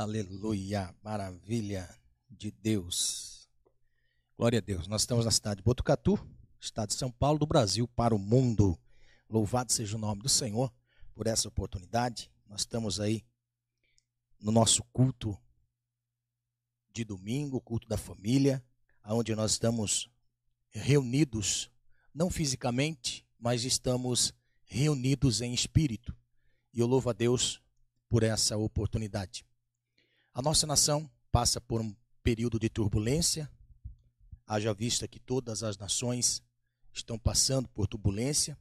Aleluia, 0.00 0.96
maravilha 1.04 1.86
de 2.30 2.50
Deus. 2.50 3.46
Glória 4.34 4.58
a 4.58 4.62
Deus. 4.62 4.86
Nós 4.86 5.02
estamos 5.02 5.26
na 5.26 5.30
cidade 5.30 5.58
de 5.58 5.62
Botucatu, 5.62 6.18
estado 6.58 6.88
de 6.88 6.94
São 6.94 7.10
Paulo, 7.10 7.38
do 7.38 7.46
Brasil 7.46 7.86
para 7.86 8.14
o 8.14 8.18
mundo. 8.18 8.80
Louvado 9.28 9.70
seja 9.70 9.98
o 9.98 10.00
nome 10.00 10.22
do 10.22 10.28
Senhor 10.30 10.72
por 11.14 11.26
essa 11.26 11.48
oportunidade. 11.48 12.32
Nós 12.46 12.60
estamos 12.60 12.98
aí 12.98 13.22
no 14.40 14.50
nosso 14.50 14.82
culto 14.84 15.38
de 16.94 17.04
domingo, 17.04 17.60
culto 17.60 17.86
da 17.86 17.98
família, 17.98 18.64
onde 19.04 19.34
nós 19.34 19.50
estamos 19.50 20.08
reunidos, 20.70 21.70
não 22.14 22.30
fisicamente, 22.30 23.28
mas 23.38 23.64
estamos 23.64 24.32
reunidos 24.64 25.42
em 25.42 25.52
espírito. 25.52 26.16
E 26.72 26.80
eu 26.80 26.86
louvo 26.86 27.10
a 27.10 27.12
Deus 27.12 27.60
por 28.08 28.22
essa 28.22 28.56
oportunidade. 28.56 29.44
A 30.32 30.40
nossa 30.40 30.66
nação 30.66 31.10
passa 31.32 31.60
por 31.60 31.80
um 31.80 31.94
período 32.22 32.58
de 32.58 32.68
turbulência, 32.68 33.50
haja 34.46 34.72
vista 34.72 35.08
que 35.08 35.18
todas 35.18 35.62
as 35.62 35.76
nações 35.76 36.42
estão 36.92 37.18
passando 37.18 37.68
por 37.68 37.88
turbulência, 37.88 38.56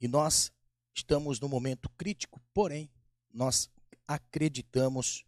e 0.00 0.06
nós 0.06 0.52
estamos 0.94 1.40
num 1.40 1.48
momento 1.48 1.88
crítico, 1.98 2.40
porém, 2.52 2.90
nós 3.32 3.68
acreditamos 4.06 5.24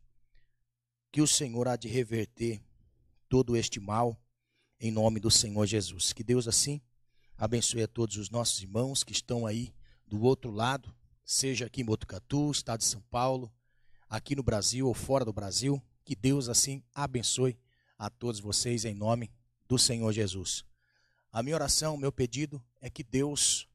que 1.11 1.21
o 1.21 1.27
Senhor 1.27 1.67
há 1.67 1.77
de 1.77 1.89
reverter 1.89 2.63
todo 3.29 3.57
este 3.57 3.81
mal 3.81 4.21
em 4.79 4.91
nome 4.91 5.19
do 5.19 5.31
Senhor 5.31 5.67
Jesus. 5.67 6.13
Que 6.13 6.23
Deus 6.23 6.47
assim 6.47 6.81
abençoe 7.37 7.83
a 7.83 7.89
todos 7.89 8.17
os 8.17 8.31
nossos 8.31 8.63
irmãos 8.63 9.03
que 9.03 9.13
estão 9.13 9.47
aí 9.47 9.75
do 10.07 10.23
outro 10.23 10.51
lado, 10.51 10.95
seja 11.25 11.67
aqui 11.67 11.81
em 11.81 11.85
Botucatu, 11.85 12.51
estado 12.53 12.81
de 12.81 12.85
São 12.85 13.01
Paulo, 13.11 13.53
aqui 14.17 14.35
no 14.35 14.43
Brasil 14.43 14.87
ou 14.87 14.95
fora 14.95 15.25
do 15.25 15.33
Brasil. 15.33 15.83
Que 16.05 16.15
Deus 16.15 16.49
assim 16.49 16.83
abençoe 16.95 17.59
a 17.99 18.11
todos 18.11 18.41
vocês 18.41 18.85
em 18.85 18.95
nome 18.95 19.31
do 19.69 19.79
Senhor 19.79 20.13
Jesus. 20.13 20.65
A 21.33 21.43
minha 21.43 21.57
oração, 21.57 21.97
meu 21.97 22.13
pedido 22.13 22.63
é 22.81 22.89
que 22.89 23.03
Deus, 23.03 23.69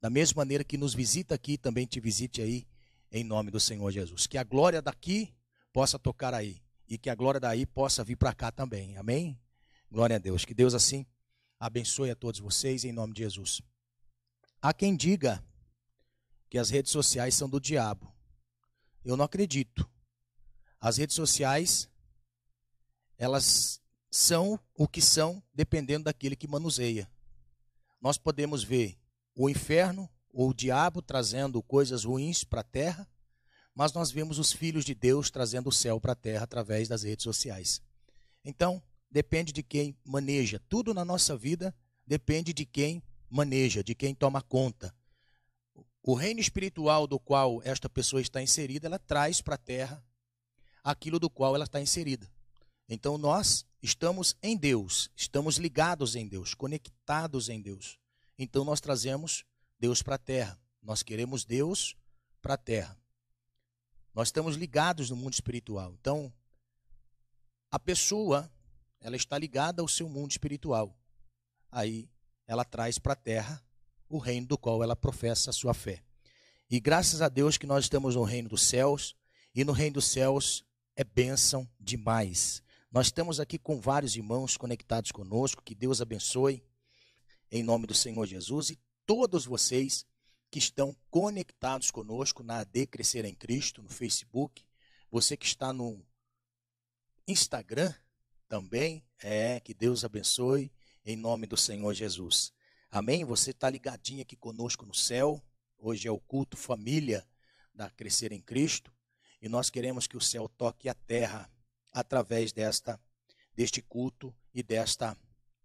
da 0.00 0.10
mesma 0.10 0.40
maneira 0.40 0.64
que 0.64 0.76
nos 0.76 0.94
visita 0.94 1.34
aqui, 1.34 1.56
também 1.56 1.86
te 1.86 2.00
visite 2.00 2.42
aí 2.42 2.66
em 3.10 3.24
nome 3.24 3.50
do 3.50 3.60
Senhor 3.60 3.90
Jesus. 3.90 4.26
Que 4.26 4.36
a 4.36 4.44
glória 4.44 4.82
daqui 4.82 5.34
possa 5.72 5.98
tocar 5.98 6.34
aí 6.34 6.60
e 6.88 6.98
que 6.98 7.10
a 7.10 7.14
glória 7.14 7.40
daí 7.40 7.64
possa 7.66 8.04
vir 8.04 8.16
para 8.16 8.34
cá 8.34 8.50
também. 8.50 8.96
Amém? 8.96 9.38
Glória 9.90 10.16
a 10.16 10.18
Deus. 10.18 10.44
Que 10.44 10.54
Deus 10.54 10.74
assim 10.74 11.06
abençoe 11.58 12.10
a 12.10 12.16
todos 12.16 12.40
vocês 12.40 12.84
em 12.84 12.92
nome 12.92 13.14
de 13.14 13.22
Jesus. 13.22 13.62
Há 14.60 14.72
quem 14.72 14.96
diga 14.96 15.44
que 16.48 16.58
as 16.58 16.70
redes 16.70 16.92
sociais 16.92 17.34
são 17.34 17.48
do 17.48 17.60
diabo. 17.60 18.12
Eu 19.06 19.16
não 19.16 19.24
acredito. 19.24 19.88
As 20.80 20.96
redes 20.96 21.14
sociais, 21.14 21.88
elas 23.16 23.80
são 24.10 24.58
o 24.74 24.88
que 24.88 25.00
são 25.00 25.40
dependendo 25.54 26.06
daquele 26.06 26.34
que 26.34 26.48
manuseia. 26.48 27.08
Nós 28.00 28.18
podemos 28.18 28.64
ver 28.64 28.98
o 29.36 29.48
inferno 29.48 30.10
ou 30.32 30.50
o 30.50 30.54
diabo 30.54 31.00
trazendo 31.00 31.62
coisas 31.62 32.02
ruins 32.02 32.42
para 32.42 32.62
a 32.62 32.64
terra, 32.64 33.08
mas 33.72 33.92
nós 33.92 34.10
vemos 34.10 34.40
os 34.40 34.52
filhos 34.52 34.84
de 34.84 34.92
Deus 34.92 35.30
trazendo 35.30 35.68
o 35.68 35.72
céu 35.72 36.00
para 36.00 36.12
a 36.12 36.16
terra 36.16 36.42
através 36.42 36.88
das 36.88 37.04
redes 37.04 37.22
sociais. 37.22 37.80
Então, 38.44 38.82
depende 39.08 39.52
de 39.52 39.62
quem 39.62 39.96
maneja. 40.04 40.60
Tudo 40.68 40.92
na 40.92 41.04
nossa 41.04 41.36
vida 41.36 41.72
depende 42.04 42.52
de 42.52 42.66
quem 42.66 43.00
maneja, 43.30 43.84
de 43.84 43.94
quem 43.94 44.16
toma 44.16 44.42
conta. 44.42 44.92
O 46.08 46.14
reino 46.14 46.38
espiritual 46.38 47.04
do 47.04 47.18
qual 47.18 47.60
esta 47.64 47.88
pessoa 47.88 48.22
está 48.22 48.40
inserida, 48.40 48.86
ela 48.86 48.96
traz 48.98 49.40
para 49.40 49.56
a 49.56 49.58
terra 49.58 50.00
aquilo 50.84 51.18
do 51.18 51.28
qual 51.28 51.56
ela 51.56 51.64
está 51.64 51.80
inserida. 51.80 52.30
Então 52.88 53.18
nós 53.18 53.66
estamos 53.82 54.36
em 54.40 54.56
Deus, 54.56 55.10
estamos 55.16 55.56
ligados 55.56 56.14
em 56.14 56.28
Deus, 56.28 56.54
conectados 56.54 57.48
em 57.48 57.60
Deus. 57.60 57.98
Então 58.38 58.64
nós 58.64 58.80
trazemos 58.80 59.44
Deus 59.80 60.00
para 60.00 60.14
a 60.14 60.18
terra. 60.18 60.56
Nós 60.80 61.02
queremos 61.02 61.44
Deus 61.44 61.96
para 62.40 62.54
a 62.54 62.58
terra. 62.58 62.96
Nós 64.14 64.28
estamos 64.28 64.54
ligados 64.54 65.10
no 65.10 65.16
mundo 65.16 65.32
espiritual. 65.32 65.92
Então, 66.00 66.32
a 67.68 67.80
pessoa, 67.80 68.48
ela 69.00 69.16
está 69.16 69.36
ligada 69.36 69.82
ao 69.82 69.88
seu 69.88 70.08
mundo 70.08 70.30
espiritual. 70.30 70.96
Aí 71.68 72.08
ela 72.46 72.64
traz 72.64 72.96
para 72.96 73.14
a 73.14 73.16
terra 73.16 73.65
o 74.08 74.18
reino 74.18 74.46
do 74.46 74.58
qual 74.58 74.82
ela 74.82 74.96
professa 74.96 75.50
a 75.50 75.52
sua 75.52 75.74
fé. 75.74 76.02
E 76.70 76.80
graças 76.80 77.22
a 77.22 77.28
Deus 77.28 77.56
que 77.56 77.66
nós 77.66 77.84
estamos 77.84 78.14
no 78.14 78.24
reino 78.24 78.48
dos 78.48 78.62
céus, 78.62 79.16
e 79.54 79.64
no 79.64 79.72
reino 79.72 79.94
dos 79.94 80.06
céus 80.06 80.64
é 80.96 81.04
bênção 81.04 81.68
demais. 81.78 82.62
Nós 82.90 83.06
estamos 83.06 83.40
aqui 83.40 83.58
com 83.58 83.80
vários 83.80 84.16
irmãos 84.16 84.56
conectados 84.56 85.12
conosco, 85.12 85.62
que 85.62 85.74
Deus 85.74 86.00
abençoe, 86.00 86.62
em 87.50 87.62
nome 87.62 87.86
do 87.86 87.94
Senhor 87.94 88.26
Jesus, 88.26 88.70
e 88.70 88.78
todos 89.04 89.44
vocês 89.44 90.04
que 90.50 90.58
estão 90.58 90.96
conectados 91.10 91.90
conosco 91.90 92.42
na 92.42 92.58
AD 92.58 92.86
Crescer 92.86 93.24
em 93.24 93.34
Cristo, 93.34 93.82
no 93.82 93.88
Facebook, 93.88 94.64
você 95.10 95.36
que 95.36 95.46
está 95.46 95.72
no 95.72 96.04
Instagram 97.26 97.94
também, 98.48 99.04
é, 99.22 99.60
que 99.60 99.74
Deus 99.74 100.04
abençoe, 100.04 100.72
em 101.04 101.16
nome 101.16 101.46
do 101.46 101.56
Senhor 101.56 101.92
Jesus. 101.94 102.52
Amém? 102.90 103.24
Você 103.24 103.50
está 103.50 103.68
ligadinho 103.68 104.22
aqui 104.22 104.36
conosco 104.36 104.86
no 104.86 104.94
céu. 104.94 105.42
Hoje 105.78 106.08
é 106.08 106.10
o 106.10 106.18
culto 106.18 106.56
família 106.56 107.26
da 107.74 107.90
Crescer 107.90 108.32
em 108.32 108.40
Cristo. 108.40 108.92
E 109.40 109.48
nós 109.48 109.68
queremos 109.68 110.06
que 110.06 110.16
o 110.16 110.20
céu 110.20 110.48
toque 110.48 110.88
a 110.88 110.94
terra 110.94 111.50
através 111.92 112.52
desta 112.52 113.00
deste 113.54 113.80
culto 113.80 114.34
e 114.52 114.62
desta 114.62 115.16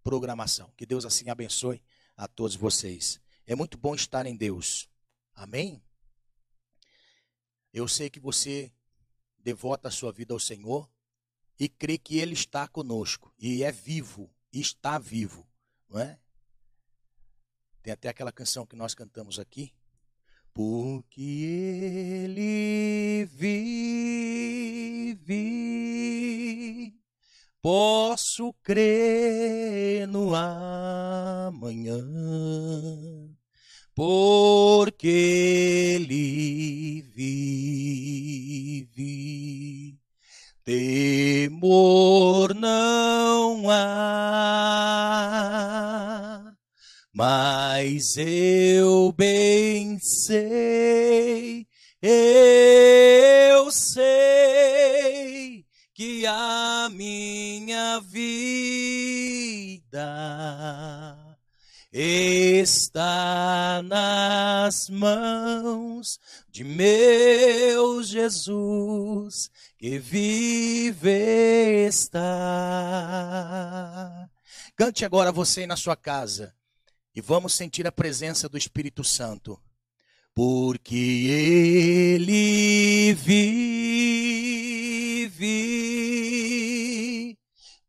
programação. 0.02 0.72
Que 0.78 0.86
Deus 0.86 1.06
assim 1.06 1.30
abençoe 1.30 1.84
a 2.16 2.28
todos 2.28 2.56
vocês. 2.56 3.20
É 3.46 3.54
muito 3.54 3.78
bom 3.78 3.94
estar 3.94 4.26
em 4.26 4.36
Deus. 4.36 4.90
Amém? 5.34 5.84
Eu 7.74 7.88
sei 7.88 8.10
que 8.10 8.20
você 8.20 8.72
devota 9.38 9.90
a 9.90 9.92
sua 9.92 10.12
vida 10.12 10.34
ao 10.34 10.40
Senhor 10.40 10.90
e 11.60 11.68
crê 11.68 11.98
que 11.98 12.18
Ele 12.18 12.34
está 12.34 12.68
conosco 12.68 13.34
e 13.38 13.64
é 13.64 13.72
vivo, 13.72 14.34
está 14.52 14.98
vivo, 14.98 15.48
não 15.90 16.00
é? 16.00 16.20
Tem 17.82 17.92
até 17.94 18.10
aquela 18.10 18.32
canção 18.32 18.66
que 18.66 18.76
nós 18.76 18.94
cantamos 18.94 19.40
aqui. 19.40 19.74
Porque 20.54 21.22
ele 22.26 23.26
vive, 23.26 23.74
posso 27.62 28.54
crer 28.62 30.08
no 30.08 30.36
amanhã. 30.36 32.04
Porque 33.96 35.08
ele 35.96 37.02
vive, 37.02 37.98
temor 40.64 42.54
não 42.54 43.70
há 43.70 45.02
mas 47.14 48.16
eu 48.18 49.12
bem 49.12 50.00
sei, 50.00 51.68
eu 52.02 53.72
sei 53.72 55.66
que 55.94 56.26
a 56.26 56.90
minha 56.92 58.00
vida 58.00 58.52
está 61.92 63.82
nas 63.84 64.88
mãos 64.90 66.18
de 66.50 66.64
meu 66.64 68.02
Jesus 68.02 69.52
que 69.78 70.00
vive 70.00 71.86
está. 71.88 72.22
Cante 74.78 75.04
agora 75.04 75.32
você 75.32 75.68
na 75.68 75.76
sua 75.76 75.98
casa. 75.98 76.56
E 77.14 77.20
vamos 77.20 77.54
sentir 77.54 77.86
a 77.86 77.92
presença 77.92 78.48
do 78.48 78.58
Espírito 78.58 79.04
Santo. 79.04 79.60
Porque 80.34 80.96
ele 80.96 83.14
vive, 83.16 83.38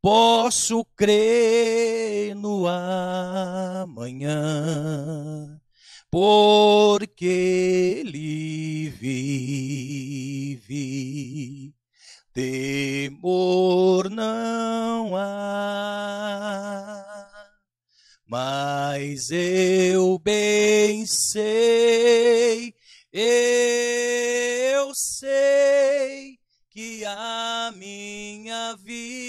posso 0.01 0.85
crer 0.97 2.35
no 2.35 2.67
amanhã, 2.67 4.37
porque 6.11 8.03
ele 8.05 8.91
vive, 8.91 10.59
temor 12.33 14.11
não 14.11 15.15
há 15.17 17.32
mas 18.33 19.31
eu 19.31 20.19
bem 20.19 21.05
sei, 21.05 22.75
eu 23.13 24.95
sei 24.95 26.39
que 26.71 27.05
a 27.05 27.71
minha 27.77 28.75
vida 28.77 29.23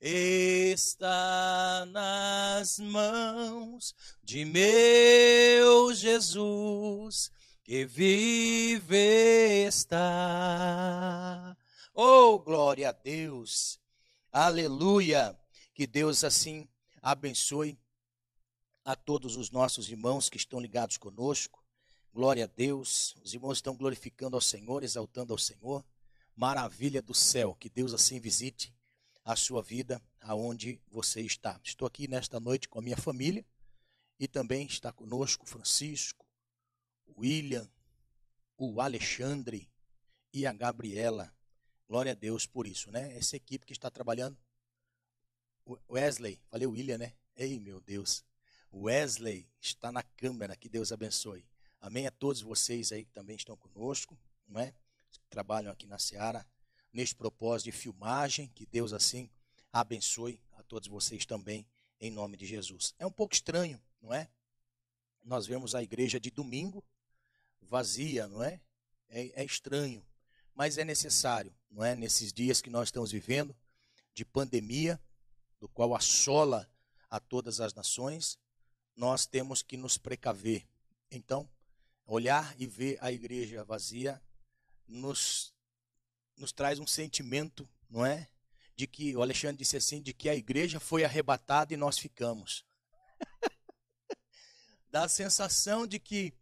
está 0.00 1.86
nas 1.86 2.80
mãos 2.80 3.94
de 4.24 4.44
meu 4.44 5.94
Jesus, 5.94 7.30
que 7.62 7.84
vive 7.84 9.68
está. 9.68 11.56
Oh, 11.94 12.40
glória 12.40 12.88
a 12.88 12.92
Deus! 12.92 13.78
Aleluia! 14.32 15.41
Que 15.82 15.86
Deus 15.88 16.22
assim 16.22 16.68
abençoe 17.00 17.76
a 18.84 18.94
todos 18.94 19.36
os 19.36 19.50
nossos 19.50 19.88
irmãos 19.88 20.30
que 20.30 20.36
estão 20.36 20.60
ligados 20.60 20.96
conosco. 20.96 21.60
Glória 22.14 22.44
a 22.44 22.46
Deus. 22.46 23.16
Os 23.20 23.34
irmãos 23.34 23.58
estão 23.58 23.76
glorificando 23.76 24.36
ao 24.36 24.40
Senhor, 24.40 24.84
exaltando 24.84 25.32
ao 25.32 25.38
Senhor. 25.40 25.84
Maravilha 26.36 27.02
do 27.02 27.12
céu. 27.12 27.56
Que 27.56 27.68
Deus 27.68 27.92
assim 27.92 28.20
visite 28.20 28.72
a 29.24 29.34
sua 29.34 29.60
vida 29.60 30.00
aonde 30.20 30.80
você 30.86 31.20
está. 31.20 31.60
Estou 31.64 31.88
aqui 31.88 32.06
nesta 32.06 32.38
noite 32.38 32.68
com 32.68 32.78
a 32.78 32.82
minha 32.82 32.96
família 32.96 33.44
e 34.20 34.28
também 34.28 34.66
está 34.66 34.92
conosco 34.92 35.44
Francisco, 35.44 36.24
William, 37.18 37.68
o 38.56 38.80
Alexandre 38.80 39.68
e 40.32 40.46
a 40.46 40.52
Gabriela. 40.52 41.34
Glória 41.88 42.12
a 42.12 42.14
Deus 42.14 42.46
por 42.46 42.68
isso, 42.68 42.88
né? 42.92 43.16
Essa 43.16 43.34
equipe 43.34 43.66
que 43.66 43.72
está 43.72 43.90
trabalhando. 43.90 44.38
Wesley, 45.88 46.40
falei 46.48 46.66
William, 46.66 46.98
né? 46.98 47.14
Ei, 47.36 47.58
meu 47.58 47.80
Deus. 47.80 48.24
Wesley 48.72 49.46
está 49.60 49.92
na 49.92 50.02
câmera, 50.02 50.56
que 50.56 50.68
Deus 50.68 50.92
abençoe. 50.92 51.44
Amém 51.80 52.06
a 52.06 52.10
todos 52.10 52.40
vocês 52.40 52.92
aí 52.92 53.04
que 53.04 53.12
também 53.12 53.36
estão 53.36 53.56
conosco, 53.56 54.18
não 54.46 54.60
é? 54.60 54.72
Que 55.10 55.20
trabalham 55.28 55.72
aqui 55.72 55.86
na 55.86 55.98
Seara 55.98 56.46
neste 56.92 57.14
propósito 57.14 57.66
de 57.66 57.72
filmagem, 57.72 58.48
que 58.48 58.66
Deus 58.66 58.92
assim 58.92 59.30
abençoe 59.72 60.40
a 60.52 60.62
todos 60.62 60.88
vocês 60.88 61.24
também, 61.24 61.66
em 62.00 62.10
nome 62.10 62.36
de 62.36 62.46
Jesus. 62.46 62.94
É 62.98 63.06
um 63.06 63.10
pouco 63.10 63.34
estranho, 63.34 63.80
não 64.00 64.12
é? 64.12 64.28
Nós 65.24 65.46
vemos 65.46 65.74
a 65.74 65.82
igreja 65.82 66.18
de 66.20 66.30
domingo 66.30 66.84
vazia, 67.62 68.26
não 68.28 68.42
é? 68.42 68.60
É, 69.08 69.42
é 69.42 69.44
estranho, 69.44 70.04
mas 70.54 70.78
é 70.78 70.84
necessário, 70.84 71.54
não 71.70 71.84
é? 71.84 71.94
Nesses 71.96 72.32
dias 72.32 72.60
que 72.60 72.68
nós 72.68 72.88
estamos 72.88 73.10
vivendo, 73.12 73.56
de 74.14 74.24
pandemia, 74.24 75.00
do 75.62 75.68
qual 75.68 75.94
assola 75.94 76.68
a 77.08 77.20
todas 77.20 77.60
as 77.60 77.72
nações, 77.72 78.36
nós 78.96 79.26
temos 79.26 79.62
que 79.62 79.76
nos 79.76 79.96
precaver. 79.96 80.66
Então, 81.08 81.48
olhar 82.04 82.52
e 82.58 82.66
ver 82.66 82.98
a 83.00 83.12
igreja 83.12 83.62
vazia 83.62 84.20
nos 84.88 85.54
nos 86.36 86.50
traz 86.50 86.80
um 86.80 86.86
sentimento, 86.86 87.68
não 87.88 88.04
é? 88.04 88.28
De 88.74 88.88
que, 88.88 89.14
o 89.14 89.22
Alexandre 89.22 89.58
disse 89.58 89.76
assim, 89.76 90.02
de 90.02 90.12
que 90.12 90.28
a 90.28 90.34
igreja 90.34 90.80
foi 90.80 91.04
arrebatada 91.04 91.72
e 91.72 91.76
nós 91.76 91.96
ficamos. 91.96 92.64
Dá 94.90 95.04
a 95.04 95.08
sensação 95.08 95.86
de 95.86 96.00
que 96.00 96.34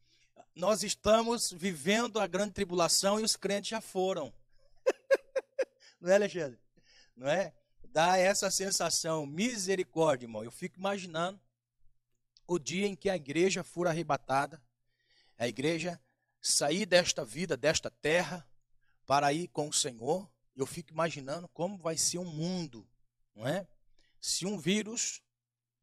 nós 0.55 0.83
estamos 0.83 1.53
vivendo 1.53 2.19
a 2.19 2.27
grande 2.27 2.55
tribulação 2.55 3.21
e 3.21 3.23
os 3.23 3.37
crentes 3.37 3.69
já 3.69 3.83
foram. 3.83 4.33
não 6.01 6.11
é, 6.11 6.15
Alexandre? 6.15 6.59
Não 7.15 7.29
é? 7.29 7.53
Dá 7.93 8.17
essa 8.17 8.51
sensação, 8.53 9.27
misericórdia, 9.27 10.25
irmão. 10.25 10.45
Eu 10.45 10.51
fico 10.53 10.79
imaginando 10.79 11.41
o 12.47 12.57
dia 12.57 12.87
em 12.87 12.95
que 12.95 13.11
a 13.11 13.17
igreja 13.17 13.65
for 13.65 13.89
arrebatada, 13.89 14.63
a 15.37 15.49
igreja 15.49 16.01
sair 16.41 16.87
desta 16.87 17.25
vida, 17.25 17.57
desta 17.57 17.91
terra, 17.91 18.47
para 19.07 19.33
ir 19.33 19.49
com 19.49 19.69
o 19.69 19.73
Senhor, 19.73 20.31
eu 20.55 20.67
fico 20.67 20.93
imaginando 20.93 21.49
como 21.49 21.77
vai 21.77 21.97
ser 21.97 22.19
um 22.19 22.25
mundo, 22.25 22.87
não 23.35 23.47
é? 23.47 23.67
Se 24.21 24.47
um 24.47 24.57
vírus 24.57 25.21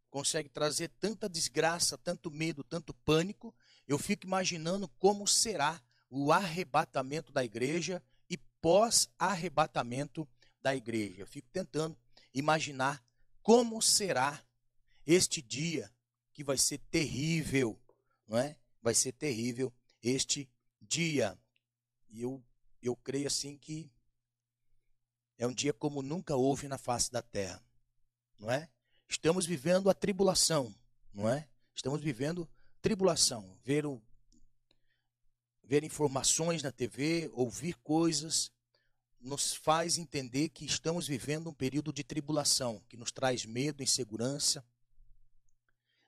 consegue 0.09 0.47
trazer 0.47 0.87
tanta 1.01 1.27
desgraça, 1.27 1.97
tanto 1.97 2.31
medo, 2.31 2.63
tanto 2.63 2.93
pânico, 2.93 3.53
eu 3.85 3.99
fico 3.99 4.25
imaginando 4.25 4.87
como 4.97 5.27
será 5.27 5.81
o 6.09 6.31
arrebatamento 6.31 7.33
da 7.33 7.43
igreja 7.43 8.01
e 8.29 8.37
pós-arrebatamento 8.61 10.25
da 10.61 10.75
igreja. 10.75 11.21
Eu 11.21 11.27
fico 11.27 11.49
tentando 11.49 11.97
imaginar 12.33 13.03
como 13.41 13.81
será 13.81 14.43
este 15.05 15.41
dia 15.41 15.91
que 16.33 16.43
vai 16.43 16.57
ser 16.57 16.79
terrível, 16.91 17.79
não 18.27 18.37
é? 18.37 18.55
Vai 18.81 18.93
ser 18.93 19.11
terrível 19.13 19.73
este 20.01 20.49
dia. 20.81 21.37
E 22.09 22.21
eu 22.21 22.43
eu 22.81 22.95
creio 22.95 23.27
assim 23.27 23.57
que 23.57 23.89
é 25.37 25.45
um 25.45 25.53
dia 25.53 25.73
como 25.73 26.01
nunca 26.01 26.35
houve 26.35 26.67
na 26.67 26.77
face 26.77 27.11
da 27.11 27.21
terra, 27.21 27.63
não 28.39 28.49
é? 28.51 28.69
Estamos 29.07 29.45
vivendo 29.45 29.89
a 29.89 29.93
tribulação, 29.93 30.73
não 31.13 31.29
é? 31.29 31.47
Estamos 31.75 32.01
vivendo 32.01 32.49
tribulação, 32.81 33.57
ver 33.63 33.85
o, 33.85 34.01
ver 35.63 35.83
informações 35.83 36.63
na 36.63 36.71
TV, 36.71 37.29
ouvir 37.33 37.75
coisas 37.75 38.51
nos 39.19 39.53
faz 39.53 39.97
entender 39.97 40.49
que 40.49 40.65
estamos 40.65 41.07
vivendo 41.07 41.49
um 41.49 41.53
período 41.53 41.91
de 41.91 42.03
tribulação, 42.03 42.81
que 42.87 42.97
nos 42.97 43.11
traz 43.11 43.45
medo, 43.45 43.83
insegurança. 43.83 44.63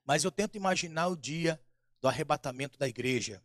Mas 0.04 0.24
eu 0.24 0.30
tento 0.30 0.56
imaginar 0.56 1.08
o 1.08 1.16
dia 1.16 1.60
do 2.00 2.08
arrebatamento 2.08 2.78
da 2.78 2.88
igreja, 2.88 3.42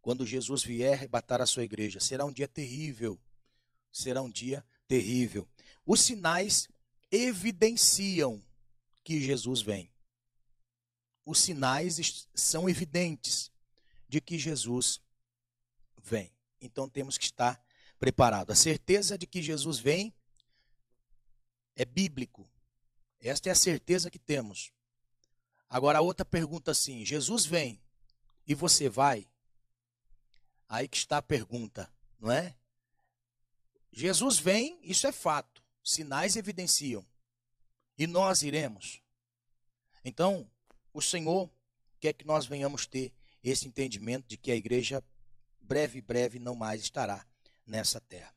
quando 0.00 0.24
Jesus 0.24 0.62
vier 0.62 0.94
arrebatar 0.94 1.40
a 1.40 1.46
sua 1.46 1.64
igreja. 1.64 2.00
Será 2.00 2.24
um 2.24 2.32
dia 2.32 2.48
terrível. 2.48 3.20
Será 3.92 4.22
um 4.22 4.30
dia 4.30 4.64
terrível. 4.86 5.46
Os 5.84 6.00
sinais 6.00 6.68
evidenciam 7.10 8.42
que 9.04 9.20
Jesus 9.20 9.60
vem. 9.60 9.90
Os 11.24 11.40
sinais 11.40 12.28
são 12.34 12.68
evidentes 12.68 13.50
de 14.08 14.20
que 14.20 14.38
Jesus 14.38 15.00
vem. 16.02 16.32
Então 16.60 16.88
temos 16.88 17.18
que 17.18 17.24
estar 17.24 17.62
preparados. 17.98 18.52
A 18.52 18.62
certeza 18.62 19.18
de 19.18 19.26
que 19.26 19.42
Jesus 19.42 19.78
vem 19.78 20.14
é 21.74 21.84
bíblico. 21.84 22.48
Esta 23.20 23.48
é 23.48 23.52
a 23.52 23.56
certeza 23.56 24.10
que 24.10 24.18
temos. 24.18 24.72
Agora 25.68 25.98
a 25.98 26.02
outra 26.02 26.24
pergunta 26.24 26.70
assim: 26.70 27.04
Jesus 27.04 27.44
vem 27.44 27.80
e 28.46 28.54
você 28.54 28.88
vai? 28.88 29.26
Aí 30.68 30.86
que 30.86 30.96
está 30.96 31.18
a 31.18 31.22
pergunta, 31.22 31.90
não 32.18 32.30
é? 32.30 32.54
Jesus 33.92 34.38
vem, 34.38 34.78
isso 34.82 35.06
é 35.06 35.12
fato. 35.12 35.62
Sinais 35.82 36.36
evidenciam. 36.36 37.04
E 37.96 38.06
nós 38.06 38.42
iremos. 38.42 39.02
Então, 40.04 40.48
o 40.92 41.00
Senhor 41.00 41.50
quer 41.98 42.12
que 42.12 42.26
nós 42.26 42.46
venhamos 42.46 42.86
ter 42.86 43.12
esse 43.42 43.66
entendimento 43.66 44.26
de 44.28 44.36
que 44.36 44.52
a 44.52 44.56
igreja 44.56 45.02
breve, 45.60 46.00
breve 46.00 46.38
não 46.38 46.54
mais 46.54 46.82
estará 46.82 47.26
nessa 47.68 48.00
terra. 48.00 48.34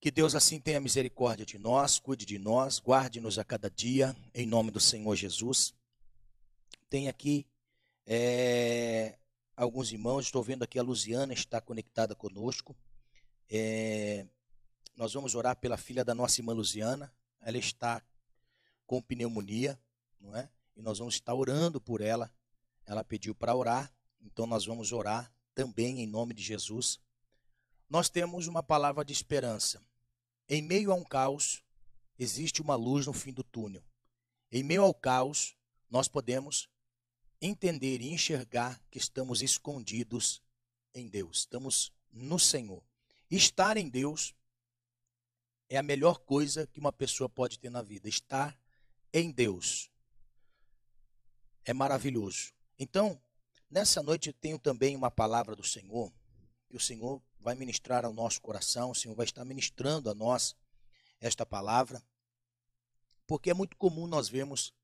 Que 0.00 0.10
Deus 0.10 0.34
assim 0.34 0.58
tenha 0.58 0.80
misericórdia 0.80 1.44
de 1.44 1.58
nós, 1.58 1.98
cuide 1.98 2.24
de 2.24 2.38
nós, 2.38 2.80
guarde-nos 2.80 3.38
a 3.38 3.44
cada 3.44 3.68
dia, 3.68 4.16
em 4.34 4.46
nome 4.46 4.70
do 4.70 4.80
Senhor 4.80 5.14
Jesus. 5.14 5.74
Tem 6.88 7.08
aqui 7.08 7.46
é, 8.06 9.18
alguns 9.56 9.92
irmãos. 9.92 10.24
Estou 10.24 10.42
vendo 10.42 10.62
aqui 10.62 10.78
a 10.78 10.82
Luziana 10.82 11.32
está 11.34 11.60
conectada 11.60 12.14
conosco. 12.14 12.74
É, 13.50 14.26
nós 14.96 15.12
vamos 15.12 15.34
orar 15.34 15.56
pela 15.56 15.76
filha 15.76 16.04
da 16.04 16.14
nossa 16.14 16.40
irmã 16.40 16.52
Luziana. 16.52 17.12
Ela 17.40 17.58
está 17.58 18.02
com 18.86 19.02
pneumonia, 19.02 19.78
não 20.20 20.34
é? 20.34 20.48
E 20.76 20.80
nós 20.80 20.98
vamos 20.98 21.14
estar 21.14 21.34
orando 21.34 21.80
por 21.80 22.00
ela. 22.00 22.32
Ela 22.86 23.04
pediu 23.04 23.34
para 23.34 23.54
orar, 23.54 23.92
então 24.22 24.46
nós 24.46 24.64
vamos 24.64 24.92
orar 24.92 25.30
também 25.54 26.00
em 26.00 26.06
nome 26.06 26.32
de 26.32 26.42
Jesus. 26.42 26.98
Nós 27.88 28.08
temos 28.08 28.46
uma 28.46 28.62
palavra 28.62 29.04
de 29.04 29.12
esperança. 29.12 29.82
Em 30.48 30.60
meio 30.60 30.92
a 30.92 30.94
um 30.94 31.04
caos, 31.04 31.62
existe 32.18 32.60
uma 32.60 32.74
luz 32.74 33.06
no 33.06 33.12
fim 33.12 33.32
do 33.32 33.42
túnel. 33.42 33.82
Em 34.50 34.62
meio 34.62 34.82
ao 34.82 34.94
caos, 34.94 35.56
nós 35.90 36.08
podemos 36.08 36.68
entender 37.40 38.00
e 38.00 38.12
enxergar 38.12 38.80
que 38.90 38.98
estamos 38.98 39.42
escondidos 39.42 40.42
em 40.94 41.08
Deus, 41.08 41.40
estamos 41.40 41.92
no 42.10 42.38
Senhor. 42.38 42.82
Estar 43.30 43.76
em 43.76 43.88
Deus 43.88 44.34
é 45.68 45.76
a 45.76 45.82
melhor 45.82 46.18
coisa 46.20 46.66
que 46.66 46.80
uma 46.80 46.92
pessoa 46.92 47.28
pode 47.28 47.58
ter 47.58 47.70
na 47.70 47.82
vida. 47.82 48.08
Estar 48.08 48.58
em 49.12 49.30
Deus 49.30 49.90
é 51.64 51.74
maravilhoso. 51.74 52.52
Então, 52.78 53.20
nessa 53.70 54.02
noite 54.02 54.30
eu 54.30 54.32
tenho 54.32 54.58
também 54.58 54.96
uma 54.96 55.10
palavra 55.10 55.54
do 55.54 55.64
Senhor, 55.64 56.12
que 56.68 56.76
o 56.76 56.80
Senhor 56.80 57.22
vai 57.48 57.54
ministrar 57.54 58.04
ao 58.04 58.12
nosso 58.12 58.42
coração, 58.42 58.90
o 58.90 58.94
Senhor 58.94 59.14
vai 59.14 59.24
estar 59.24 59.42
ministrando 59.42 60.10
a 60.10 60.14
nós 60.14 60.54
esta 61.18 61.46
palavra, 61.46 62.04
porque 63.26 63.48
é 63.48 63.54
muito 63.54 63.74
comum 63.74 64.06
nós 64.06 64.28
vermos 64.28 64.74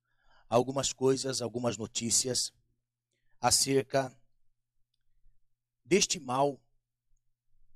algumas 0.49 0.91
coisas, 0.91 1.43
algumas 1.43 1.77
notícias 1.77 2.55
acerca 3.39 4.11
deste 5.85 6.19
mal 6.19 6.59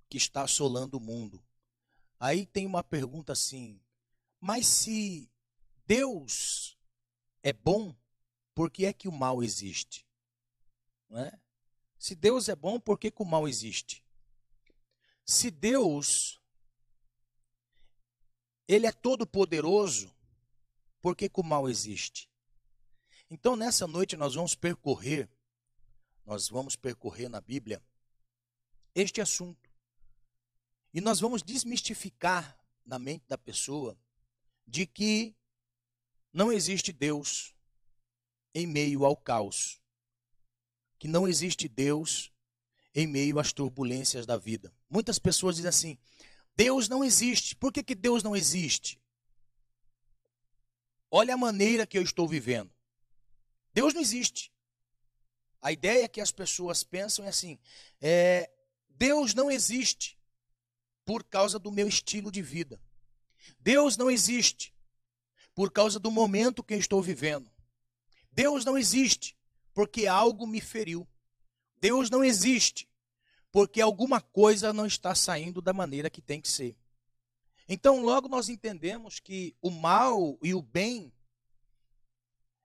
que 0.09 0.16
está 0.16 0.45
assolando 0.45 0.97
o 0.97 1.00
mundo. 1.00 1.45
Aí 2.18 2.47
tem 2.47 2.64
uma 2.64 2.83
pergunta 2.83 3.35
assim: 3.35 3.78
mas 4.40 4.66
se 4.66 5.30
Deus 5.85 6.78
é 7.42 7.52
bom, 7.52 7.95
por 8.54 8.71
que 8.71 8.87
é 8.87 8.95
que 8.95 9.07
o 9.07 9.12
mal 9.12 9.42
existe? 9.42 10.07
É? 11.11 11.38
Se 11.99 12.14
Deus 12.14 12.49
é 12.49 12.57
bom, 12.57 12.80
por 12.80 12.99
que, 12.99 13.11
que 13.11 13.23
o 13.23 13.26
mal 13.26 13.47
existe? 13.47 14.02
Se 15.29 15.51
Deus 15.51 16.41
ele 18.67 18.87
é 18.87 18.93
todo 18.93 19.27
poderoso, 19.27 20.13
por 21.01 21.15
que, 21.15 21.29
que 21.29 21.41
o 21.41 21.45
mal 21.45 21.69
existe? 21.69 22.29
Então 23.31 23.55
nessa 23.55 23.87
noite 23.87 24.17
nós 24.17 24.35
vamos 24.35 24.55
percorrer 24.55 25.29
nós 26.29 26.47
vamos 26.47 26.77
percorrer 26.77 27.27
na 27.31 27.41
Bíblia 27.41 27.83
este 28.95 29.19
assunto. 29.19 29.71
E 30.93 31.01
nós 31.01 31.21
vamos 31.21 31.43
desmistificar 31.43 32.55
na 32.85 32.99
mente 32.99 33.25
da 33.27 33.39
pessoa 33.39 33.99
de 34.67 34.87
que 34.87 35.35
não 36.31 36.53
existe 36.53 36.93
Deus 36.93 37.55
em 38.55 38.67
meio 38.67 39.07
ao 39.07 39.17
caos. 39.17 39.81
Que 40.99 41.09
não 41.09 41.27
existe 41.27 41.67
Deus 41.67 42.31
em 42.99 43.07
meio 43.07 43.38
às 43.38 43.52
turbulências 43.52 44.26
da 44.26 44.37
vida. 44.37 44.75
Muitas 44.90 45.21
pessoas 45.21 45.55
dizem 45.55 45.69
assim: 45.69 45.99
Deus 46.57 46.88
não 46.88 47.05
existe. 47.05 47.55
Por 47.55 47.73
que, 47.73 47.81
que 47.81 47.95
Deus 47.95 48.25
não 48.25 48.35
existe? 48.35 49.00
Olha 51.09 51.35
a 51.35 51.37
maneira 51.37 51.87
que 51.87 51.97
eu 51.97 52.02
estou 52.02 52.26
vivendo. 52.26 52.75
Deus 53.73 53.95
não 53.95 54.00
existe. 54.00 54.52
A 55.62 55.71
ideia 55.71 56.09
que 56.09 56.21
as 56.21 56.33
pessoas 56.33 56.83
pensam 56.83 57.25
é 57.25 57.28
assim: 57.28 57.57
é, 58.00 58.50
Deus 58.88 59.33
não 59.33 59.49
existe 59.49 60.19
por 61.05 61.23
causa 61.23 61.57
do 61.57 61.71
meu 61.71 61.87
estilo 61.87 62.33
de 62.33 62.43
vida. 62.43 62.81
Deus 63.61 63.97
não 63.97 64.11
existe 64.11 64.75
por 65.55 65.71
causa 65.71 66.00
do 66.00 66.11
momento 66.11 66.64
que 66.64 66.75
eu 66.75 66.78
estou 66.81 67.00
vivendo. 67.00 67.49
Deus 68.33 68.64
não 68.64 68.76
existe 68.76 69.38
porque 69.73 70.09
algo 70.09 70.49
me 70.49 70.61
feriu. 70.61 71.07
Deus 71.81 72.11
não 72.11 72.25
existe 72.25 72.88
porque 73.59 73.81
alguma 73.81 74.21
coisa 74.21 74.73
não 74.73 74.87
está 74.87 75.17
saindo 75.17 75.61
da 75.61 75.73
maneira 75.73 76.09
que 76.09 76.23
tem 76.23 76.41
que 76.41 76.47
ser. 76.47 76.77
Então, 77.69 78.00
logo 78.05 78.29
nós 78.29 78.49
entendemos 78.49 79.19
que 79.19 79.57
o 79.61 79.69
mal 79.69 80.38
e 80.41 80.55
o 80.55 80.62
bem 80.62 81.12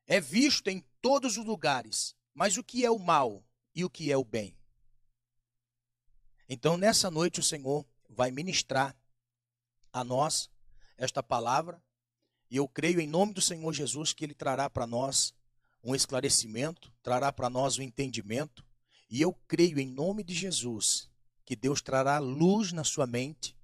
é 0.06 0.22
visto 0.22 0.68
em 0.68 0.86
todos 1.02 1.36
os 1.36 1.44
lugares. 1.44 2.16
Mas 2.32 2.58
o 2.58 2.64
que 2.64 2.86
é 2.86 2.92
o 2.92 3.00
mal 3.00 3.44
e 3.74 3.84
o 3.84 3.90
que 3.90 4.12
é 4.12 4.18
o 4.18 4.24
bem? 4.24 4.56
Então, 6.48 6.78
nessa 6.78 7.10
noite, 7.10 7.40
o 7.40 7.44
Senhor 7.44 7.84
vai 8.08 8.30
ministrar 8.30 8.96
a 9.92 10.04
nós 10.04 10.48
esta 10.96 11.24
palavra, 11.24 11.82
e 12.52 12.58
eu 12.58 12.68
creio 12.68 13.02
em 13.02 13.08
nome 13.08 13.34
do 13.34 13.42
Senhor 13.42 13.74
Jesus 13.74 14.14
que 14.14 14.24
Ele 14.24 14.36
trará 14.36 14.70
para 14.70 14.86
nós 14.86 15.34
um 15.84 15.96
esclarecimento, 15.96 16.94
trará 17.02 17.34
para 17.34 17.50
nós 17.50 17.80
um 17.80 17.82
entendimento, 17.82 18.64
e 19.10 19.22
eu 19.22 19.34
creio 19.48 19.80
em 19.80 19.88
nome 19.88 20.24
de 20.24 20.34
Jesus 20.34 21.10
que 21.46 21.56
Deus 21.56 21.82
trará 21.82 22.20
luz 22.20 22.72
na 22.72 22.84
sua 22.84 23.06
mente 23.06 23.56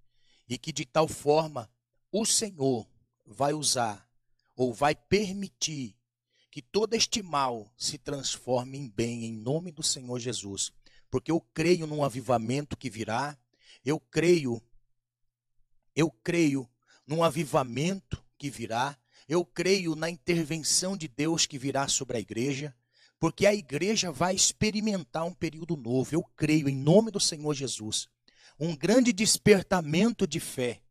e 0.47 0.57
que 0.57 0.71
de 0.71 0.85
tal 0.85 1.07
forma 1.07 1.69
o 2.11 2.25
Senhor 2.25 2.87
vai 3.25 3.53
usar 3.53 4.09
ou 4.55 4.73
vai 4.73 4.95
permitir 4.95 5.95
que 6.51 6.61
todo 6.61 6.93
este 6.93 7.21
mal 7.21 7.71
se 7.77 7.97
transforme 7.97 8.77
em 8.77 8.89
bem 8.89 9.25
em 9.25 9.33
nome 9.33 9.71
do 9.71 9.83
Senhor 9.83 10.19
Jesus. 10.19 10.73
Porque 11.09 11.31
eu 11.31 11.39
creio 11.39 11.87
num 11.87 12.03
avivamento 12.03 12.75
que 12.75 12.89
virá, 12.89 13.37
eu 13.85 13.99
creio, 13.99 14.61
eu 15.95 16.11
creio 16.11 16.69
num 17.05 17.23
avivamento 17.23 18.23
que 18.37 18.49
virá, 18.49 18.97
eu 19.27 19.45
creio 19.45 19.95
na 19.95 20.09
intervenção 20.09 20.97
de 20.97 21.07
Deus 21.07 21.45
que 21.45 21.57
virá 21.57 21.87
sobre 21.87 22.17
a 22.17 22.19
igreja, 22.19 22.75
porque 23.19 23.45
a 23.45 23.53
igreja 23.53 24.11
vai 24.11 24.33
experimentar 24.33 25.25
um 25.25 25.33
período 25.33 25.75
novo, 25.75 26.15
eu 26.15 26.23
creio 26.35 26.69
em 26.69 26.75
nome 26.75 27.11
do 27.11 27.19
Senhor 27.19 27.53
Jesus, 27.53 28.07
um 28.59 28.75
grande 28.75 29.11
despertamento 29.11 30.25
de 30.25 30.39
fé, 30.39 30.81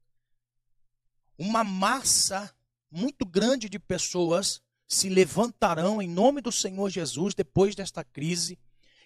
uma 1.38 1.64
massa 1.64 2.54
muito 2.90 3.24
grande 3.24 3.68
de 3.68 3.78
pessoas 3.78 4.60
se 4.86 5.08
levantarão 5.08 6.00
em 6.00 6.08
nome 6.08 6.40
do 6.40 6.50
Senhor 6.50 6.88
Jesus 6.88 7.34
depois 7.34 7.74
desta 7.74 8.02
crise 8.02 8.58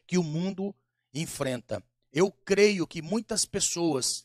que 0.06 0.16
o 0.16 0.22
mundo 0.22 0.74
enfrenta. 1.12 1.82
Eu 2.12 2.30
creio 2.30 2.86
que 2.86 3.02
muitas 3.02 3.44
pessoas, 3.44 4.24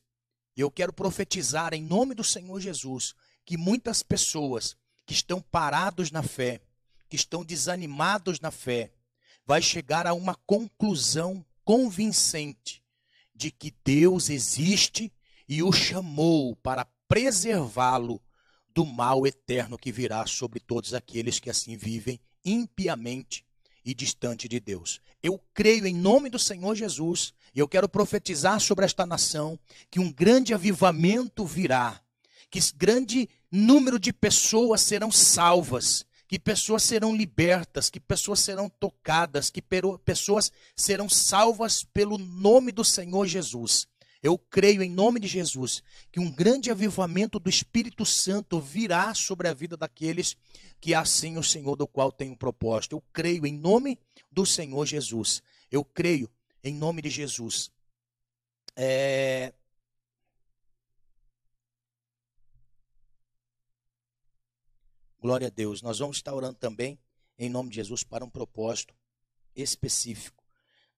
eu 0.56 0.70
quero 0.70 0.94
profetizar 0.94 1.74
em 1.74 1.82
nome 1.82 2.14
do 2.14 2.24
Senhor 2.24 2.60
Jesus, 2.60 3.16
que 3.44 3.58
muitas 3.58 4.04
pessoas 4.04 4.76
que 5.06 5.14
estão 5.14 5.42
parados 5.42 6.12
na 6.12 6.22
fé, 6.22 6.62
que 7.10 7.16
estão 7.16 7.44
desanimados 7.44 8.40
na 8.40 8.52
fé, 8.52 8.92
vai 9.46 9.62
chegar 9.62 10.06
a 10.06 10.14
uma 10.14 10.36
conclusão 10.46 11.46
convincente 11.64 12.84
de 13.34 13.52
que 13.52 13.74
Deus 13.84 14.30
existe 14.30 15.12
e 15.48 15.62
o 15.62 15.72
chamou 15.72 16.56
para 16.56 16.86
preservá-lo 17.08 18.22
do 18.74 18.86
mal 18.86 19.26
eterno 19.26 19.78
que 19.78 19.92
virá 19.92 20.26
sobre 20.26 20.60
todos 20.60 20.94
aqueles 20.94 21.40
que 21.40 21.50
assim 21.50 21.78
vivem 21.78 22.20
impiamente 22.44 23.46
e 23.84 23.94
distante 23.94 24.48
de 24.48 24.60
Deus. 24.60 25.00
Eu 25.24 25.42
creio 25.54 25.88
em 25.88 25.96
nome 25.96 26.30
do 26.30 26.38
Senhor 26.38 26.76
Jesus, 26.76 27.34
e 27.56 27.60
eu 27.60 27.68
quero 27.68 27.88
profetizar 27.88 28.60
sobre 28.60 28.86
esta 28.86 29.06
nação 29.06 29.58
que 29.90 30.00
um 30.00 30.12
grande 30.12 30.54
avivamento 30.54 31.46
virá, 31.46 32.02
que 32.50 32.60
grande 32.76 33.30
número 33.52 33.98
de 33.98 34.12
pessoas 34.12 34.82
serão 34.82 35.12
salvas, 35.12 36.06
que 36.28 36.38
pessoas 36.38 36.84
serão 36.84 37.16
libertas, 37.16 37.90
que 37.90 38.00
pessoas 38.00 38.40
serão 38.40 38.70
tocadas, 38.70 39.50
que 39.50 39.64
pessoas 40.04 40.52
serão 40.76 41.08
salvas 41.08 41.84
pelo 41.84 42.18
nome 42.18 42.72
do 42.72 42.84
Senhor 42.84 43.26
Jesus. 43.26 43.88
Eu 44.22 44.38
creio 44.38 44.82
em 44.82 44.90
nome 44.90 45.20
de 45.20 45.28
Jesus 45.28 45.82
que 46.12 46.20
um 46.20 46.30
grande 46.30 46.70
avivamento 46.72 47.40
do 47.40 47.50
Espírito 47.50 48.06
Santo 48.06 48.60
virá 48.60 49.14
sobre 49.14 49.48
a 49.48 49.54
vida 49.54 49.78
daqueles 49.78 50.36
que 50.82 50.94
assim 50.94 51.38
o 51.38 51.44
Senhor 51.44 51.76
do 51.76 51.88
qual 51.88 52.12
tem 52.12 52.32
um 52.32 52.36
propósito. 52.36 52.96
Eu 52.96 53.04
creio 53.14 53.46
em 53.46 53.54
nome 53.54 53.98
do 54.32 54.46
Senhor 54.46 54.86
Jesus. 54.86 55.42
Eu 55.72 55.84
creio 55.84 56.30
em 56.64 56.74
nome 56.74 57.02
de 57.02 57.10
Jesus. 57.10 57.72
É... 58.76 59.54
Glória 65.20 65.48
a 65.48 65.50
Deus. 65.50 65.82
Nós 65.82 65.98
vamos 65.98 66.18
estar 66.18 66.32
orando 66.32 66.60
também 66.60 67.00
em 67.40 67.50
nome 67.50 67.72
de 67.72 67.78
Jesus 67.78 68.04
para 68.04 68.24
um 68.24 68.30
propósito 68.30 68.94
específico 69.56 70.44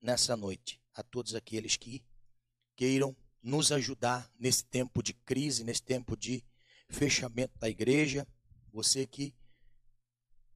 nessa 0.02 0.36
noite. 0.36 0.82
A 0.94 1.02
todos 1.02 1.36
aqueles 1.36 1.78
que 1.78 2.04
queiram 2.76 3.16
nos 3.42 3.72
ajudar 3.72 4.30
nesse 4.38 4.66
tempo 4.66 5.02
de 5.02 5.14
crise, 5.14 5.64
nesse 5.64 5.82
tempo 5.82 6.18
de 6.18 6.44
fechamento 6.90 7.58
da 7.58 7.70
igreja. 7.70 8.28
Você 8.74 9.08
que 9.08 9.34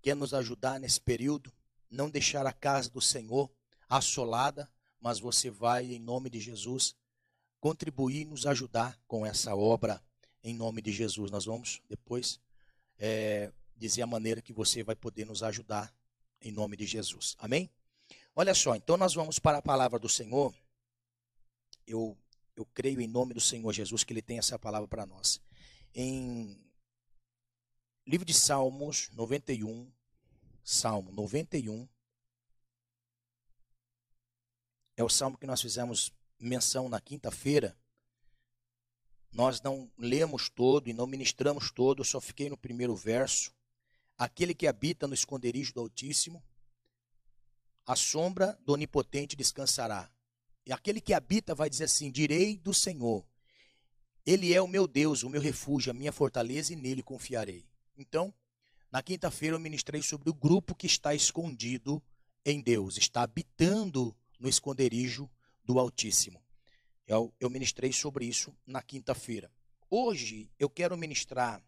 quer 0.01 0.15
nos 0.17 0.33
ajudar 0.33 0.77
nesse 0.77 0.99
período, 0.99 1.49
não 1.89 2.09
deixar 2.09 2.45
a 2.45 2.51
casa 2.51 2.89
do 2.89 2.99
Senhor 2.99 3.49
assolada, 3.87 4.69
mas 4.99 5.21
você 5.21 5.49
vai, 5.49 5.85
em 5.85 5.99
nome 5.99 6.29
de 6.29 6.41
Jesus, 6.41 6.97
contribuir 7.61 8.23
e 8.23 8.25
nos 8.25 8.45
ajudar 8.45 8.99
com 9.07 9.25
essa 9.25 9.55
obra, 9.55 10.03
em 10.43 10.53
nome 10.53 10.81
de 10.81 10.91
Jesus. 10.91 11.31
Nós 11.31 11.45
vamos 11.45 11.81
depois 11.87 12.41
é, 12.97 13.51
dizer 13.75 14.01
a 14.01 14.07
maneira 14.07 14.41
que 14.41 14.53
você 14.53 14.83
vai 14.83 14.95
poder 14.95 15.25
nos 15.25 15.43
ajudar, 15.43 15.93
em 16.41 16.51
nome 16.51 16.75
de 16.75 16.85
Jesus. 16.85 17.35
Amém? 17.39 17.69
Olha 18.35 18.53
só, 18.53 18.75
então 18.75 18.97
nós 18.97 19.13
vamos 19.13 19.39
para 19.39 19.59
a 19.59 19.61
palavra 19.61 19.99
do 19.99 20.09
Senhor. 20.09 20.53
Eu, 21.87 22.17
eu 22.55 22.65
creio 22.73 22.99
em 22.99 23.07
nome 23.07 23.33
do 23.33 23.41
Senhor 23.41 23.71
Jesus 23.71 24.03
que 24.03 24.11
Ele 24.11 24.21
tem 24.21 24.37
essa 24.37 24.59
palavra 24.59 24.87
para 24.87 25.05
nós. 25.05 25.41
Em 25.93 26.59
Livro 28.05 28.25
de 28.25 28.33
Salmos 28.33 29.09
91, 29.13 29.89
Salmo 30.63 31.11
91. 31.11 31.87
É 34.95 35.03
o 35.03 35.09
salmo 35.09 35.37
que 35.37 35.47
nós 35.47 35.61
fizemos 35.61 36.11
menção 36.39 36.89
na 36.89 36.99
quinta-feira. 36.99 37.77
Nós 39.33 39.59
não 39.61 39.91
lemos 39.97 40.47
todo 40.47 40.87
e 40.87 40.93
não 40.93 41.07
ministramos 41.07 41.71
todo, 41.71 42.05
só 42.05 42.21
fiquei 42.21 42.49
no 42.49 42.57
primeiro 42.57 42.95
verso. 42.95 43.51
Aquele 44.15 44.53
que 44.53 44.67
habita 44.67 45.07
no 45.07 45.15
esconderijo 45.15 45.73
do 45.73 45.79
Altíssimo, 45.79 46.43
a 47.85 47.95
sombra 47.95 48.57
do 48.63 48.73
Onipotente 48.73 49.35
descansará. 49.35 50.09
E 50.65 50.71
aquele 50.71 51.01
que 51.01 51.13
habita 51.13 51.55
vai 51.55 51.67
dizer 51.67 51.85
assim: 51.85 52.11
Direi 52.11 52.57
do 52.57 52.73
Senhor, 52.73 53.25
Ele 54.23 54.53
é 54.53 54.61
o 54.61 54.67
meu 54.67 54.87
Deus, 54.87 55.23
o 55.23 55.29
meu 55.29 55.41
refúgio, 55.41 55.89
a 55.89 55.93
minha 55.93 56.11
fortaleza, 56.11 56.71
e 56.71 56.75
nele 56.75 57.01
confiarei. 57.01 57.65
Então, 57.97 58.31
na 58.91 59.01
quinta-feira 59.01 59.55
eu 59.55 59.59
ministrei 59.59 60.03
sobre 60.03 60.29
o 60.29 60.33
grupo 60.33 60.75
que 60.75 60.85
está 60.85 61.15
escondido 61.15 62.01
em 62.45 62.61
Deus, 62.61 62.97
está 62.97 63.23
habitando 63.23 64.15
no 64.39 64.47
esconderijo 64.47 65.27
do 65.65 65.79
Altíssimo. 65.79 66.42
Eu, 67.05 67.33
eu 67.39 67.49
ministrei 67.49 67.91
sobre 67.91 68.25
isso 68.25 68.55
na 68.65 68.81
quinta-feira. 68.81 69.51
Hoje 69.89 70.49
eu 70.57 70.69
quero 70.69 70.97
ministrar 70.97 71.63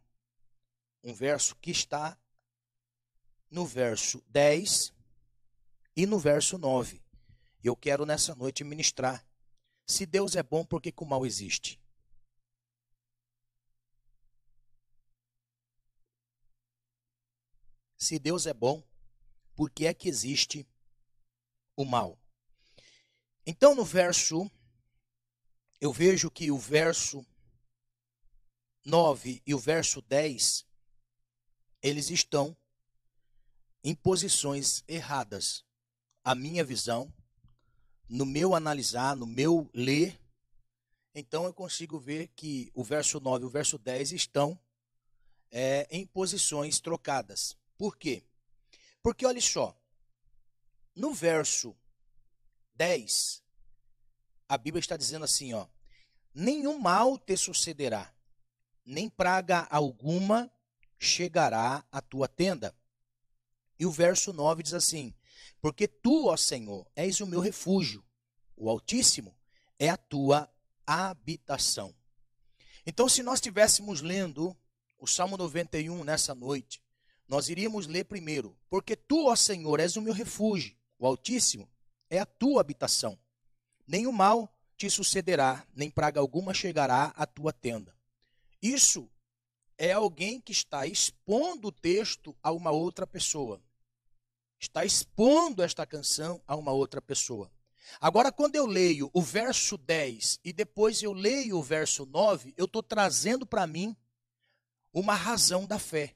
um 1.03 1.13
verso 1.13 1.55
que 1.57 1.71
está 1.71 2.17
no 3.51 3.65
verso 3.65 4.23
10 4.27 4.93
e 5.95 6.05
no 6.05 6.17
verso 6.17 6.57
9. 6.57 7.01
Eu 7.63 7.75
quero 7.75 8.05
nessa 8.05 8.33
noite 8.35 8.63
ministrar. 8.63 9.25
Se 9.85 10.05
Deus 10.05 10.35
é 10.35 10.43
bom, 10.43 10.65
por 10.65 10.81
que, 10.81 10.91
que 10.91 11.03
o 11.03 11.05
mal 11.05 11.25
existe? 11.25 11.79
Se 17.97 18.19
Deus 18.19 18.45
é 18.45 18.53
bom, 18.53 18.83
por 19.55 19.69
que 19.69 19.85
é 19.85 19.93
que 19.93 20.09
existe 20.09 20.67
o 21.75 21.85
mal? 21.85 22.19
Então, 23.45 23.75
no 23.75 23.85
verso 23.85 24.49
eu 25.85 25.93
vejo 25.93 26.31
que 26.31 26.49
o 26.49 26.57
verso 26.57 27.23
9 28.83 29.43
e 29.45 29.53
o 29.53 29.59
verso 29.59 30.01
10, 30.01 30.65
eles 31.79 32.09
estão 32.09 32.57
em 33.83 33.93
posições 33.93 34.83
erradas. 34.87 35.63
A 36.23 36.33
minha 36.33 36.63
visão, 36.63 37.13
no 38.09 38.25
meu 38.25 38.55
analisar, 38.55 39.15
no 39.15 39.27
meu 39.27 39.69
ler, 39.75 40.19
então 41.13 41.45
eu 41.45 41.53
consigo 41.53 41.99
ver 41.99 42.29
que 42.29 42.71
o 42.73 42.83
verso 42.83 43.19
9 43.19 43.43
e 43.43 43.47
o 43.47 43.51
verso 43.51 43.77
10 43.77 44.11
estão 44.11 44.59
é, 45.51 45.87
em 45.91 46.03
posições 46.03 46.79
trocadas. 46.79 47.55
Por 47.77 47.95
quê? 47.95 48.23
Porque 49.03 49.23
olha 49.23 49.39
só, 49.39 49.79
no 50.95 51.13
verso 51.13 51.77
10, 52.73 53.43
a 54.49 54.57
Bíblia 54.57 54.79
está 54.79 54.97
dizendo 54.97 55.25
assim, 55.25 55.53
ó: 55.53 55.67
Nenhum 56.37 56.77
mal 56.77 57.17
te 57.17 57.37
sucederá, 57.37 58.13
nem 58.85 59.09
praga 59.09 59.65
alguma 59.71 60.51
chegará 60.99 61.85
à 61.89 62.01
tua 62.01 62.27
tenda. 62.27 62.75
E 63.79 63.85
o 63.85 63.91
verso 63.91 64.33
9 64.33 64.61
diz 64.61 64.73
assim: 64.73 65.13
Porque 65.61 65.87
tu, 65.87 66.27
ó 66.27 66.35
Senhor, 66.35 66.85
és 66.93 67.21
o 67.21 67.25
meu 67.25 67.39
refúgio, 67.39 68.03
o 68.53 68.69
Altíssimo 68.69 69.33
é 69.79 69.89
a 69.89 69.95
tua 69.95 70.53
habitação. 70.85 71.95
Então, 72.85 73.07
se 73.07 73.23
nós 73.23 73.35
estivéssemos 73.35 74.01
lendo 74.01 74.53
o 74.99 75.07
Salmo 75.07 75.37
91 75.37 76.03
nessa 76.03 76.35
noite, 76.35 76.83
nós 77.29 77.47
iríamos 77.47 77.87
ler 77.87 78.03
primeiro: 78.03 78.59
Porque 78.69 78.97
tu, 78.97 79.27
ó 79.27 79.37
Senhor, 79.37 79.79
és 79.79 79.95
o 79.95 80.01
meu 80.01 80.11
refúgio, 80.11 80.75
o 80.99 81.07
Altíssimo 81.07 81.69
é 82.09 82.19
a 82.19 82.25
tua 82.25 82.59
habitação. 82.59 83.17
O 83.87 84.11
mal 84.11 84.54
te 84.77 84.89
sucederá, 84.89 85.65
nem 85.73 85.89
praga 85.89 86.19
alguma 86.19 86.53
chegará 86.53 87.13
à 87.15 87.25
tua 87.25 87.53
tenda. 87.53 87.95
Isso 88.61 89.09
é 89.77 89.91
alguém 89.91 90.39
que 90.39 90.51
está 90.51 90.85
expondo 90.85 91.69
o 91.69 91.71
texto 91.71 92.35
a 92.41 92.51
uma 92.51 92.71
outra 92.71 93.05
pessoa. 93.05 93.61
Está 94.59 94.85
expondo 94.85 95.61
esta 95.61 95.85
canção 95.85 96.41
a 96.47 96.55
uma 96.55 96.71
outra 96.71 97.01
pessoa. 97.01 97.51
Agora, 97.99 98.31
quando 98.31 98.55
eu 98.55 98.65
leio 98.65 99.09
o 99.13 99.21
verso 99.21 99.77
10 99.77 100.39
e 100.43 100.51
depois 100.51 101.01
eu 101.03 101.13
leio 101.13 101.57
o 101.57 101.63
verso 101.63 102.05
9, 102.05 102.53
eu 102.57 102.65
estou 102.65 102.81
trazendo 102.81 103.45
para 103.45 103.67
mim 103.67 103.95
uma 104.91 105.13
razão 105.13 105.65
da 105.65 105.77
fé. 105.77 106.15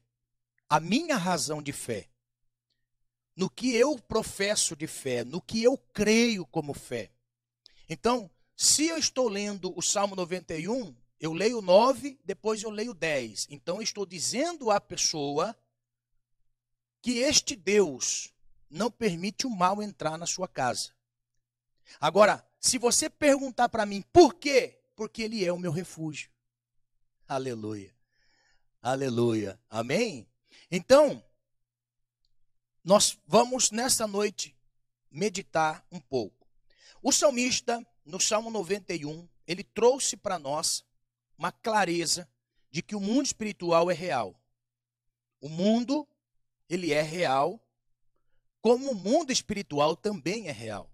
A 0.67 0.79
minha 0.79 1.15
razão 1.15 1.61
de 1.61 1.71
fé. 1.71 2.09
No 3.35 3.49
que 3.49 3.75
eu 3.75 3.97
professo 3.99 4.75
de 4.75 4.88
fé, 4.88 5.23
no 5.23 5.41
que 5.41 5.63
eu 5.63 5.77
creio 5.93 6.45
como 6.45 6.73
fé. 6.73 7.12
Então, 7.88 8.29
se 8.62 8.89
eu 8.89 8.98
estou 8.98 9.30
lendo 9.30 9.72
o 9.74 9.82
Salmo 9.82 10.17
91, 10.17 10.93
eu 11.17 11.32
leio 11.32 11.62
9, 11.62 12.19
depois 12.26 12.62
eu 12.62 12.69
leio 12.69 12.93
10. 12.93 13.48
Então 13.50 13.78
eu 13.78 13.82
estou 13.82 14.06
dizendo 14.06 14.69
à 14.69 14.82
pessoa 14.82 15.58
que 17.02 17.19
este 17.19 17.56
Deus 17.56 18.34
não 18.69 18.91
permite 18.91 19.48
o 19.48 19.50
mal 19.50 19.82
entrar 19.82 20.17
na 20.17 20.26
sua 20.26 20.45
casa. 20.45 20.91
Agora, 22.02 22.45
se 22.60 22.78
você 22.78 23.10
perguntar 23.10 23.69
para 23.69 23.86
mim 23.86 24.02
por 24.12 24.34
quê? 24.34 24.82
Porque 24.93 25.22
ele 25.22 25.45
é 25.45 25.54
o 25.54 25.58
meu 25.58 25.72
refúgio. 25.72 26.30
Aleluia. 27.30 27.95
Aleluia. 28.82 29.58
Amém? 29.69 30.28
Então, 30.69 31.24
nós 32.84 33.17
vamos 33.26 33.72
nessa 33.72 34.06
noite 34.06 34.54
meditar 35.10 35.82
um 35.89 36.02
pouco. 36.02 36.45
O 37.02 37.13
salmista 37.13 37.82
no 38.10 38.19
Salmo 38.19 38.50
91, 38.50 39.30
ele 39.45 39.63
trouxe 39.63 40.17
para 40.17 40.39
nós 40.39 40.84
uma 41.38 41.52
clareza 41.52 42.28
de 42.72 42.82
que 42.82 42.95
o 42.95 43.00
mundo 43.00 43.28
espiritual 43.28 43.89
é 43.89 43.93
real. 43.93 44.36
O 45.39 45.48
mundo, 45.48 46.08
ele 46.67 46.91
é 46.91 47.04
real, 47.04 47.63
como 48.62 48.91
o 48.91 48.95
mundo 48.95 49.32
espiritual 49.32 49.95
também 49.95 50.48
é 50.48 50.52
real. 50.52 50.91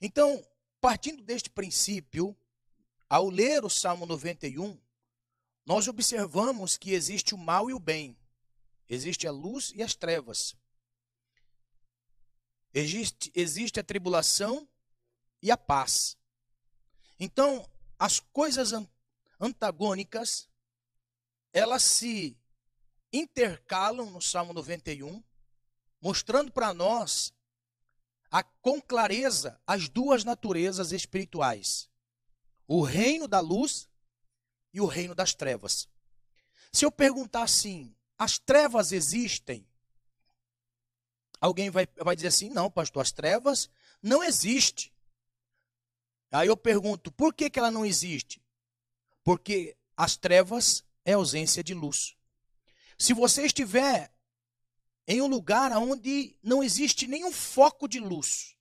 Então, 0.00 0.42
partindo 0.80 1.22
deste 1.22 1.50
princípio, 1.50 2.34
ao 3.08 3.28
ler 3.28 3.62
o 3.62 3.70
Salmo 3.70 4.06
91, 4.06 4.78
nós 5.66 5.86
observamos 5.86 6.78
que 6.78 6.92
existe 6.92 7.34
o 7.34 7.38
mal 7.38 7.68
e 7.68 7.74
o 7.74 7.78
bem, 7.78 8.16
existe 8.88 9.26
a 9.26 9.30
luz 9.30 9.70
e 9.74 9.82
as 9.82 9.94
trevas, 9.94 10.56
existe, 12.72 13.30
existe 13.34 13.78
a 13.78 13.84
tribulação 13.84 14.66
e 15.42 15.50
a 15.50 15.56
paz. 15.56 16.16
Então, 17.18 17.68
as 17.98 18.20
coisas 18.20 18.72
antagônicas, 19.40 20.48
elas 21.52 21.82
se 21.82 22.36
intercalam 23.12 24.10
no 24.10 24.20
Salmo 24.20 24.52
91, 24.52 25.22
mostrando 26.00 26.52
para 26.52 26.74
nós 26.74 27.32
a, 28.30 28.42
com 28.42 28.80
clareza 28.80 29.60
as 29.66 29.88
duas 29.88 30.24
naturezas 30.24 30.92
espirituais: 30.92 31.88
o 32.66 32.82
reino 32.82 33.26
da 33.26 33.40
luz 33.40 33.88
e 34.72 34.80
o 34.80 34.86
reino 34.86 35.14
das 35.14 35.34
trevas. 35.34 35.88
Se 36.72 36.84
eu 36.84 36.92
perguntar 36.92 37.42
assim, 37.42 37.96
as 38.18 38.38
trevas 38.38 38.92
existem? 38.92 39.66
Alguém 41.40 41.70
vai, 41.70 41.86
vai 41.96 42.14
dizer 42.14 42.28
assim: 42.28 42.50
não, 42.50 42.70
pastor, 42.70 43.02
as 43.02 43.12
trevas 43.12 43.70
não 44.02 44.22
existem. 44.22 44.92
Aí 46.30 46.48
eu 46.48 46.56
pergunto, 46.56 47.10
por 47.12 47.32
que, 47.32 47.48
que 47.48 47.58
ela 47.58 47.70
não 47.70 47.84
existe? 47.84 48.42
Porque 49.22 49.76
as 49.96 50.16
trevas 50.16 50.84
é 51.04 51.12
ausência 51.12 51.62
de 51.62 51.74
luz. 51.74 52.16
Se 52.98 53.12
você 53.12 53.46
estiver 53.46 54.12
em 55.06 55.20
um 55.20 55.26
lugar 55.26 55.70
onde 55.72 56.36
não 56.42 56.62
existe 56.62 57.06
nenhum 57.06 57.32
foco 57.32 57.86
de 57.86 58.00
luz, 58.00 58.56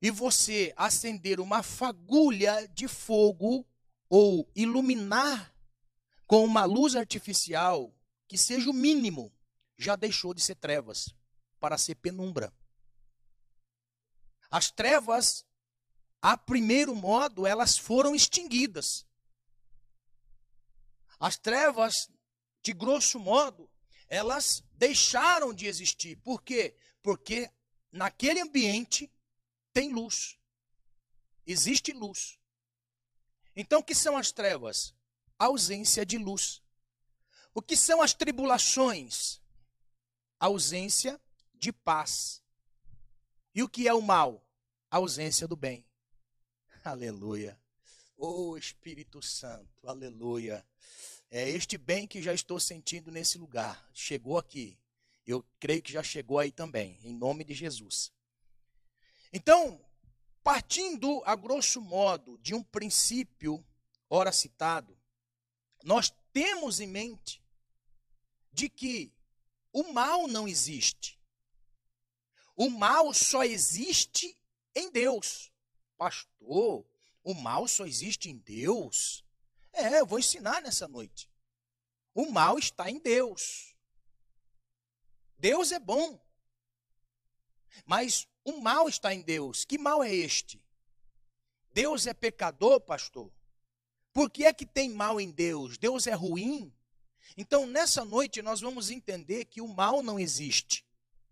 e 0.00 0.10
você 0.10 0.72
acender 0.76 1.40
uma 1.40 1.62
fagulha 1.62 2.68
de 2.68 2.86
fogo 2.86 3.66
ou 4.08 4.48
iluminar 4.54 5.52
com 6.26 6.44
uma 6.44 6.64
luz 6.64 6.94
artificial 6.94 7.92
que 8.28 8.38
seja 8.38 8.70
o 8.70 8.74
mínimo, 8.74 9.32
já 9.76 9.96
deixou 9.96 10.32
de 10.32 10.40
ser 10.40 10.54
trevas 10.54 11.14
para 11.58 11.78
ser 11.78 11.96
penumbra. 11.96 12.52
As 14.50 14.70
trevas 14.70 15.44
a 16.20 16.36
primeiro 16.36 16.94
modo, 16.94 17.46
elas 17.46 17.78
foram 17.78 18.14
extinguidas. 18.14 19.06
As 21.18 21.36
trevas, 21.36 22.08
de 22.62 22.72
grosso 22.72 23.18
modo, 23.18 23.70
elas 24.08 24.62
deixaram 24.74 25.52
de 25.52 25.66
existir. 25.66 26.16
Por 26.16 26.42
quê? 26.42 26.76
Porque 27.02 27.50
naquele 27.90 28.40
ambiente 28.40 29.10
tem 29.72 29.92
luz. 29.92 30.38
Existe 31.46 31.92
luz. 31.92 32.38
Então, 33.54 33.80
o 33.80 33.84
que 33.84 33.94
são 33.94 34.16
as 34.16 34.30
trevas? 34.32 34.94
ausência 35.38 36.04
de 36.04 36.18
luz. 36.18 36.60
O 37.54 37.62
que 37.62 37.76
são 37.76 38.02
as 38.02 38.12
tribulações? 38.12 39.40
ausência 40.40 41.20
de 41.54 41.72
paz. 41.72 42.42
E 43.54 43.62
o 43.62 43.68
que 43.68 43.88
é 43.88 43.94
o 43.94 44.02
mal? 44.02 44.44
ausência 44.90 45.46
do 45.46 45.56
bem. 45.56 45.84
Aleluia. 46.84 47.58
Oh 48.16 48.56
Espírito 48.56 49.20
Santo, 49.20 49.88
aleluia. 49.88 50.64
É 51.30 51.48
este 51.48 51.76
bem 51.76 52.06
que 52.06 52.22
já 52.22 52.32
estou 52.32 52.58
sentindo 52.58 53.10
nesse 53.10 53.36
lugar. 53.36 53.88
Chegou 53.92 54.38
aqui. 54.38 54.78
Eu 55.26 55.44
creio 55.60 55.82
que 55.82 55.92
já 55.92 56.02
chegou 56.02 56.38
aí 56.38 56.50
também, 56.50 56.98
em 57.02 57.12
nome 57.12 57.44
de 57.44 57.52
Jesus. 57.52 58.12
Então, 59.32 59.84
partindo 60.42 61.22
a 61.26 61.34
grosso 61.36 61.80
modo 61.80 62.38
de 62.38 62.54
um 62.54 62.62
princípio 62.62 63.64
ora 64.08 64.32
citado, 64.32 64.96
nós 65.84 66.12
temos 66.32 66.80
em 66.80 66.86
mente 66.86 67.42
de 68.52 68.68
que 68.68 69.12
o 69.72 69.92
mal 69.92 70.26
não 70.26 70.48
existe. 70.48 71.18
O 72.56 72.70
mal 72.70 73.12
só 73.12 73.44
existe 73.44 74.34
em 74.74 74.90
Deus 74.90 75.47
pastor, 75.98 76.86
O 77.22 77.34
mal 77.34 77.68
só 77.68 77.84
existe 77.84 78.30
em 78.30 78.38
Deus? 78.38 79.22
É, 79.72 80.00
eu 80.00 80.06
vou 80.06 80.18
ensinar 80.18 80.62
nessa 80.62 80.88
noite. 80.88 81.28
O 82.14 82.30
mal 82.30 82.58
está 82.58 82.90
em 82.90 82.98
Deus. 82.98 83.76
Deus 85.38 85.70
é 85.72 85.78
bom. 85.78 86.18
Mas 87.84 88.26
o 88.44 88.60
mal 88.60 88.88
está 88.88 89.12
em 89.12 89.20
Deus. 89.20 89.64
Que 89.64 89.76
mal 89.76 90.02
é 90.02 90.14
este? 90.14 90.62
Deus 91.74 92.06
é 92.06 92.14
pecador, 92.14 92.80
pastor? 92.80 93.30
Por 94.12 94.30
que 94.30 94.44
é 94.46 94.52
que 94.52 94.64
tem 94.64 94.90
mal 94.90 95.20
em 95.20 95.30
Deus? 95.30 95.76
Deus 95.76 96.06
é 96.06 96.14
ruim? 96.14 96.72
Então, 97.36 97.66
nessa 97.66 98.04
noite, 98.04 98.40
nós 98.40 98.60
vamos 98.60 98.90
entender 98.90 99.44
que 99.44 99.60
o 99.60 99.68
mal 99.68 100.02
não 100.02 100.18
existe. 100.18 100.84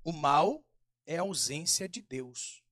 O 0.04 0.12
mal 0.12 0.62
é 1.06 1.16
a 1.16 1.22
ausência 1.22 1.88
de 1.88 2.02
Deus. 2.02 2.62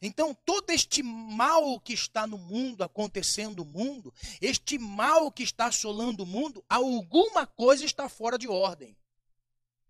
Então, 0.00 0.34
todo 0.44 0.70
este 0.70 1.02
mal 1.02 1.78
que 1.80 1.92
está 1.92 2.26
no 2.26 2.38
mundo, 2.38 2.82
acontecendo 2.82 3.64
no 3.64 3.70
mundo, 3.70 4.12
este 4.40 4.78
mal 4.78 5.30
que 5.30 5.42
está 5.42 5.66
assolando 5.66 6.24
o 6.24 6.26
mundo, 6.26 6.64
alguma 6.68 7.46
coisa 7.46 7.84
está 7.84 8.08
fora 8.08 8.38
de 8.38 8.48
ordem. 8.48 8.96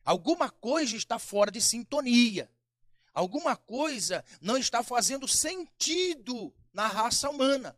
Alguma 0.04 0.50
coisa 0.50 0.96
está 0.96 1.18
fora 1.18 1.50
de 1.50 1.60
sintonia. 1.60 2.50
Alguma 3.14 3.56
coisa 3.56 4.24
não 4.40 4.56
está 4.56 4.82
fazendo 4.82 5.26
sentido 5.28 6.52
na 6.72 6.86
raça 6.88 7.30
humana. 7.30 7.76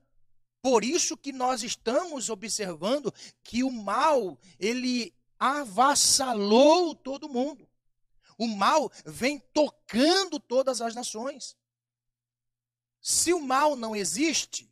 Por 0.62 0.82
isso 0.82 1.16
que 1.16 1.30
nós 1.30 1.62
estamos 1.62 2.28
observando 2.28 3.12
que 3.44 3.62
o 3.62 3.70
mal, 3.70 4.38
ele 4.58 5.14
avassalou 5.38 6.94
todo 6.94 7.28
mundo. 7.28 7.68
O 8.38 8.48
mal 8.48 8.90
vem 9.04 9.38
tocando 9.52 10.40
todas 10.40 10.80
as 10.80 10.94
nações. 10.94 11.56
Se 13.08 13.32
o 13.32 13.38
mal 13.40 13.76
não 13.76 13.94
existe, 13.94 14.68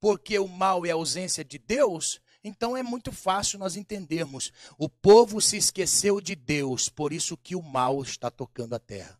porque 0.00 0.36
o 0.36 0.48
mal 0.48 0.84
é 0.84 0.90
a 0.90 0.94
ausência 0.94 1.44
de 1.44 1.58
Deus, 1.58 2.20
então 2.42 2.76
é 2.76 2.82
muito 2.82 3.12
fácil 3.12 3.56
nós 3.56 3.76
entendermos. 3.76 4.52
O 4.76 4.88
povo 4.88 5.40
se 5.40 5.56
esqueceu 5.56 6.20
de 6.20 6.34
Deus, 6.34 6.88
por 6.88 7.12
isso 7.12 7.36
que 7.36 7.54
o 7.54 7.62
mal 7.62 8.02
está 8.02 8.32
tocando 8.32 8.74
a 8.74 8.80
terra. 8.80 9.16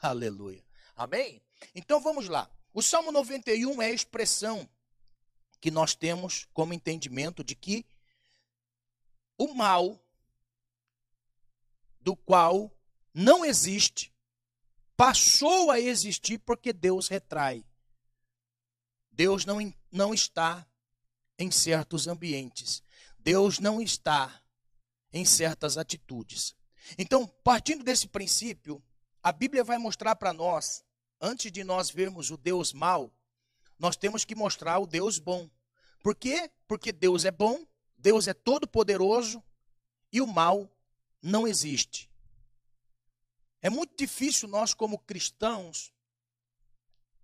Aleluia. 0.00 0.64
Amém? 0.94 1.42
Então 1.74 2.00
vamos 2.00 2.28
lá. 2.28 2.48
O 2.72 2.80
Salmo 2.80 3.10
91 3.10 3.82
é 3.82 3.86
a 3.86 3.90
expressão 3.92 4.68
que 5.60 5.72
nós 5.72 5.96
temos 5.96 6.46
como 6.54 6.72
entendimento 6.72 7.42
de 7.42 7.56
que 7.56 7.84
o 9.36 9.54
mal, 9.54 10.00
do 12.00 12.14
qual 12.14 12.70
não 13.12 13.44
existe, 13.44 14.12
passou 14.98 15.70
a 15.70 15.78
existir 15.78 16.38
porque 16.38 16.72
Deus 16.72 17.06
retrai. 17.06 17.64
Deus 19.12 19.46
não, 19.46 19.72
não 19.92 20.12
está 20.12 20.66
em 21.38 21.52
certos 21.52 22.08
ambientes. 22.08 22.82
Deus 23.16 23.60
não 23.60 23.80
está 23.80 24.42
em 25.12 25.24
certas 25.24 25.78
atitudes. 25.78 26.56
Então, 26.98 27.28
partindo 27.44 27.84
desse 27.84 28.08
princípio, 28.08 28.82
a 29.22 29.30
Bíblia 29.30 29.62
vai 29.62 29.78
mostrar 29.78 30.16
para 30.16 30.32
nós 30.32 30.84
antes 31.20 31.52
de 31.52 31.62
nós 31.62 31.90
vermos 31.90 32.32
o 32.32 32.36
Deus 32.36 32.72
mau, 32.72 33.14
nós 33.78 33.96
temos 33.96 34.24
que 34.24 34.34
mostrar 34.34 34.80
o 34.80 34.86
Deus 34.86 35.20
bom. 35.20 35.48
Por 36.02 36.16
quê? 36.16 36.50
Porque 36.66 36.90
Deus 36.90 37.24
é 37.24 37.30
bom, 37.30 37.64
Deus 37.96 38.26
é 38.26 38.34
todo 38.34 38.66
poderoso 38.66 39.40
e 40.12 40.20
o 40.20 40.26
mal 40.26 40.68
não 41.22 41.46
existe. 41.46 42.10
É 43.60 43.68
muito 43.68 43.96
difícil 43.96 44.48
nós, 44.48 44.72
como 44.72 44.98
cristãos, 44.98 45.92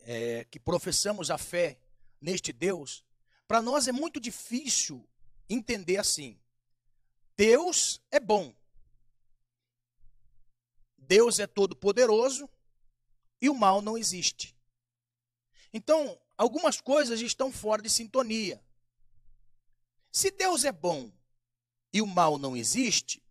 é, 0.00 0.44
que 0.44 0.58
professamos 0.58 1.30
a 1.30 1.38
fé 1.38 1.78
neste 2.20 2.52
Deus, 2.52 3.04
para 3.46 3.62
nós 3.62 3.86
é 3.88 3.92
muito 3.92 4.18
difícil 4.18 5.06
entender 5.48 5.98
assim: 5.98 6.38
Deus 7.36 8.00
é 8.10 8.18
bom, 8.18 8.54
Deus 10.96 11.38
é 11.38 11.46
todo 11.46 11.76
poderoso 11.76 12.48
e 13.40 13.48
o 13.48 13.54
mal 13.54 13.82
não 13.82 13.96
existe. 13.96 14.56
Então, 15.72 16.18
algumas 16.36 16.80
coisas 16.80 17.20
estão 17.20 17.52
fora 17.52 17.82
de 17.82 17.90
sintonia. 17.90 18.62
Se 20.10 20.30
Deus 20.30 20.64
é 20.64 20.72
bom 20.72 21.12
e 21.92 22.00
o 22.00 22.06
mal 22.06 22.38
não 22.38 22.56
existe, 22.56 23.22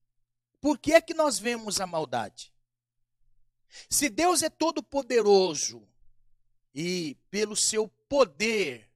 por 0.60 0.78
que 0.78 0.94
é 0.94 1.02
que 1.02 1.14
nós 1.14 1.40
vemos 1.40 1.80
a 1.82 1.88
maldade? 1.88 2.53
Se 3.90 4.10
Deus 4.10 4.44
é 4.44 4.50
todo 4.50 4.84
poderoso 4.84 5.88
e 6.74 7.18
pelo 7.30 7.56
seu 7.56 7.88
poder 8.08 8.90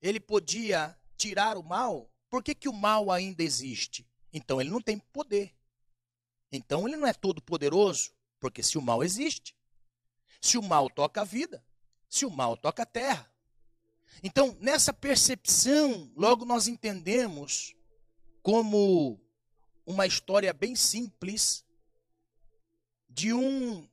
ele 0.00 0.20
podia 0.20 0.96
tirar 1.16 1.56
o 1.56 1.62
mal, 1.62 2.10
por 2.30 2.42
que, 2.42 2.54
que 2.54 2.68
o 2.68 2.72
mal 2.72 3.10
ainda 3.10 3.42
existe? 3.42 4.06
Então 4.32 4.60
ele 4.60 4.70
não 4.70 4.80
tem 4.80 4.98
poder. 4.98 5.54
Então 6.50 6.86
ele 6.86 6.96
não 6.96 7.06
é 7.06 7.12
todo 7.12 7.42
poderoso, 7.42 8.12
porque 8.40 8.62
se 8.62 8.78
o 8.78 8.82
mal 8.82 9.02
existe, 9.02 9.56
se 10.40 10.56
o 10.56 10.62
mal 10.62 10.88
toca 10.88 11.22
a 11.22 11.24
vida, 11.24 11.64
se 12.08 12.24
o 12.24 12.30
mal 12.30 12.56
toca 12.56 12.82
a 12.82 12.86
terra. 12.86 13.30
Então, 14.22 14.56
nessa 14.60 14.92
percepção, 14.92 16.10
logo 16.16 16.44
nós 16.44 16.66
entendemos 16.66 17.74
como 18.42 19.20
uma 19.84 20.06
história 20.06 20.52
bem 20.52 20.74
simples 20.74 21.64
de 23.08 23.32
um 23.32 23.88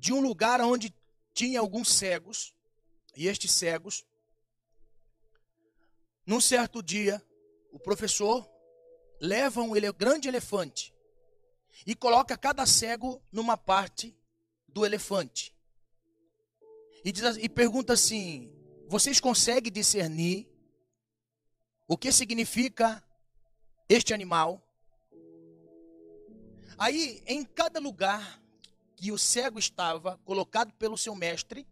de 0.00 0.14
um 0.14 0.20
lugar 0.20 0.62
onde 0.62 0.94
tinha 1.34 1.60
alguns 1.60 1.92
cegos, 1.92 2.54
e 3.14 3.28
estes 3.28 3.52
cegos 3.52 4.06
num 6.26 6.40
certo 6.40 6.82
dia, 6.82 7.22
o 7.70 7.78
professor 7.78 8.48
leva 9.20 9.60
um 9.60 9.72
grande 9.92 10.28
elefante 10.28 10.94
e 11.86 11.94
coloca 11.94 12.38
cada 12.38 12.64
cego 12.64 13.22
numa 13.30 13.56
parte 13.56 14.16
do 14.68 14.86
elefante. 14.86 15.54
E, 17.04 17.12
diz, 17.12 17.36
e 17.36 17.48
pergunta 17.48 17.92
assim: 17.92 18.50
vocês 18.86 19.20
conseguem 19.20 19.72
discernir 19.72 20.48
o 21.86 21.98
que 21.98 22.10
significa 22.10 23.02
este 23.88 24.14
animal? 24.14 24.66
Aí, 26.78 27.22
em 27.26 27.44
cada 27.44 27.80
lugar 27.80 28.40
que 29.00 29.10
o 29.10 29.16
cego 29.18 29.58
estava, 29.58 30.18
colocado 30.26 30.74
pelo 30.74 30.98
seu 30.98 31.14
mestre, 31.14 31.66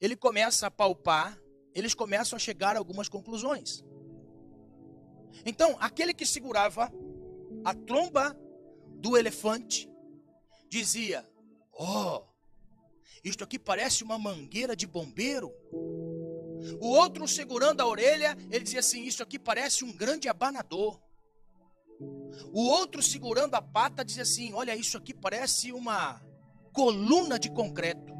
ele 0.00 0.16
começa 0.16 0.66
a 0.66 0.70
palpar, 0.70 1.40
eles 1.72 1.94
começam 1.94 2.36
a 2.36 2.40
chegar 2.40 2.74
a 2.74 2.78
algumas 2.80 3.08
conclusões. 3.08 3.84
Então, 5.46 5.76
aquele 5.78 6.12
que 6.12 6.26
segurava 6.26 6.92
a 7.64 7.72
tromba 7.72 8.36
do 8.96 9.16
elefante 9.16 9.88
dizia: 10.68 11.24
Oh, 11.72 12.24
isto 13.22 13.44
aqui 13.44 13.56
parece 13.56 14.02
uma 14.02 14.18
mangueira 14.18 14.74
de 14.74 14.88
bombeiro. 14.88 15.54
O 16.80 16.88
outro, 16.88 17.28
segurando 17.28 17.80
a 17.80 17.86
orelha, 17.86 18.36
ele 18.50 18.64
dizia 18.64 18.80
assim: 18.80 19.04
Isso 19.04 19.22
aqui 19.22 19.38
parece 19.38 19.84
um 19.84 19.92
grande 19.92 20.28
abanador. 20.28 21.00
O 22.52 22.64
outro, 22.66 23.00
segurando 23.00 23.54
a 23.54 23.62
pata, 23.62 24.04
dizia 24.04 24.24
assim: 24.24 24.52
Olha, 24.52 24.74
isso 24.74 24.98
aqui 24.98 25.14
parece 25.14 25.70
uma 25.70 26.20
coluna 26.72 27.38
de 27.38 27.50
concreto. 27.50 28.12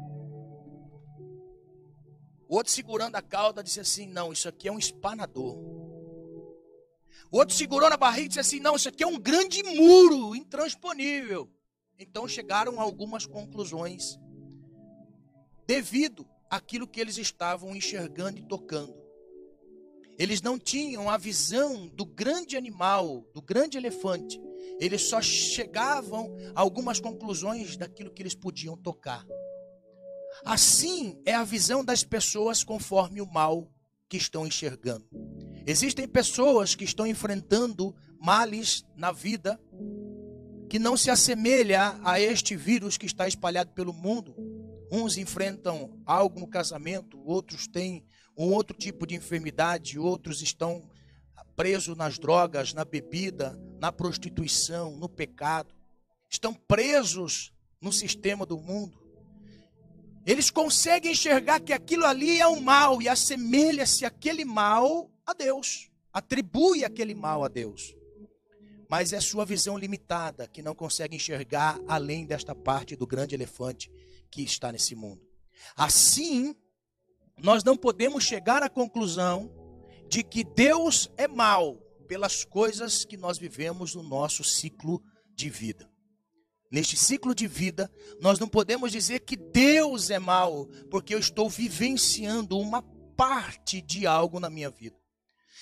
O 2.47 2.55
outro, 2.55 2.73
segurando 2.73 3.15
a 3.15 3.21
cauda, 3.21 3.63
dizia 3.63 3.81
assim: 3.81 4.07
Não, 4.07 4.33
isso 4.33 4.49
aqui 4.49 4.67
é 4.67 4.71
um 4.71 4.79
espanador. 4.79 5.57
O 7.31 7.37
outro 7.37 7.55
segurou 7.55 7.89
na 7.89 7.95
barriga 7.95 8.25
e 8.25 8.27
disse 8.27 8.39
assim: 8.39 8.59
Não, 8.59 8.75
isso 8.75 8.89
aqui 8.89 9.03
é 9.03 9.07
um 9.07 9.17
grande 9.17 9.63
muro 9.63 10.35
intransponível. 10.35 11.49
Então 11.97 12.27
chegaram 12.27 12.79
a 12.79 12.83
algumas 12.83 13.25
conclusões 13.25 14.19
devido 15.65 16.27
àquilo 16.49 16.87
que 16.87 16.99
eles 16.99 17.17
estavam 17.17 17.73
enxergando 17.73 18.39
e 18.39 18.43
tocando. 18.43 19.01
Eles 20.17 20.41
não 20.41 20.59
tinham 20.59 21.09
a 21.09 21.17
visão 21.17 21.87
do 21.87 22.05
grande 22.05 22.57
animal, 22.57 23.25
do 23.33 23.41
grande 23.41 23.77
elefante. 23.77 24.41
Eles 24.81 25.03
só 25.03 25.21
chegavam 25.21 26.35
a 26.55 26.59
algumas 26.59 26.99
conclusões 26.99 27.77
daquilo 27.77 28.11
que 28.11 28.23
eles 28.23 28.33
podiam 28.33 28.75
tocar. 28.75 29.23
Assim 30.43 31.21
é 31.23 31.35
a 31.35 31.43
visão 31.43 31.85
das 31.85 32.03
pessoas 32.03 32.63
conforme 32.63 33.21
o 33.21 33.31
mal 33.31 33.71
que 34.09 34.17
estão 34.17 34.47
enxergando. 34.47 35.07
Existem 35.67 36.07
pessoas 36.07 36.73
que 36.73 36.83
estão 36.83 37.05
enfrentando 37.05 37.95
males 38.19 38.83
na 38.95 39.11
vida 39.11 39.61
que 40.67 40.79
não 40.79 40.97
se 40.97 41.11
assemelha 41.11 41.99
a 42.03 42.19
este 42.19 42.55
vírus 42.55 42.97
que 42.97 43.05
está 43.05 43.27
espalhado 43.27 43.71
pelo 43.73 43.93
mundo. 43.93 44.35
Uns 44.91 45.15
enfrentam 45.15 46.01
algo 46.05 46.39
no 46.39 46.47
casamento, 46.47 47.21
outros 47.23 47.67
têm 47.67 48.03
um 48.35 48.51
outro 48.51 48.75
tipo 48.75 49.05
de 49.05 49.13
enfermidade, 49.13 49.99
outros 49.99 50.41
estão 50.41 50.89
presos 51.61 51.95
nas 51.95 52.17
drogas, 52.17 52.73
na 52.73 52.83
bebida, 52.83 53.55
na 53.79 53.91
prostituição, 53.91 54.97
no 54.97 55.07
pecado. 55.07 55.71
Estão 56.27 56.55
presos 56.55 57.53
no 57.79 57.93
sistema 57.93 58.47
do 58.47 58.57
mundo. 58.57 58.99
eles 60.25 60.49
conseguem 60.49 61.11
enxergar 61.11 61.59
que 61.59 61.71
aquilo 61.71 62.03
ali 62.03 62.39
é 62.39 62.47
um 62.47 62.59
mal 62.59 62.99
e 62.99 63.07
assemelha-se 63.07 64.05
aquele 64.05 64.43
mal 64.43 65.11
a 65.23 65.33
Deus, 65.33 65.91
atribui 66.11 66.83
aquele 66.83 67.13
mal 67.13 67.43
a 67.43 67.47
Deus. 67.47 67.95
Mas 68.89 69.13
é 69.13 69.21
sua 69.21 69.45
visão 69.45 69.77
limitada 69.77 70.47
que 70.47 70.63
não 70.63 70.73
consegue 70.73 71.15
enxergar 71.15 71.79
além 71.87 72.25
desta 72.25 72.55
parte 72.55 72.95
do 72.95 73.05
grande 73.05 73.35
elefante 73.35 73.91
que 74.31 74.41
está 74.41 74.71
nesse 74.71 74.95
mundo. 74.95 75.21
Assim, 75.75 76.55
nós 77.37 77.63
não 77.63 77.77
podemos 77.77 78.23
chegar 78.23 78.63
à 78.63 78.69
conclusão 78.69 79.60
de 80.11 80.23
que 80.23 80.43
Deus 80.43 81.09
é 81.15 81.25
mal 81.25 81.77
pelas 82.05 82.43
coisas 82.43 83.05
que 83.05 83.15
nós 83.15 83.37
vivemos 83.37 83.95
no 83.95 84.03
nosso 84.03 84.43
ciclo 84.43 85.01
de 85.33 85.49
vida. 85.49 85.89
Neste 86.69 86.97
ciclo 86.97 87.33
de 87.33 87.47
vida, 87.47 87.89
nós 88.19 88.37
não 88.37 88.49
podemos 88.49 88.91
dizer 88.91 89.21
que 89.21 89.37
Deus 89.37 90.09
é 90.09 90.19
mal, 90.19 90.65
porque 90.89 91.15
eu 91.15 91.19
estou 91.19 91.49
vivenciando 91.49 92.59
uma 92.59 92.81
parte 93.15 93.81
de 93.81 94.05
algo 94.05 94.37
na 94.37 94.49
minha 94.49 94.69
vida. 94.69 94.97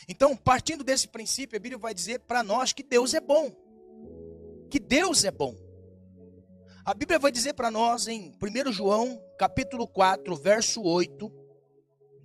Então, 0.08 0.36
partindo 0.36 0.84
desse 0.84 1.08
princípio, 1.08 1.56
a 1.56 1.60
Bíblia 1.60 1.78
vai 1.78 1.94
dizer 1.94 2.22
para 2.22 2.42
nós 2.42 2.74
que 2.74 2.82
Deus 2.82 3.14
é 3.14 3.22
bom. 3.22 3.56
Que 4.72 4.80
Deus 4.80 5.24
é 5.26 5.30
bom. 5.30 5.56
A 6.84 6.96
Bíblia 6.96 7.20
vai 7.20 7.32
dizer 7.32 7.54
para 7.54 7.70
nós 7.70 8.08
em 8.08 8.36
1 8.42 8.72
João, 8.72 9.22
capítulo 9.38 9.88
4, 9.88 10.36
verso 10.36 10.82
8, 10.82 11.32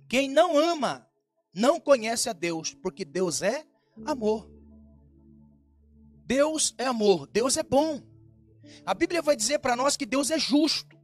quem 0.09 0.27
não 0.27 0.57
ama 0.57 1.07
não 1.55 1.79
conhece 1.79 2.29
a 2.29 2.33
Deus, 2.33 2.73
porque 2.73 3.05
Deus 3.05 3.41
é 3.41 3.65
amor. 4.05 4.51
Deus 6.25 6.75
é 6.77 6.85
amor, 6.85 7.27
Deus 7.27 7.55
é 7.55 7.63
bom. 7.63 8.01
A 8.85 8.93
Bíblia 8.93 9.21
vai 9.21 9.35
dizer 9.35 9.59
para 9.59 9.75
nós 9.75 9.95
que 9.95 10.05
Deus 10.05 10.31
é 10.31 10.37
justo. 10.37 10.95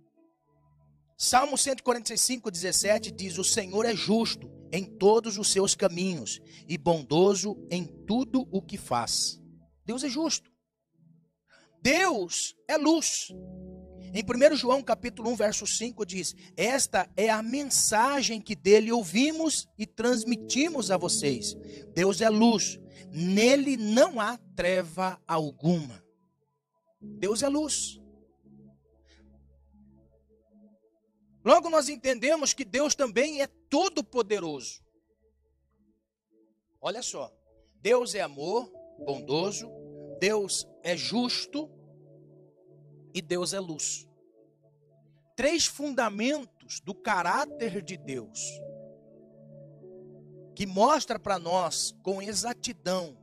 Salmo 1.18 1.58
145, 1.58 2.52
17 2.52 3.12
diz: 3.12 3.38
O 3.38 3.44
Senhor 3.44 3.86
é 3.86 3.96
justo 3.96 4.52
em 4.72 4.84
todos 4.84 5.38
os 5.38 5.52
seus 5.52 5.76
caminhos 5.76 6.42
e 6.68 6.78
bondoso 6.78 7.56
em 7.70 7.86
tudo 7.86 8.48
o 8.52 8.62
que 8.62 8.78
faz. 8.78 9.40
Deus 9.86 10.04
é 10.04 10.10
justo. 10.10 10.52
Deus 11.82 12.56
é 12.68 12.78
luz. 12.78 13.32
Em 14.14 14.24
1 14.24 14.56
João 14.58 14.84
capítulo 14.84 15.30
1, 15.32 15.36
verso 15.36 15.66
5 15.66 16.06
diz: 16.06 16.36
Esta 16.58 17.10
é 17.16 17.30
a 17.30 17.42
mensagem 17.42 18.42
que 18.42 18.56
dele 18.56 18.92
ouvimos 18.92 19.70
e 19.78 19.86
transmitimos 19.86 20.92
a 20.92 20.98
vocês. 20.98 21.56
Deus 21.94 22.20
é 22.20 22.30
luz, 22.30 22.78
nele 23.10 23.78
não 23.78 24.20
há 24.20 24.38
treva 24.54 25.22
alguma. 25.26 26.04
Deus 27.02 27.42
é 27.42 27.48
luz. 27.48 28.02
Logo 31.44 31.70
nós 31.70 31.88
entendemos 31.88 32.54
que 32.54 32.66
Deus 32.66 32.94
também 32.94 33.42
é 33.42 33.48
todo 33.48 34.04
poderoso. 34.04 34.84
Olha 36.82 37.02
só, 37.02 37.34
Deus 37.76 38.14
é 38.14 38.22
amor, 38.22 38.72
bondoso, 39.00 39.72
Deus 40.20 40.68
é 40.84 40.98
justo, 40.98 41.70
e 43.14 43.22
Deus 43.22 43.54
é 43.54 43.60
luz. 43.60 44.08
Três 45.36 45.66
fundamentos 45.66 46.80
do 46.80 46.94
caráter 46.94 47.82
de 47.82 47.98
Deus 47.98 48.40
que 50.56 50.66
mostra 50.66 51.18
para 51.18 51.40
nós 51.40 51.96
com 52.04 52.22
exatidão 52.22 53.18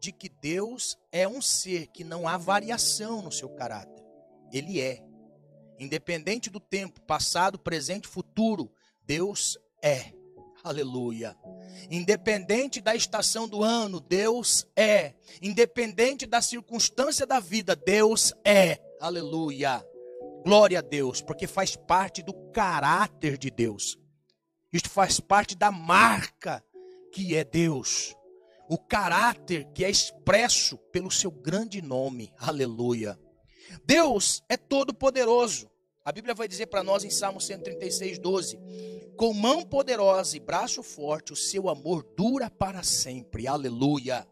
de 0.00 0.12
que 0.12 0.28
Deus 0.28 0.98
é 1.12 1.26
um 1.26 1.40
ser 1.40 1.86
que 1.88 2.04
não 2.04 2.26
há 2.26 2.36
variação 2.36 3.22
no 3.22 3.32
seu 3.32 3.48
caráter. 3.48 4.04
Ele 4.52 4.80
é. 4.80 5.02
Independente 5.78 6.50
do 6.50 6.60
tempo, 6.60 7.00
passado, 7.02 7.58
presente, 7.58 8.06
futuro, 8.06 8.70
Deus 9.04 9.58
é. 9.82 10.12
Aleluia. 10.62 11.36
Independente 11.90 12.80
da 12.80 12.94
estação 12.94 13.46
do 13.46 13.62
ano, 13.62 14.00
Deus 14.00 14.66
é. 14.76 15.14
Independente 15.42 16.26
da 16.26 16.40
circunstância 16.40 17.26
da 17.26 17.38
vida, 17.38 17.76
Deus 17.76 18.32
é. 18.44 18.80
Aleluia. 19.04 19.86
Glória 20.42 20.78
a 20.78 20.80
Deus, 20.80 21.20
porque 21.20 21.46
faz 21.46 21.76
parte 21.76 22.22
do 22.22 22.32
caráter 22.52 23.36
de 23.36 23.50
Deus. 23.50 23.98
Isto 24.72 24.88
faz 24.88 25.20
parte 25.20 25.54
da 25.54 25.70
marca 25.70 26.64
que 27.12 27.36
é 27.36 27.44
Deus. 27.44 28.16
O 28.66 28.78
caráter 28.78 29.66
que 29.74 29.84
é 29.84 29.90
expresso 29.90 30.78
pelo 30.90 31.10
seu 31.10 31.30
grande 31.30 31.82
nome. 31.82 32.32
Aleluia. 32.38 33.20
Deus 33.84 34.42
é 34.48 34.56
todo 34.56 34.94
poderoso. 34.94 35.70
A 36.02 36.10
Bíblia 36.10 36.34
vai 36.34 36.48
dizer 36.48 36.68
para 36.68 36.82
nós 36.82 37.04
em 37.04 37.10
Salmo 37.10 37.42
136, 37.42 38.18
12: 38.18 38.58
Com 39.18 39.34
mão 39.34 39.66
poderosa 39.66 40.34
e 40.34 40.40
braço 40.40 40.82
forte, 40.82 41.30
o 41.30 41.36
seu 41.36 41.68
amor 41.68 42.02
dura 42.16 42.48
para 42.48 42.82
sempre. 42.82 43.46
Aleluia. 43.46 44.26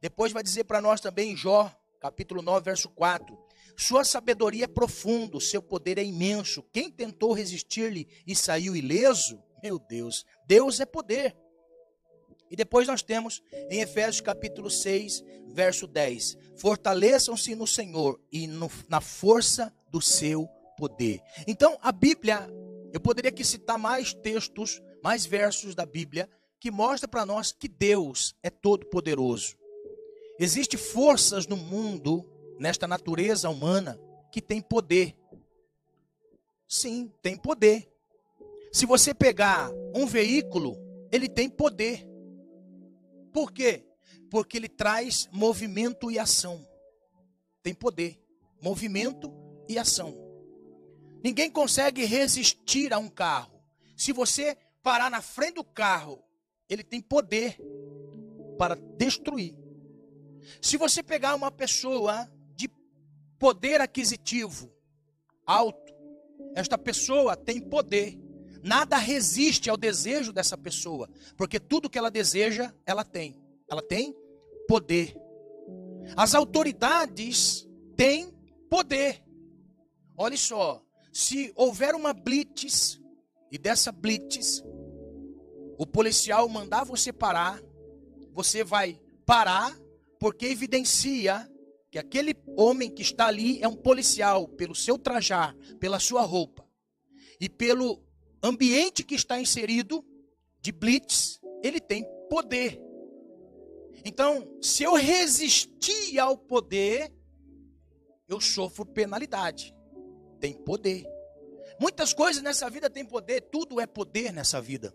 Depois 0.00 0.30
vai 0.30 0.44
dizer 0.44 0.62
para 0.62 0.80
nós 0.80 1.00
também 1.00 1.32
em 1.32 1.36
Jó, 1.36 1.68
capítulo 1.98 2.42
9, 2.42 2.64
verso 2.64 2.88
4: 2.90 3.43
sua 3.76 4.04
sabedoria 4.04 4.64
é 4.64 4.68
profunda, 4.68 5.40
seu 5.40 5.62
poder 5.62 5.98
é 5.98 6.04
imenso. 6.04 6.62
Quem 6.72 6.90
tentou 6.90 7.32
resistir-lhe 7.32 8.08
e 8.26 8.34
saiu 8.34 8.76
ileso? 8.76 9.42
Meu 9.62 9.78
Deus, 9.78 10.24
Deus 10.46 10.80
é 10.80 10.86
poder. 10.86 11.34
E 12.50 12.56
depois 12.56 12.86
nós 12.86 13.02
temos 13.02 13.42
em 13.70 13.80
Efésios 13.80 14.20
capítulo 14.20 14.70
6, 14.70 15.24
verso 15.48 15.86
10: 15.86 16.36
Fortaleçam-se 16.56 17.54
no 17.54 17.66
Senhor 17.66 18.20
e 18.30 18.46
no, 18.46 18.70
na 18.88 19.00
força 19.00 19.74
do 19.90 20.00
seu 20.00 20.46
poder. 20.76 21.20
Então, 21.46 21.78
a 21.82 21.90
Bíblia, 21.90 22.48
eu 22.92 23.00
poderia 23.00 23.30
aqui 23.30 23.44
citar 23.44 23.78
mais 23.78 24.14
textos, 24.14 24.80
mais 25.02 25.26
versos 25.26 25.74
da 25.74 25.84
Bíblia, 25.84 26.28
que 26.60 26.70
mostra 26.70 27.08
para 27.08 27.26
nós 27.26 27.52
que 27.52 27.68
Deus 27.68 28.34
é 28.42 28.50
todo 28.50 28.86
poderoso. 28.86 29.56
Existem 30.38 30.78
forças 30.78 31.46
no 31.46 31.56
mundo 31.56 32.28
nesta 32.58 32.86
natureza 32.86 33.48
humana 33.48 33.98
que 34.30 34.40
tem 34.40 34.60
poder. 34.60 35.16
Sim, 36.66 37.12
tem 37.22 37.36
poder. 37.36 37.90
Se 38.72 38.86
você 38.86 39.14
pegar 39.14 39.70
um 39.94 40.06
veículo, 40.06 40.76
ele 41.12 41.28
tem 41.28 41.48
poder. 41.48 42.06
Por 43.32 43.52
quê? 43.52 43.86
Porque 44.30 44.56
ele 44.56 44.68
traz 44.68 45.28
movimento 45.30 46.10
e 46.10 46.18
ação. 46.18 46.66
Tem 47.62 47.72
poder. 47.72 48.20
Movimento 48.60 49.32
e 49.68 49.78
ação. 49.78 50.14
Ninguém 51.22 51.50
consegue 51.50 52.04
resistir 52.04 52.92
a 52.92 52.98
um 52.98 53.08
carro. 53.08 53.62
Se 53.96 54.12
você 54.12 54.56
parar 54.82 55.10
na 55.10 55.22
frente 55.22 55.54
do 55.54 55.64
carro, 55.64 56.22
ele 56.68 56.82
tem 56.82 57.00
poder 57.00 57.56
para 58.58 58.74
destruir. 58.74 59.54
Se 60.60 60.76
você 60.76 61.02
pegar 61.02 61.34
uma 61.34 61.50
pessoa 61.50 62.30
poder 63.44 63.78
aquisitivo 63.78 64.72
alto. 65.46 65.92
Esta 66.54 66.78
pessoa 66.78 67.36
tem 67.36 67.60
poder. 67.60 68.18
Nada 68.62 68.96
resiste 68.96 69.68
ao 69.68 69.76
desejo 69.76 70.32
dessa 70.32 70.56
pessoa, 70.56 71.10
porque 71.36 71.60
tudo 71.60 71.90
que 71.90 71.98
ela 71.98 72.10
deseja, 72.10 72.72
ela 72.86 73.04
tem. 73.04 73.38
Ela 73.70 73.82
tem 73.82 74.16
poder. 74.66 75.14
As 76.16 76.34
autoridades 76.34 77.68
têm 77.94 78.32
poder. 78.70 79.22
Olha 80.16 80.38
só, 80.38 80.82
se 81.12 81.52
houver 81.54 81.94
uma 81.94 82.14
blitz 82.14 82.98
e 83.52 83.58
dessa 83.58 83.92
blitz 83.92 84.64
o 85.76 85.86
policial 85.86 86.48
mandar 86.48 86.84
você 86.84 87.12
parar, 87.12 87.60
você 88.32 88.64
vai 88.64 88.98
parar 89.26 89.78
porque 90.18 90.46
evidencia 90.46 91.46
que 91.94 91.98
aquele 92.00 92.34
homem 92.56 92.90
que 92.90 93.02
está 93.02 93.28
ali 93.28 93.62
é 93.62 93.68
um 93.68 93.76
policial, 93.76 94.48
pelo 94.48 94.74
seu 94.74 94.98
trajar, 94.98 95.54
pela 95.78 96.00
sua 96.00 96.22
roupa 96.22 96.68
e 97.40 97.48
pelo 97.48 98.02
ambiente 98.42 99.04
que 99.04 99.14
está 99.14 99.40
inserido 99.40 100.04
de 100.60 100.72
blitz, 100.72 101.40
ele 101.62 101.78
tem 101.78 102.04
poder. 102.28 102.82
Então, 104.04 104.58
se 104.60 104.82
eu 104.82 104.94
resistir 104.94 106.18
ao 106.18 106.36
poder, 106.36 107.12
eu 108.26 108.40
sofro 108.40 108.84
penalidade. 108.84 109.72
Tem 110.40 110.52
poder. 110.52 111.06
Muitas 111.80 112.12
coisas 112.12 112.42
nessa 112.42 112.68
vida 112.68 112.90
têm 112.90 113.04
poder, 113.04 113.40
tudo 113.52 113.80
é 113.80 113.86
poder 113.86 114.32
nessa 114.32 114.60
vida. 114.60 114.92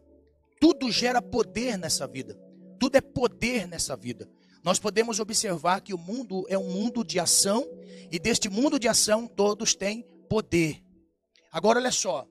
Tudo 0.59 0.91
gera 0.91 1.21
poder 1.21 1.77
nessa 1.77 2.05
vida. 2.05 2.37
Tudo 2.77 2.97
é 2.97 3.01
poder 3.01 3.69
nessa 3.69 3.95
vida 3.95 4.29
nós 4.63 4.79
podemos 4.79 5.19
observar 5.19 5.81
que 5.81 5.93
o 5.93 5.97
mundo 5.97 6.45
é 6.49 6.57
um 6.57 6.69
mundo 6.69 7.03
de 7.03 7.19
ação 7.19 7.67
e 8.11 8.19
deste 8.19 8.49
mundo 8.49 8.79
de 8.79 8.87
ação 8.87 9.27
todos 9.27 9.73
têm 9.73 10.05
poder. 10.27 10.83
Agora 11.51 11.79
olha 11.79 11.91
só, 11.91 12.27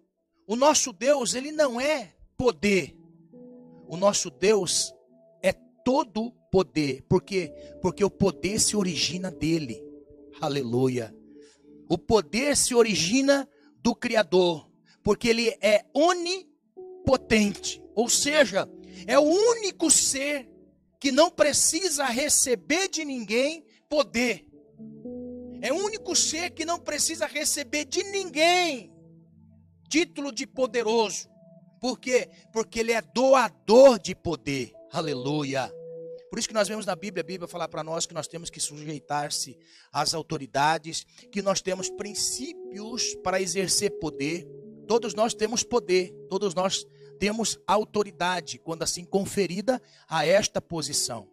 o 0.47 0.55
nosso 0.55 0.93
Deus, 0.93 1.35
ele 1.35 1.53
não 1.53 1.81
é 1.81 2.15
poder. 2.37 2.97
O 3.87 3.97
nosso 3.97 4.31
Deus 4.31 4.95
é 5.43 5.53
todo 5.85 6.33
poder. 6.51 7.03
Por 7.09 7.23
quê? 7.23 7.53
Porque 7.81 8.05
o 8.05 8.11
poder 8.11 8.61
se 8.61 8.77
origina 8.77 9.31
dele. 9.31 9.83
Aleluia. 10.41 11.15
O 11.89 11.99
poder 11.99 12.57
se 12.57 12.75
origina 12.75 13.49
do 13.83 13.95
Criador. 13.95 14.69
Porque 15.03 15.29
ele 15.29 15.49
é 15.61 15.87
onipotente, 15.95 17.83
ou 17.95 18.09
seja, 18.09 18.69
é 19.07 19.19
o 19.19 19.23
único 19.23 19.91
ser 19.91 20.49
que 21.01 21.13
não 21.13 21.31
precisa 21.31 22.05
receber 22.07 22.89
de 22.89 23.05
ninguém 23.05 23.65
poder. 23.89 24.47
É 25.61 25.73
o 25.73 25.77
único 25.77 26.15
ser 26.15 26.51
que 26.51 26.65
não 26.65 26.79
precisa 26.79 27.27
receber 27.27 27.85
de 27.85 28.03
ninguém 28.05 28.93
título 29.89 30.31
de 30.31 30.47
poderoso. 30.47 31.29
Por 31.81 31.99
quê? 31.99 32.29
Porque 32.53 32.81
ele 32.81 32.93
é 32.93 33.01
doador 33.01 33.99
de 33.99 34.15
poder. 34.15 34.73
Aleluia. 34.93 35.73
Por 36.31 36.39
isso 36.39 36.49
que 36.49 36.55
nós 36.55 36.69
vemos 36.69 36.85
na 36.85 36.95
Bíblia, 36.95 37.23
a 37.23 37.27
Bíblia 37.27 37.49
falar 37.49 37.69
para 37.69 37.83
nós 37.83 38.05
que 38.05 38.13
nós 38.13 38.29
temos 38.29 38.51
que 38.51 38.61
sujeitar-se 38.61 39.59
às 39.91 40.13
autoridades, 40.13 41.07
que 41.33 41.41
nós 41.41 41.63
temos 41.63 41.89
princípios 41.89 43.15
para 43.25 43.41
exercer 43.41 43.99
poder. 43.99 44.47
Todos 44.87 45.15
nós 45.15 45.33
temos 45.35 45.63
poder, 45.63 46.13
todos 46.29 46.55
nós 46.55 46.85
temos 47.19 47.59
autoridade, 47.67 48.59
quando 48.59 48.83
assim 48.83 49.05
conferida 49.05 49.81
a 50.09 50.27
esta 50.27 50.61
posição. 50.61 51.29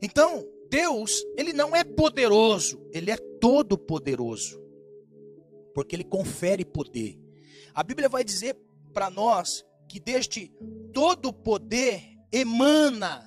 Então, 0.00 0.44
Deus, 0.70 1.24
ele 1.36 1.52
não 1.52 1.74
é 1.74 1.84
poderoso, 1.84 2.80
ele 2.92 3.10
é 3.10 3.16
todo 3.16 3.78
poderoso. 3.78 4.60
Porque 5.74 5.94
ele 5.94 6.04
confere 6.04 6.64
poder. 6.64 7.18
A 7.74 7.82
Bíblia 7.82 8.08
vai 8.08 8.24
dizer 8.24 8.56
para 8.92 9.10
nós 9.10 9.64
que 9.88 10.00
deste 10.00 10.52
todo 10.92 11.32
poder 11.32 12.02
emana 12.32 13.26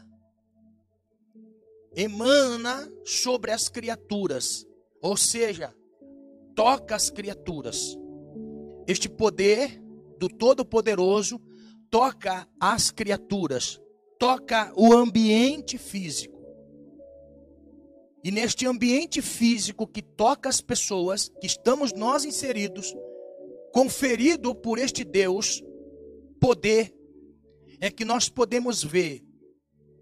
emana 1.96 2.92
sobre 3.04 3.52
as 3.52 3.68
criaturas, 3.68 4.66
ou 5.02 5.18
seja, 5.18 5.76
toca 6.56 6.96
as 6.96 7.10
criaturas. 7.10 7.98
Este 8.88 9.10
poder 9.10 9.82
do 10.18 10.28
Todo-Poderoso 10.28 11.40
toca 11.90 12.48
as 12.60 12.92
criaturas, 12.92 13.80
toca 14.18 14.74
o 14.76 14.94
ambiente 14.94 15.78
físico. 15.78 16.38
E 18.24 18.32
neste 18.32 18.66
ambiente 18.68 19.22
físico 19.22 19.86
que 19.88 20.02
toca 20.02 20.50
as 20.50 20.62
pessoas, 20.62 21.30
que 21.40 21.48
estamos 21.48 21.94
nós 21.94 22.26
inseridos, 22.26 22.94
conferido 23.74 24.54
por 24.54 24.78
este 24.78 25.06
Deus 25.06 25.64
poder, 26.40 26.94
é 27.80 27.90
que 27.90 28.04
nós 28.04 28.28
podemos 28.28 28.84
ver 28.84 29.24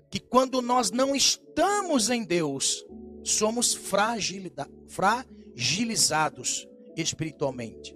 que 0.09 0.19
quando 0.19 0.59
nós 0.61 0.89
não 0.89 1.15
estamos 1.15 2.09
em 2.09 2.23
Deus, 2.23 2.83
somos 3.23 3.75
fragilizados 3.75 6.67
espiritualmente. 6.95 7.95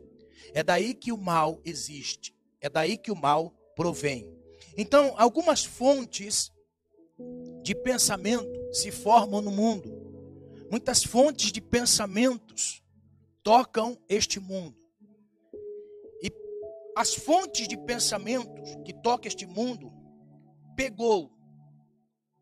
É 0.54 0.62
daí 0.62 0.93
que 0.93 1.12
o 1.12 1.17
mal 1.17 1.60
existe, 1.65 2.36
é 2.60 2.69
daí 2.69 2.95
que 2.97 3.12
o 3.12 3.15
mal 3.15 3.56
provém. 3.82 4.32
Então, 4.78 5.15
algumas 5.17 5.65
fontes 5.65 6.52
de 7.63 7.74
pensamento 7.74 8.72
se 8.72 8.91
formam 8.91 9.41
no 9.41 9.50
mundo. 9.50 9.91
Muitas 10.70 11.04
fontes 11.04 11.52
de 11.52 11.60
pensamentos 11.60 12.84
tocam 13.41 13.98
este 14.08 14.39
mundo. 14.39 14.78
E 16.22 16.32
as 16.96 17.15
fontes 17.15 17.67
de 17.67 17.76
pensamentos 17.76 18.70
que 18.86 18.94
tocam 18.94 19.28
este 19.28 19.48
mundo 19.48 19.91
pegou 20.76 21.32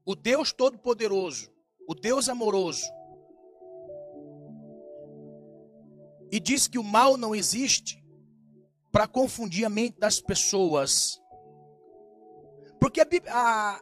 o 0.06 0.16
Deus 0.16 0.52
Todo-Poderoso, 0.52 1.50
o 1.88 1.96
Deus 1.96 2.28
amoroso, 2.28 2.84
e 6.30 6.38
diz 6.38 6.68
que 6.68 6.78
o 6.78 6.84
mal 6.84 7.16
não 7.16 7.34
existe 7.34 8.04
para 8.92 9.08
confundir 9.08 9.64
a 9.64 9.70
mente 9.70 9.98
das 9.98 10.20
pessoas. 10.20 11.18
Porque 12.80 13.02
a, 13.02 13.08
a, 13.30 13.82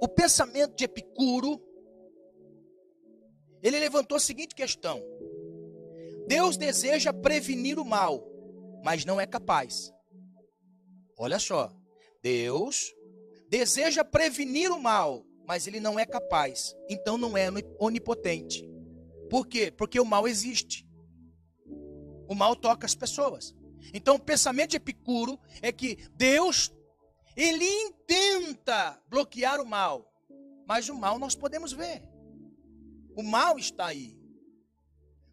o 0.00 0.08
pensamento 0.08 0.76
de 0.76 0.84
Epicuro, 0.84 1.60
ele 3.62 3.78
levantou 3.78 4.16
a 4.16 4.20
seguinte 4.20 4.54
questão: 4.54 5.02
Deus 6.26 6.56
deseja 6.56 7.12
prevenir 7.12 7.78
o 7.78 7.84
mal, 7.84 8.26
mas 8.84 9.04
não 9.04 9.20
é 9.20 9.26
capaz. 9.26 9.92
Olha 11.16 11.38
só, 11.38 11.72
Deus 12.22 12.94
deseja 13.48 14.04
prevenir 14.04 14.70
o 14.70 14.80
mal, 14.80 15.24
mas 15.46 15.66
ele 15.66 15.80
não 15.80 15.98
é 15.98 16.06
capaz. 16.06 16.74
Então 16.88 17.16
não 17.16 17.36
é 17.36 17.48
onipotente. 17.78 18.68
Por 19.28 19.46
quê? 19.46 19.70
Porque 19.70 20.00
o 20.00 20.04
mal 20.04 20.26
existe. 20.26 20.86
O 22.28 22.34
mal 22.34 22.56
toca 22.56 22.86
as 22.86 22.94
pessoas. 22.94 23.54
Então 23.92 24.16
o 24.16 24.20
pensamento 24.20 24.70
de 24.70 24.76
Epicuro 24.76 25.38
é 25.60 25.72
que 25.72 25.96
Deus 26.14 26.72
ele 27.36 27.64
intenta 27.64 29.00
bloquear 29.08 29.60
o 29.60 29.66
mal, 29.66 30.12
mas 30.66 30.88
o 30.88 30.94
mal 30.94 31.18
nós 31.18 31.34
podemos 31.34 31.72
ver. 31.72 32.02
O 33.14 33.22
mal 33.22 33.58
está 33.58 33.86
aí. 33.86 34.22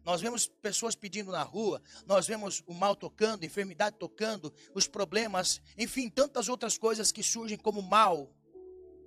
Nós 0.04 0.20
vemos 0.20 0.46
pessoas 0.46 0.94
pedindo 0.94 1.30
na 1.30 1.42
rua, 1.42 1.82
nós 2.06 2.26
vemos 2.26 2.62
o 2.66 2.72
mal 2.72 2.96
tocando, 2.96 3.44
enfermidade 3.44 3.96
tocando, 3.98 4.52
os 4.74 4.88
problemas, 4.88 5.60
enfim, 5.76 6.08
tantas 6.08 6.48
outras 6.48 6.78
coisas 6.78 7.12
que 7.12 7.22
surgem 7.22 7.58
como 7.58 7.82
mal. 7.82 8.30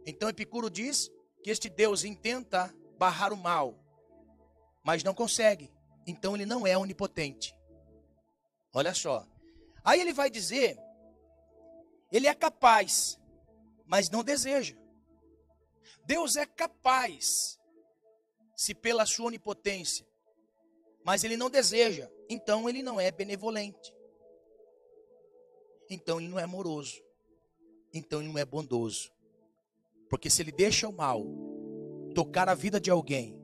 Então 0.05 0.29
Epicuro 0.29 0.69
diz 0.69 1.09
que 1.41 1.49
este 1.49 1.67
Deus 1.67 2.03
intenta 2.03 2.73
barrar 2.97 3.33
o 3.33 3.37
mal, 3.37 3.79
mas 4.83 5.03
não 5.03 5.13
consegue. 5.13 5.71
Então 6.05 6.35
ele 6.35 6.45
não 6.45 6.65
é 6.67 6.77
onipotente. 6.77 7.55
Olha 8.73 8.93
só. 8.93 9.25
Aí 9.83 9.99
ele 9.99 10.13
vai 10.13 10.29
dizer, 10.29 10.77
ele 12.13 12.27
é 12.27 12.33
capaz, 12.35 13.19
mas 13.87 14.09
não 14.11 14.23
deseja. 14.23 14.77
Deus 16.05 16.35
é 16.35 16.45
capaz, 16.45 17.59
se 18.55 18.75
pela 18.75 19.05
sua 19.05 19.25
onipotência, 19.25 20.05
mas 21.03 21.23
ele 21.23 21.35
não 21.35 21.49
deseja, 21.49 22.09
então 22.29 22.69
ele 22.69 22.83
não 22.83 23.01
é 23.01 23.11
benevolente. 23.11 23.93
Então 25.89 26.19
ele 26.19 26.29
não 26.29 26.39
é 26.39 26.43
amoroso. 26.43 27.01
Então 27.93 28.19
ele 28.19 28.29
não 28.29 28.37
é 28.37 28.45
bondoso. 28.45 29.11
Porque 30.09 30.29
se 30.29 30.41
ele 30.41 30.51
deixa 30.51 30.87
o 30.87 30.93
mal 30.93 31.25
tocar 32.13 32.47
a 32.47 32.55
vida 32.55 32.79
de 32.79 32.91
alguém, 32.91 33.37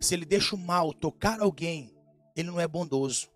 se 0.00 0.14
ele 0.14 0.24
deixa 0.24 0.54
o 0.54 0.58
mal 0.58 0.92
tocar 0.92 1.40
alguém, 1.40 1.96
ele 2.36 2.48
não 2.48 2.60
é 2.60 2.68
bondoso. 2.68 3.30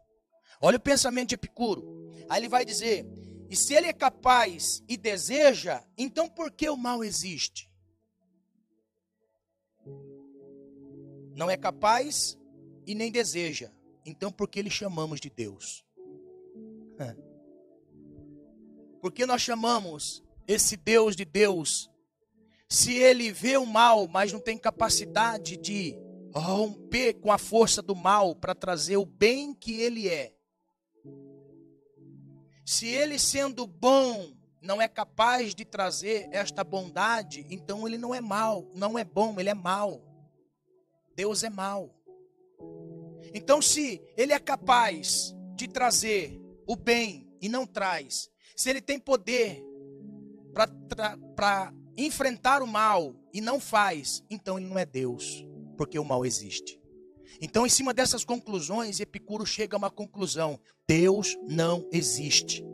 Olha 0.60 0.76
o 0.76 0.80
pensamento 0.80 1.30
de 1.30 1.34
Epicuro. 1.34 2.10
Aí 2.28 2.40
ele 2.40 2.48
vai 2.48 2.64
dizer: 2.64 3.06
e 3.48 3.56
se 3.56 3.74
ele 3.74 3.86
é 3.86 3.92
capaz 3.92 4.82
e 4.88 4.96
deseja, 4.96 5.84
então 5.96 6.28
por 6.28 6.50
que 6.50 6.68
o 6.68 6.76
mal 6.76 7.04
existe? 7.04 7.70
Não 11.34 11.50
é 11.50 11.56
capaz 11.56 12.38
e 12.86 12.94
nem 12.94 13.10
deseja, 13.10 13.70
então 14.04 14.32
por 14.32 14.48
que 14.48 14.62
lhe 14.62 14.70
chamamos 14.70 15.20
de 15.20 15.30
Deus? 15.30 15.84
Por 19.00 19.12
que 19.12 19.26
nós 19.26 19.42
chamamos 19.42 20.24
esse 20.48 20.76
Deus 20.76 21.14
de 21.14 21.24
Deus 21.24 21.88
se 22.68 22.94
ele 22.94 23.30
vê 23.30 23.56
o 23.56 23.66
mal, 23.66 24.08
mas 24.08 24.32
não 24.32 24.40
tem 24.40 24.58
capacidade 24.58 25.56
de 25.56 25.96
romper 26.34 27.14
com 27.14 27.30
a 27.30 27.38
força 27.38 27.80
do 27.80 27.94
mal 27.94 28.34
para 28.34 28.54
trazer 28.54 28.96
o 28.96 29.06
bem 29.06 29.54
que 29.54 29.80
ele 29.80 30.08
é. 30.08 30.35
Se 32.66 32.88
ele 32.88 33.16
sendo 33.16 33.64
bom 33.64 34.34
não 34.60 34.82
é 34.82 34.88
capaz 34.88 35.54
de 35.54 35.64
trazer 35.64 36.28
esta 36.32 36.64
bondade, 36.64 37.46
então 37.48 37.86
ele 37.86 37.96
não 37.96 38.12
é 38.12 38.20
mal, 38.20 38.68
não 38.74 38.98
é 38.98 39.04
bom, 39.04 39.38
ele 39.38 39.48
é 39.48 39.54
mal. 39.54 40.02
Deus 41.14 41.44
é 41.44 41.48
mal. 41.48 41.94
Então 43.32 43.62
se 43.62 44.02
ele 44.16 44.32
é 44.32 44.40
capaz 44.40 45.32
de 45.54 45.68
trazer 45.68 46.42
o 46.66 46.74
bem 46.74 47.32
e 47.40 47.48
não 47.48 47.64
traz, 47.64 48.28
se 48.56 48.68
ele 48.68 48.80
tem 48.80 48.98
poder 48.98 49.64
para 51.36 51.72
enfrentar 51.96 52.62
o 52.62 52.66
mal 52.66 53.14
e 53.32 53.40
não 53.40 53.60
faz, 53.60 54.24
então 54.28 54.58
ele 54.58 54.66
não 54.66 54.76
é 54.76 54.84
Deus, 54.84 55.46
porque 55.76 56.00
o 56.00 56.04
mal 56.04 56.26
existe. 56.26 56.80
Então, 57.40 57.66
em 57.66 57.70
cima 57.70 57.92
dessas 57.92 58.24
conclusões, 58.24 59.00
Epicuro 59.00 59.44
chega 59.44 59.76
a 59.76 59.78
uma 59.78 59.90
conclusão: 59.90 60.58
Deus 60.86 61.36
não 61.48 61.88
existe. 61.92 62.64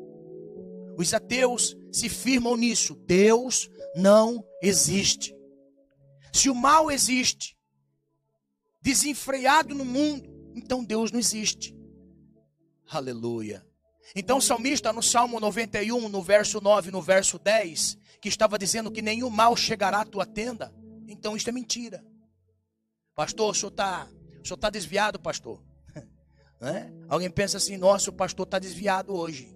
Os 0.97 1.13
ateus 1.15 1.77
se 1.91 2.09
firmam 2.09 2.57
nisso: 2.57 2.95
Deus 3.07 3.71
não 3.97 4.45
existe. 4.63 5.35
Se 6.33 6.49
o 6.49 6.55
mal 6.55 6.91
existe, 6.91 7.57
desenfreado 8.81 9.75
no 9.75 9.85
mundo, 9.85 10.31
então 10.55 10.85
Deus 10.85 11.11
não 11.11 11.21
existe. 11.21 11.75
Aleluia. 12.91 13.67
Então 14.15 14.39
o 14.39 14.43
salmista 14.43 14.93
no 14.93 15.03
Salmo 15.03 15.41
91, 15.41 16.09
no 16.09 16.23
verso 16.23 16.61
9, 16.61 16.91
no 16.91 17.01
verso 17.01 17.39
10, 17.39 17.97
que 18.21 18.29
estava 18.29 18.59
dizendo 18.59 18.91
que 18.91 19.01
nenhum 19.01 19.31
mal 19.31 19.57
chegará 19.57 20.01
à 20.01 20.05
tua 20.05 20.27
tenda. 20.27 20.75
Então 21.09 21.37
isso 21.37 21.49
é 21.49 21.53
mentira. 21.53 22.05
Pastor, 23.15 23.51
o 23.51 23.55
senhor 23.55 23.71
está 23.71 24.09
tá 24.57 24.71
desviado, 24.71 25.19
pastor. 25.19 25.63
Né? 26.61 26.93
Alguém 27.09 27.29
pensa 27.29 27.57
assim, 27.57 27.77
nossa, 27.77 28.11
o 28.11 28.13
pastor 28.13 28.45
está 28.45 28.57
desviado 28.57 29.13
hoje. 29.13 29.53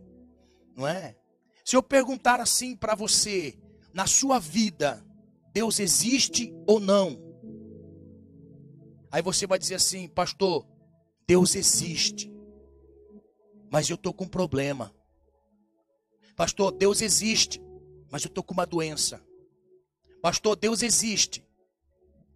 Não 0.77 0.89
é? 0.89 1.17
Se 1.65 1.77
eu 1.77 1.83
perguntar 1.83 2.41
assim 2.41 2.75
para 2.77 2.97
você, 2.97 3.57
na 3.95 4.09
sua 4.09 4.41
vida, 4.41 5.07
Deus 5.53 5.79
existe 5.79 6.53
ou 6.67 6.81
não? 6.81 7.17
Aí 9.11 9.23
você 9.23 9.47
vai 9.47 9.59
dizer 9.59 9.77
assim, 9.77 10.09
pastor, 10.09 10.67
Deus 11.27 11.55
existe, 11.55 12.29
mas 13.71 13.89
eu 13.89 13.95
estou 13.95 14.13
com 14.13 14.25
um 14.25 14.29
problema. 14.29 14.93
Pastor, 16.37 16.73
Deus 16.73 17.01
existe, 17.01 17.63
mas 18.11 18.25
eu 18.25 18.29
estou 18.29 18.45
com 18.45 18.53
uma 18.53 18.67
doença. 18.67 19.25
Pastor, 20.21 20.57
Deus 20.57 20.83
existe, 20.83 21.45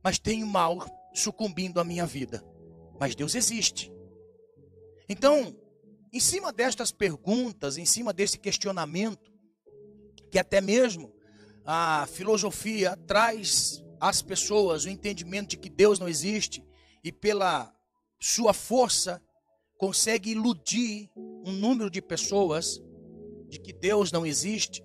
mas 0.03 0.19
tenho 0.19 0.47
mal 0.47 0.79
sucumbindo 1.15 1.81
à 1.81 1.85
minha 1.85 2.07
vida. 2.07 2.45
Mas 2.99 3.15
Deus 3.15 3.35
existe. 3.35 3.93
Então, 5.09 5.57
em 6.13 6.21
cima 6.21 6.53
destas 6.53 6.93
perguntas, 6.93 7.77
em 7.77 7.85
cima 7.85 8.13
desse 8.13 8.39
questionamento, 8.39 9.33
que 10.31 10.39
até 10.39 10.61
mesmo 10.61 11.13
a 11.65 12.07
filosofia 12.07 12.97
traz 13.07 13.83
às 14.01 14.23
pessoas 14.23 14.85
o 14.85 14.89
entendimento 14.89 15.51
de 15.51 15.57
que 15.57 15.69
Deus 15.69 15.99
não 15.99 16.09
existe 16.09 16.65
e 17.03 17.13
pela 17.13 17.73
sua 18.19 18.53
força 18.53 19.23
consegue 19.77 20.31
iludir 20.31 21.11
um 21.17 21.53
número 21.53 21.91
de 21.91 22.03
pessoas 22.03 22.81
de 23.49 23.59
que 23.59 23.73
Deus 23.73 24.13
não 24.13 24.25
existe, 24.25 24.85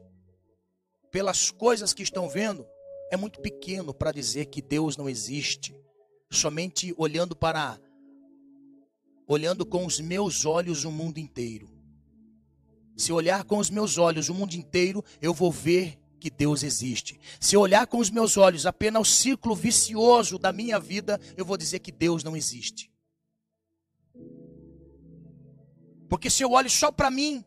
pelas 1.11 1.51
coisas 1.51 1.93
que 1.93 2.03
estão 2.03 2.27
vendo, 2.27 2.65
é 3.11 3.17
muito 3.17 3.39
pequeno 3.39 3.93
para 3.93 4.11
dizer 4.11 4.45
que 4.47 4.61
Deus 4.61 4.97
não 4.97 5.07
existe. 5.07 5.75
Somente 6.35 6.93
olhando 6.97 7.35
para 7.35 7.79
olhando 9.27 9.65
com 9.65 9.85
os 9.85 9.99
meus 9.99 10.45
olhos 10.45 10.83
o 10.83 10.91
mundo 10.91 11.17
inteiro. 11.17 11.67
Se 12.95 13.11
olhar 13.11 13.43
com 13.43 13.57
os 13.57 13.69
meus 13.69 13.97
olhos 13.97 14.29
o 14.29 14.33
mundo 14.33 14.53
inteiro, 14.53 15.03
eu 15.21 15.33
vou 15.33 15.51
ver 15.51 15.99
que 16.19 16.29
Deus 16.29 16.63
existe. 16.63 17.19
Se 17.39 17.57
olhar 17.57 17.87
com 17.87 17.97
os 17.97 18.09
meus 18.09 18.37
olhos 18.37 18.65
apenas 18.65 19.01
o 19.01 19.11
ciclo 19.11 19.55
vicioso 19.55 20.37
da 20.37 20.53
minha 20.53 20.79
vida, 20.79 21.19
eu 21.35 21.45
vou 21.45 21.57
dizer 21.57 21.79
que 21.79 21.91
Deus 21.91 22.23
não 22.23 22.35
existe. 22.35 22.91
Porque 26.07 26.29
se 26.29 26.43
eu 26.43 26.51
olho 26.51 26.69
só 26.69 26.91
para 26.91 27.09
mim, 27.09 27.43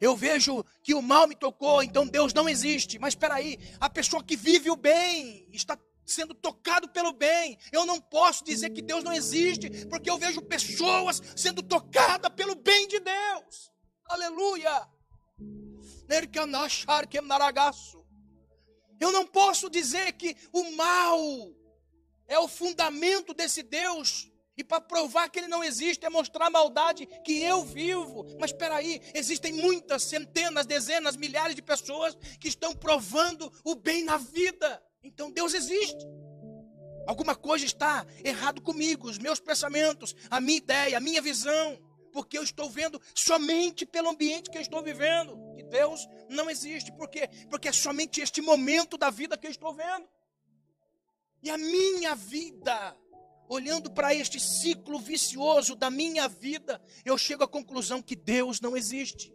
eu 0.00 0.16
vejo 0.16 0.64
que 0.82 0.94
o 0.94 1.02
mal 1.02 1.26
me 1.26 1.34
tocou, 1.34 1.82
então 1.82 2.06
Deus 2.06 2.32
não 2.32 2.48
existe. 2.48 2.98
Mas 2.98 3.12
espera 3.12 3.34
aí, 3.34 3.58
a 3.80 3.88
pessoa 3.88 4.22
que 4.22 4.36
vive 4.36 4.70
o 4.70 4.76
bem 4.76 5.48
está 5.52 5.78
sendo 6.12 6.34
tocado 6.34 6.88
pelo 6.88 7.12
bem. 7.12 7.58
Eu 7.72 7.86
não 7.86 8.00
posso 8.00 8.44
dizer 8.44 8.70
que 8.70 8.82
Deus 8.82 9.04
não 9.04 9.12
existe, 9.12 9.86
porque 9.86 10.10
eu 10.10 10.18
vejo 10.18 10.42
pessoas 10.42 11.22
sendo 11.36 11.62
tocadas 11.62 12.32
pelo 12.34 12.54
bem 12.54 12.88
de 12.88 13.00
Deus. 13.00 13.70
Aleluia! 14.06 14.88
Eu 19.00 19.12
não 19.12 19.26
posso 19.26 19.70
dizer 19.70 20.12
que 20.12 20.36
o 20.52 20.72
mal 20.72 21.18
é 22.26 22.38
o 22.38 22.48
fundamento 22.48 23.32
desse 23.32 23.62
Deus. 23.62 24.30
E 24.56 24.64
para 24.64 24.80
provar 24.80 25.30
que 25.30 25.38
ele 25.38 25.48
não 25.48 25.64
existe 25.64 26.04
é 26.04 26.10
mostrar 26.10 26.46
a 26.46 26.50
maldade 26.50 27.06
que 27.24 27.40
eu 27.42 27.64
vivo. 27.64 28.26
Mas 28.38 28.50
espera 28.50 28.76
aí, 28.76 29.00
existem 29.14 29.52
muitas, 29.52 30.02
centenas, 30.02 30.66
dezenas, 30.66 31.16
milhares 31.16 31.54
de 31.54 31.62
pessoas 31.62 32.14
que 32.38 32.48
estão 32.48 32.74
provando 32.74 33.50
o 33.64 33.74
bem 33.74 34.04
na 34.04 34.18
vida. 34.18 34.82
Então 35.02 35.30
Deus 35.30 35.54
existe. 35.54 36.06
Alguma 37.06 37.34
coisa 37.34 37.64
está 37.64 38.06
errado 38.24 38.60
comigo, 38.60 39.08
os 39.08 39.18
meus 39.18 39.40
pensamentos, 39.40 40.14
a 40.30 40.40
minha 40.40 40.58
ideia, 40.58 40.96
a 40.96 41.00
minha 41.00 41.20
visão, 41.20 41.78
porque 42.12 42.38
eu 42.38 42.42
estou 42.42 42.68
vendo 42.68 43.00
somente 43.14 43.86
pelo 43.86 44.10
ambiente 44.10 44.50
que 44.50 44.58
eu 44.58 44.62
estou 44.62 44.82
vivendo. 44.82 45.38
Que 45.54 45.62
Deus 45.64 46.06
não 46.28 46.50
existe. 46.50 46.92
Por 46.92 47.08
quê? 47.08 47.28
Porque 47.48 47.68
é 47.68 47.72
somente 47.72 48.20
este 48.20 48.40
momento 48.40 48.96
da 48.96 49.10
vida 49.10 49.36
que 49.36 49.46
eu 49.46 49.50
estou 49.50 49.72
vendo. 49.72 50.08
E 51.42 51.50
a 51.50 51.56
minha 51.56 52.14
vida, 52.14 52.96
olhando 53.48 53.90
para 53.90 54.14
este 54.14 54.38
ciclo 54.38 54.98
vicioso 54.98 55.74
da 55.74 55.90
minha 55.90 56.28
vida, 56.28 56.80
eu 57.04 57.16
chego 57.16 57.44
à 57.44 57.48
conclusão 57.48 58.02
que 58.02 58.14
Deus 58.14 58.60
não 58.60 58.76
existe. 58.76 59.32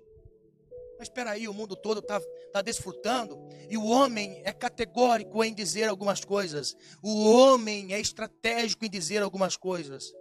Espera 1.05 1.31
aí, 1.31 1.47
o 1.47 1.53
mundo 1.53 1.75
todo 1.75 1.99
está 1.99 2.19
tá 2.51 2.61
desfrutando 2.63 3.37
e 3.69 3.77
o 3.77 3.85
homem 3.85 4.41
é 4.43 4.51
categórico 4.51 5.43
em 5.43 5.53
dizer 5.53 5.87
algumas 5.87 6.25
coisas. 6.25 6.75
O 7.01 7.29
homem 7.29 7.93
é 7.93 7.99
estratégico 7.99 8.85
em 8.85 8.89
dizer 8.89 9.21
algumas 9.21 9.55
coisas. 9.55 10.11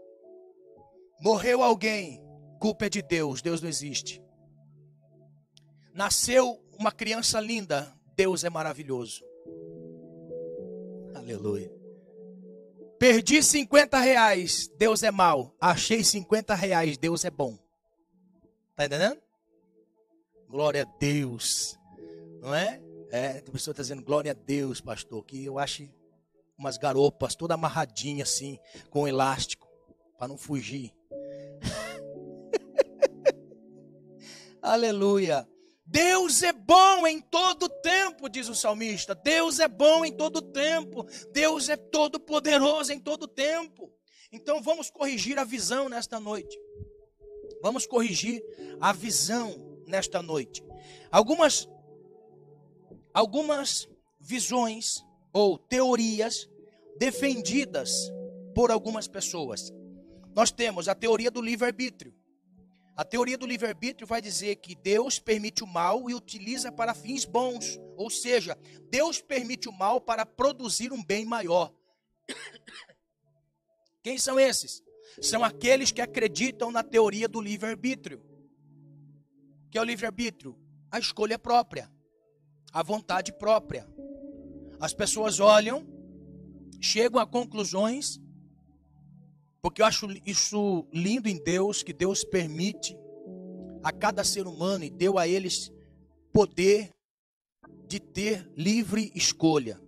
Morreu 1.20 1.62
alguém, 1.62 2.22
culpa 2.61 2.85
é 2.85 2.89
de 2.91 3.01
Deus, 3.01 3.41
Deus 3.41 3.62
não 3.62 3.68
existe. 3.68 4.22
Nasceu 5.95 6.62
uma 6.78 6.93
criança 6.93 7.41
linda, 7.41 7.91
Deus 8.14 8.45
é 8.45 8.51
maravilhoso. 8.51 9.24
Aleluia. 11.14 11.72
Perdi 12.99 13.43
50 13.43 13.99
reais, 13.99 14.68
Deus 14.76 15.03
é 15.03 15.11
mau. 15.11 15.57
Achei 15.59 16.05
50 16.05 16.55
reais, 16.55 16.99
Deus 16.99 17.24
é 17.24 17.30
bom. 17.30 17.59
Está 18.70 18.85
entendendo? 18.85 19.24
Glória 20.55 20.82
a 20.82 20.98
Deus. 21.00 21.76
Não 22.40 22.55
é? 22.55 22.80
É, 23.11 23.42
a 23.44 23.50
pessoa 23.50 23.72
está 23.72 23.82
dizendo 23.82 24.05
glória 24.05 24.30
a 24.30 24.34
Deus, 24.34 24.80
pastor, 24.80 25.24
que 25.24 25.44
eu 25.44 25.59
acho 25.59 25.88
umas 26.57 26.78
garopas 26.78 27.34
toda 27.34 27.55
amarradinha 27.55 28.22
assim, 28.22 28.57
com 28.88 29.09
elástico, 29.09 29.68
para 30.16 30.28
não 30.28 30.38
fugir. 30.38 30.94
Aleluia. 34.62 35.44
Deus 35.84 36.44
é 36.44 36.52
bom 36.52 37.05
em 37.05 37.20
todo 37.20 37.68
tempo, 37.68 38.28
diz 38.28 38.48
o 38.48 38.55
salmista. 38.55 39.12
Deus 39.12 39.59
é 39.59 39.66
bom 39.66 40.05
em 40.05 40.12
todo 40.12 40.40
tempo. 40.40 41.05
Deus 41.32 41.68
é 41.68 41.76
todo 41.76 42.20
poderoso 42.20 42.92
em 42.92 43.00
todo 43.00 43.26
tempo. 43.26 43.92
Então 44.30 44.62
vamos 44.62 44.88
corrigir 44.88 45.36
a 45.36 45.42
visão 45.42 45.88
nesta 45.88 46.20
noite. 46.20 46.57
Vamos 47.61 47.88
corrigir 47.88 48.40
a 48.80 48.92
visão 48.92 49.74
nesta 49.87 50.22
noite. 50.22 50.62
Algumas 51.11 51.68
algumas 53.14 53.89
visões 54.18 55.05
ou 55.32 55.57
teorias 55.57 56.49
defendidas 56.99 58.12
por 58.55 58.70
algumas 58.70 59.07
pessoas. 59.07 59.72
Nós 60.35 60.51
temos 60.51 60.89
a 60.89 60.95
teoria 60.95 61.30
do 61.30 61.41
livre-arbítrio. 61.41 62.12
A 62.97 63.05
teoria 63.05 63.39
do 63.39 63.47
livre-arbítrio 63.47 64.07
vai 64.07 64.20
dizer 64.20 64.57
que 64.57 64.74
Deus 64.74 65.18
permite 65.18 65.62
o 65.62 65.66
mal 65.66 66.09
e 66.09 66.14
utiliza 66.14 66.70
para 66.70 66.95
fins 66.95 67.24
bons. 67.24 67.78
Ou 67.97 68.11
seja, 68.11 68.59
Deus 68.91 69.20
permite 69.20 69.68
o 69.68 69.72
mal 69.72 70.01
para 70.01 70.26
produzir 70.26 70.93
um 70.93 71.03
bem 71.03 71.24
maior. 71.24 71.72
Quem 74.03 74.18
são 74.18 74.39
esses? 74.39 74.82
São 75.20 75.45
aqueles 75.45 75.91
que 75.91 76.01
acreditam 76.01 76.70
na 76.70 76.82
teoria 76.82 77.28
do 77.28 77.41
livre-arbítrio 77.41 78.34
que 79.75 79.79
é 79.79 79.81
o 79.81 79.85
livre-arbítrio? 79.85 80.57
A 80.89 81.01
escolha 81.01 81.37
própria, 81.37 81.91
a 82.72 82.81
vontade 82.81 83.33
própria. 83.33 83.85
As 84.79 84.95
pessoas 84.95 85.41
olham, 85.41 85.85
chegam 86.81 87.20
a 87.20 87.27
conclusões, 87.27 88.20
porque 89.61 89.83
eu 89.83 89.87
acho 89.87 90.07
isso 90.25 90.87
lindo 90.93 91.29
em 91.29 91.43
Deus, 91.43 91.83
que 91.83 91.93
Deus 91.93 92.22
permite 92.22 92.97
a 93.83 93.91
cada 93.91 94.22
ser 94.22 94.47
humano 94.47 94.85
e 94.85 94.91
deu 94.91 95.18
a 95.18 95.27
eles 95.27 95.72
poder 96.33 96.93
de 97.89 97.99
ter 97.99 98.49
livre 98.57 99.11
escolha. 99.12 99.81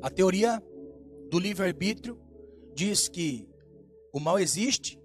A 0.00 0.08
teoria 0.08 0.58
do 1.28 1.38
livre-arbítrio 1.38 2.18
diz 2.74 3.10
que 3.10 3.46
o 4.10 4.18
mal 4.18 4.38
existe 4.38 5.01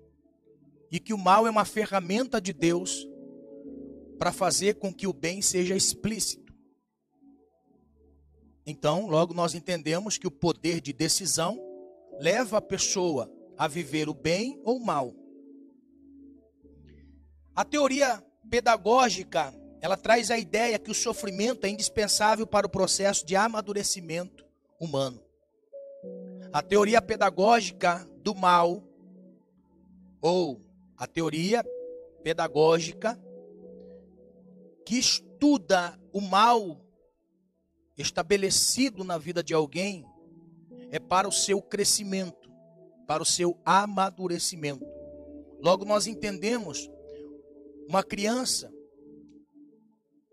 e 0.91 0.99
que 0.99 1.13
o 1.13 1.17
mal 1.17 1.45
é 1.45 1.49
uma 1.49 1.65
ferramenta 1.65 2.39
de 2.39 2.53
Deus 2.53 3.07
para 4.17 4.31
fazer 4.31 4.75
com 4.75 4.93
que 4.93 5.07
o 5.07 5.13
bem 5.13 5.41
seja 5.41 5.75
explícito. 5.75 6.53
Então, 8.65 9.07
logo 9.07 9.33
nós 9.33 9.53
entendemos 9.53 10.17
que 10.17 10.27
o 10.27 10.31
poder 10.31 10.81
de 10.81 10.91
decisão 10.91 11.57
leva 12.19 12.57
a 12.57 12.61
pessoa 12.61 13.31
a 13.57 13.67
viver 13.67 14.09
o 14.09 14.13
bem 14.13 14.59
ou 14.63 14.77
o 14.77 14.85
mal. 14.85 15.13
A 17.55 17.63
teoria 17.63 18.23
pedagógica, 18.49 19.53
ela 19.81 19.97
traz 19.97 20.29
a 20.29 20.37
ideia 20.37 20.77
que 20.77 20.91
o 20.91 20.95
sofrimento 20.95 21.65
é 21.65 21.69
indispensável 21.69 22.45
para 22.45 22.67
o 22.67 22.69
processo 22.69 23.25
de 23.25 23.35
amadurecimento 23.35 24.45
humano. 24.79 25.23
A 26.51 26.61
teoria 26.61 27.01
pedagógica 27.01 28.07
do 28.21 28.35
mal 28.35 28.83
ou 30.21 30.66
a 30.97 31.05
teoria 31.05 31.63
pedagógica 32.23 33.19
que 34.85 34.97
estuda 34.97 35.99
o 36.11 36.19
mal 36.19 36.83
estabelecido 37.97 39.03
na 39.03 39.17
vida 39.17 39.43
de 39.43 39.53
alguém 39.53 40.05
é 40.91 40.99
para 40.99 41.27
o 41.27 41.31
seu 41.31 41.61
crescimento, 41.61 42.49
para 43.05 43.21
o 43.21 43.25
seu 43.25 43.59
amadurecimento. 43.65 44.85
Logo 45.59 45.85
nós 45.85 46.07
entendemos 46.07 46.89
uma 47.87 48.03
criança, 48.03 48.71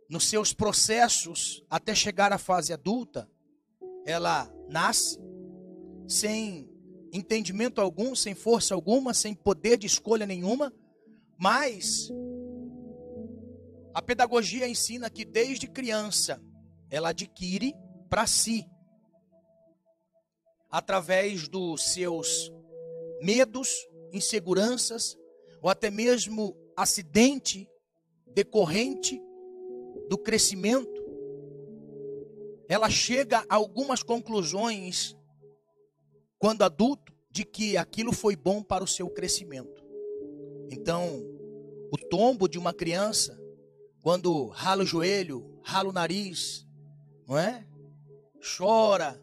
nos 0.08 0.28
seus 0.28 0.52
processos 0.52 1.64
até 1.68 1.94
chegar 1.94 2.32
à 2.32 2.38
fase 2.38 2.72
adulta, 2.72 3.28
ela 4.04 4.52
nasce 4.68 5.18
sem 6.06 6.68
entendimento 7.14 7.80
algum, 7.80 8.14
sem 8.14 8.34
força 8.34 8.74
alguma, 8.74 9.14
sem 9.14 9.34
poder 9.34 9.78
de 9.78 9.86
escolha 9.86 10.26
nenhuma, 10.26 10.72
mas 11.38 12.10
a 13.94 14.02
pedagogia 14.02 14.68
ensina 14.68 15.08
que 15.08 15.24
desde 15.24 15.68
criança 15.68 16.42
ela 16.90 17.10
adquire 17.10 17.72
para 18.10 18.26
si, 18.26 18.66
através 20.68 21.46
dos 21.46 21.92
seus 21.92 22.52
medos, 23.22 23.70
inseguranças, 24.12 25.16
ou 25.62 25.70
até 25.70 25.90
mesmo 25.90 26.56
acidente 26.76 27.68
decorrente 28.26 29.22
do 30.08 30.18
crescimento, 30.18 31.02
ela 32.68 32.90
chega 32.90 33.44
a 33.48 33.54
algumas 33.54 34.02
conclusões, 34.02 35.16
quando 36.44 36.60
adulto, 36.60 37.10
de 37.30 37.42
que 37.42 37.74
aquilo 37.74 38.12
foi 38.12 38.36
bom 38.36 38.62
para 38.62 38.84
o 38.84 38.86
seu 38.86 39.08
crescimento. 39.08 39.82
Então, 40.70 41.24
o 41.90 41.96
tombo 41.96 42.46
de 42.46 42.58
uma 42.58 42.74
criança, 42.74 43.40
quando 44.02 44.48
rala 44.48 44.82
o 44.82 44.86
joelho, 44.86 45.58
rala 45.62 45.88
o 45.88 45.92
nariz, 45.92 46.66
não 47.26 47.38
é? 47.38 47.66
Chora. 48.58 49.18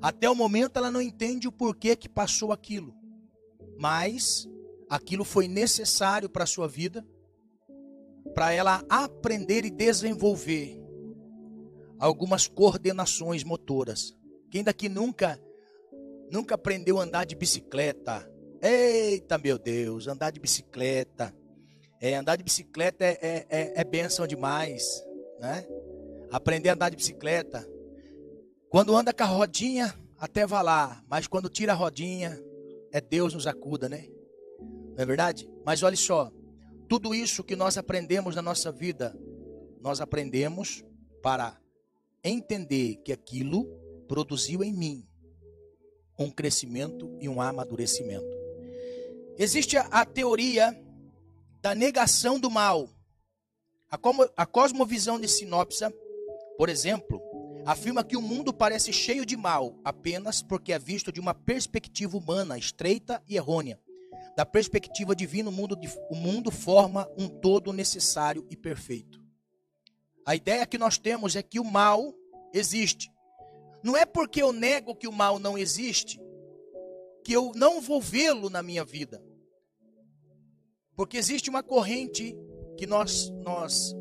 Até 0.00 0.30
o 0.30 0.36
momento 0.36 0.76
ela 0.76 0.88
não 0.88 1.02
entende 1.02 1.48
o 1.48 1.52
porquê 1.52 1.96
que 1.96 2.08
passou 2.08 2.52
aquilo. 2.52 2.94
Mas 3.76 4.48
aquilo 4.88 5.24
foi 5.24 5.48
necessário 5.48 6.30
para 6.30 6.44
a 6.44 6.46
sua 6.46 6.68
vida, 6.68 7.04
para 8.36 8.52
ela 8.52 8.84
aprender 8.88 9.64
e 9.64 9.70
desenvolver 9.70 10.80
algumas 11.98 12.46
coordenações 12.46 13.42
motoras. 13.42 14.16
Quem 14.48 14.62
daqui 14.62 14.88
nunca 14.88 15.42
nunca 16.30 16.54
aprendeu 16.54 17.00
a 17.00 17.04
andar 17.04 17.24
de 17.24 17.34
bicicleta? 17.34 18.30
Eita, 18.60 19.38
meu 19.38 19.58
Deus, 19.58 20.06
andar 20.08 20.30
de 20.30 20.40
bicicleta. 20.40 21.34
É, 22.00 22.14
andar 22.14 22.36
de 22.36 22.44
bicicleta 22.44 23.04
é, 23.04 23.18
é, 23.20 23.46
é, 23.48 23.80
é 23.80 23.84
bênção 23.84 24.26
demais, 24.26 25.04
né? 25.40 25.66
Aprender 26.30 26.68
a 26.68 26.74
andar 26.74 26.90
de 26.90 26.96
bicicleta. 26.96 27.68
Quando 28.68 28.96
anda 28.96 29.12
com 29.12 29.22
a 29.22 29.26
rodinha, 29.26 29.94
até 30.18 30.46
vai 30.46 30.62
lá. 30.62 31.02
Mas 31.08 31.26
quando 31.26 31.48
tira 31.48 31.72
a 31.72 31.76
rodinha, 31.76 32.38
é 32.92 33.00
Deus 33.00 33.34
nos 33.34 33.46
acuda, 33.46 33.88
né? 33.88 34.08
Não 34.60 35.02
é 35.02 35.06
verdade? 35.06 35.48
Mas 35.64 35.82
olha 35.82 35.96
só, 35.96 36.30
tudo 36.88 37.14
isso 37.14 37.44
que 37.44 37.54
nós 37.54 37.78
aprendemos 37.78 38.34
na 38.34 38.42
nossa 38.42 38.72
vida, 38.72 39.16
nós 39.80 40.00
aprendemos 40.00 40.84
para 41.22 41.58
entender 42.22 42.96
que 43.04 43.12
aquilo 43.12 43.64
produziu 44.08 44.64
em 44.64 44.72
mim 44.72 45.06
um 46.18 46.30
crescimento 46.30 47.16
e 47.20 47.28
um 47.28 47.40
amadurecimento. 47.40 48.36
Existe 49.38 49.76
a, 49.76 50.04
teoria 50.04 50.76
da 51.62 51.74
negação 51.74 52.40
do 52.40 52.50
mal. 52.50 52.88
A, 53.90 53.96
como, 53.96 54.28
a 54.36 54.44
cosmovisão 54.44 55.20
de 55.20 55.28
Sinopsa, 55.28 55.94
por 56.56 56.68
exemplo, 56.68 57.22
afirma 57.64 58.02
que 58.02 58.16
o 58.16 58.22
mundo 58.22 58.52
parece 58.52 58.92
cheio 58.92 59.24
de 59.24 59.36
mal 59.36 59.78
apenas 59.84 60.42
porque 60.42 60.72
é 60.72 60.78
visto 60.78 61.12
de 61.12 61.20
uma 61.20 61.34
perspectiva 61.34 62.16
humana 62.16 62.58
estreita 62.58 63.22
e 63.28 63.36
errônea. 63.36 63.80
Da 64.36 64.44
perspectiva 64.44 65.14
divina, 65.14 65.50
o 65.50 65.52
mundo, 65.52 65.78
o 66.10 66.14
mundo 66.16 66.50
forma 66.50 67.08
um 67.16 67.28
todo 67.28 67.72
necessário 67.72 68.46
e 68.50 68.56
perfeito. 68.56 69.20
A 70.26 70.34
ideia 70.34 70.66
que 70.66 70.78
nós 70.78 70.98
temos 70.98 71.36
é 71.36 71.42
que 71.42 71.58
o 71.60 71.64
mal 71.64 72.14
existe. 72.52 73.10
Não 73.82 73.96
é 73.96 74.04
porque 74.04 74.42
eu 74.42 74.52
nego 74.52 74.94
que 74.94 75.08
o 75.08 75.12
mal 75.12 75.38
não 75.38 75.56
existe 75.56 76.20
que 77.28 77.32
eu 77.34 77.52
não 77.54 77.80
vou 77.80 78.00
vê-lo 78.00 78.48
na 78.48 78.62
minha 78.62 78.84
vida. 78.84 79.22
Porque 80.96 81.18
existe 81.18 81.50
uma 81.50 81.62
corrente 81.62 82.34
que 82.76 82.86
nós 82.86 83.30
nós 83.44 83.94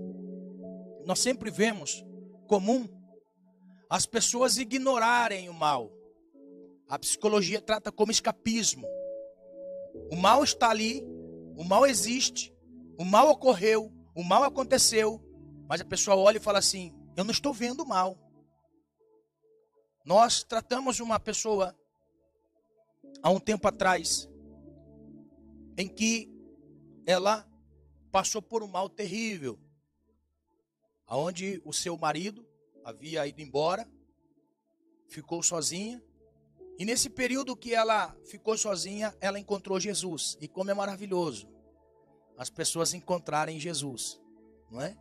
nós 1.06 1.20
sempre 1.20 1.52
vemos 1.52 2.06
comum 2.48 2.88
as 3.90 4.06
pessoas 4.06 4.58
ignorarem 4.58 5.50
o 5.50 5.54
mal. 5.54 5.92
A 6.88 6.98
psicologia 6.98 7.62
trata 7.62 7.92
como 7.92 8.12
escapismo. 8.12 8.88
O 10.10 10.16
mal 10.16 10.44
está 10.44 10.70
ali, 10.70 11.04
o 11.58 11.66
mal 11.66 11.86
existe, 11.86 12.54
o 12.98 13.04
mal 13.04 13.30
ocorreu, 13.30 13.92
o 14.16 14.24
mal 14.24 14.44
aconteceu, 14.44 15.22
mas 15.68 15.82
a 15.82 15.86
pessoa 15.86 16.16
olha 16.16 16.38
e 16.38 16.42
fala 16.42 16.60
assim: 16.60 16.94
Eu 17.18 17.26
não 17.26 17.32
estou 17.32 17.54
vendo 17.54 17.84
o 17.84 17.88
mal. 17.88 18.18
Nós 20.08 20.42
tratamos 20.42 21.02
uma 21.02 21.20
pessoa 21.20 21.78
há 23.22 23.30
um 23.30 23.42
tempo 23.42 23.68
atrás 23.68 24.30
em 25.78 25.86
que 25.86 26.32
ela 27.06 27.46
passou 28.10 28.42
por 28.42 28.64
um 28.64 28.70
mal 28.70 28.88
terrível, 28.88 29.60
aonde 31.06 31.62
o 31.66 31.74
seu 31.74 31.98
marido 31.98 32.48
havia 32.86 33.28
ido 33.28 33.42
embora, 33.42 33.86
ficou 35.10 35.44
sozinha 35.44 36.02
e 36.80 36.86
nesse 36.86 37.10
período 37.10 37.54
que 37.54 37.74
ela 37.74 38.16
ficou 38.24 38.58
sozinha, 38.58 39.14
ela 39.20 39.38
encontrou 39.38 39.78
Jesus. 39.78 40.38
E 40.40 40.48
como 40.48 40.72
é 40.72 40.74
maravilhoso 40.74 41.50
as 42.38 42.50
pessoas 42.50 42.94
encontrarem 42.94 43.60
Jesus, 43.60 44.22
não 44.72 44.80
é? 44.80 44.98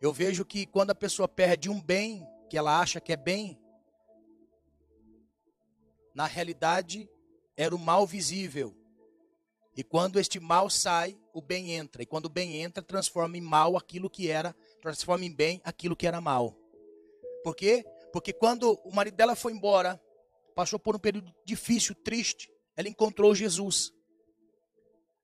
Eu 0.00 0.12
vejo 0.12 0.44
que 0.44 0.64
quando 0.64 0.90
a 0.90 0.94
pessoa 0.94 1.26
perde 1.26 1.68
um 1.68 1.82
bem 1.82 2.24
que 2.48 2.56
ela 2.56 2.78
acha 2.78 3.00
que 3.00 3.12
é 3.12 3.16
bem, 3.16 3.58
na 6.18 6.26
realidade 6.26 7.08
era 7.56 7.72
o 7.72 7.78
mal 7.78 8.04
visível. 8.04 8.74
E 9.76 9.84
quando 9.84 10.18
este 10.18 10.40
mal 10.40 10.68
sai, 10.68 11.16
o 11.32 11.40
bem 11.40 11.74
entra. 11.74 12.02
E 12.02 12.06
quando 12.06 12.24
o 12.24 12.28
bem 12.28 12.56
entra, 12.56 12.82
transforma 12.82 13.36
em 13.36 13.40
mal 13.40 13.76
aquilo 13.76 14.10
que 14.10 14.28
era, 14.28 14.52
transforma 14.82 15.24
em 15.24 15.32
bem 15.32 15.60
aquilo 15.62 15.94
que 15.94 16.08
era 16.08 16.20
mal. 16.20 16.56
Por 17.44 17.54
quê? 17.54 17.84
Porque 18.12 18.32
quando 18.32 18.72
o 18.84 18.92
marido 18.92 19.14
dela 19.14 19.36
foi 19.36 19.52
embora, 19.52 20.02
passou 20.56 20.76
por 20.76 20.96
um 20.96 20.98
período 20.98 21.32
difícil, 21.44 21.94
triste. 21.94 22.50
Ela 22.76 22.88
encontrou 22.88 23.32
Jesus. 23.32 23.92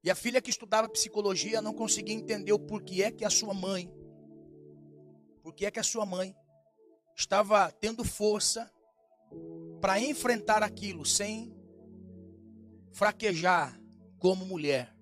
E 0.04 0.12
a 0.12 0.14
filha 0.14 0.40
que 0.40 0.50
estudava 0.50 0.88
psicologia 0.88 1.60
não 1.60 1.74
conseguia 1.74 2.14
entender 2.14 2.52
o 2.52 2.58
porquê 2.60 3.02
é 3.02 3.10
que 3.10 3.24
a 3.24 3.30
sua 3.30 3.52
mãe, 3.52 3.92
porquê 5.42 5.66
é 5.66 5.72
que 5.72 5.80
a 5.80 5.82
sua 5.82 6.06
mãe 6.06 6.36
estava 7.16 7.72
tendo 7.72 8.04
força 8.04 8.72
para 9.84 10.00
enfrentar 10.00 10.62
aquilo 10.62 11.04
sem 11.04 11.54
fraquejar 12.94 13.78
como 14.18 14.46
mulher. 14.46 14.96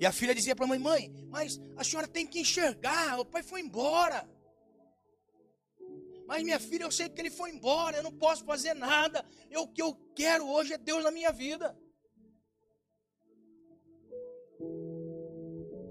E 0.00 0.04
a 0.04 0.10
filha 0.10 0.34
dizia 0.34 0.56
para 0.56 0.64
a 0.64 0.68
mãe: 0.68 0.80
Mãe, 0.80 1.28
mas 1.30 1.60
a 1.76 1.84
senhora 1.84 2.08
tem 2.08 2.26
que 2.26 2.40
enxergar, 2.40 3.20
o 3.20 3.24
pai 3.24 3.44
foi 3.44 3.60
embora. 3.60 4.28
Mas 6.26 6.42
minha 6.42 6.58
filha, 6.58 6.82
eu 6.82 6.90
sei 6.90 7.08
que 7.08 7.20
ele 7.20 7.30
foi 7.30 7.50
embora, 7.52 7.98
eu 7.98 8.02
não 8.02 8.18
posso 8.18 8.44
fazer 8.44 8.74
nada. 8.74 9.24
Eu, 9.48 9.62
o 9.62 9.72
que 9.72 9.80
eu 9.80 9.94
quero 10.16 10.48
hoje 10.48 10.72
é 10.72 10.78
Deus 10.78 11.04
na 11.04 11.12
minha 11.12 11.30
vida. 11.30 11.78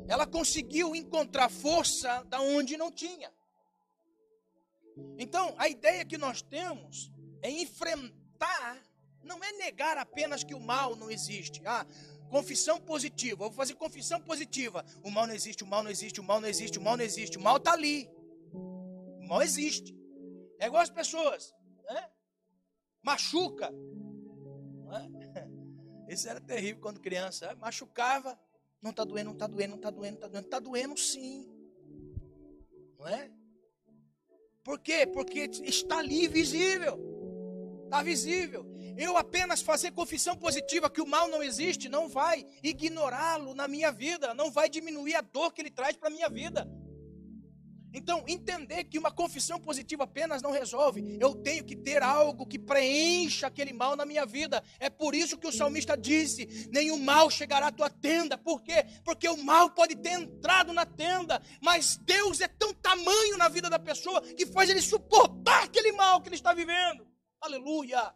Ela 0.09 0.27
conseguiu 0.27 0.93
encontrar 0.93 1.47
força 1.47 2.21
da 2.25 2.41
onde 2.41 2.75
não 2.75 2.91
tinha. 2.91 3.31
Então, 5.17 5.53
a 5.57 5.67
ideia 5.69 6.05
que 6.05 6.17
nós 6.17 6.41
temos 6.41 7.11
é 7.41 7.49
enfrentar, 7.49 8.77
não 9.23 9.43
é 9.43 9.51
negar 9.53 9.97
apenas 9.97 10.43
que 10.43 10.53
o 10.53 10.59
mal 10.59 10.95
não 10.95 11.09
existe. 11.09 11.61
Ah, 11.65 11.85
confissão 12.29 12.79
positiva, 12.79 13.37
vou 13.37 13.51
fazer 13.51 13.75
confissão 13.75 14.21
positiva. 14.21 14.85
O 15.03 15.11
mal 15.11 15.27
não 15.27 15.33
existe, 15.33 15.63
o 15.63 15.67
mal 15.67 15.83
não 15.83 15.91
existe, 15.91 16.19
o 16.19 16.23
mal 16.23 16.39
não 16.39 16.47
existe, 16.47 16.77
o 16.79 16.81
mal 16.81 16.97
não 16.97 17.03
existe, 17.03 17.37
o 17.37 17.41
mal 17.41 17.57
está 17.57 17.73
ali. 17.73 18.09
O 18.53 19.27
mal 19.27 19.41
existe. 19.41 19.95
É 20.59 20.67
igual 20.67 20.81
as 20.81 20.89
pessoas, 20.89 21.53
né? 21.85 22.09
Machuca. 23.03 23.71
Né? 23.71 25.09
Isso 26.07 26.29
era 26.29 26.39
terrível 26.39 26.81
quando 26.81 26.99
criança. 26.99 27.55
Machucava, 27.55 28.39
não 28.81 28.91
está 28.91 29.03
doendo, 29.03 29.25
não 29.25 29.33
está 29.33 29.47
doendo, 29.47 29.69
não 29.71 29.77
está 29.77 29.89
doendo, 29.89 30.19
não 30.19 30.27
está 30.27 30.27
doendo. 30.27 30.45
Está 30.45 30.59
doendo 30.59 30.97
sim. 30.97 31.49
Não 32.97 33.07
é? 33.07 33.31
Por 34.63 34.79
quê? 34.79 35.07
Porque 35.07 35.49
está 35.63 35.99
ali 35.99 36.27
visível. 36.27 36.99
Está 37.85 38.03
visível. 38.03 38.65
Eu 38.97 39.17
apenas 39.17 39.61
fazer 39.61 39.91
confissão 39.91 40.35
positiva 40.35 40.89
que 40.89 41.01
o 41.01 41.07
mal 41.07 41.27
não 41.27 41.41
existe, 41.41 41.89
não 41.89 42.07
vai 42.07 42.45
ignorá-lo 42.61 43.53
na 43.55 43.67
minha 43.67 43.91
vida, 43.91 44.33
não 44.33 44.51
vai 44.51 44.69
diminuir 44.69 45.15
a 45.15 45.21
dor 45.21 45.51
que 45.53 45.61
ele 45.61 45.71
traz 45.71 45.95
para 45.95 46.09
a 46.09 46.11
minha 46.11 46.29
vida. 46.29 46.67
Então, 47.93 48.23
entender 48.27 48.85
que 48.85 48.97
uma 48.97 49.11
confissão 49.11 49.59
positiva 49.59 50.05
apenas 50.05 50.41
não 50.41 50.51
resolve. 50.51 51.17
Eu 51.19 51.35
tenho 51.35 51.63
que 51.63 51.75
ter 51.75 52.01
algo 52.01 52.45
que 52.45 52.57
preencha 52.57 53.47
aquele 53.47 53.73
mal 53.73 53.95
na 53.95 54.05
minha 54.05 54.25
vida. 54.25 54.63
É 54.79 54.89
por 54.89 55.13
isso 55.13 55.37
que 55.37 55.47
o 55.47 55.51
salmista 55.51 55.97
disse: 55.97 56.69
nenhum 56.71 56.97
mal 56.97 57.29
chegará 57.29 57.67
à 57.67 57.71
tua 57.71 57.89
tenda. 57.89 58.37
Por 58.37 58.61
quê? 58.61 58.85
Porque 59.03 59.27
o 59.27 59.43
mal 59.43 59.69
pode 59.71 59.95
ter 59.95 60.11
entrado 60.11 60.71
na 60.71 60.85
tenda, 60.85 61.41
mas 61.61 61.97
Deus 61.97 62.39
é 62.39 62.47
tão 62.47 62.73
tamanho 62.73 63.37
na 63.37 63.49
vida 63.49 63.69
da 63.69 63.79
pessoa 63.79 64.21
que 64.21 64.45
faz 64.45 64.69
ele 64.69 64.81
suportar 64.81 65.63
aquele 65.63 65.91
mal 65.91 66.21
que 66.21 66.29
ele 66.29 66.35
está 66.35 66.53
vivendo. 66.53 67.05
Aleluia! 67.41 68.13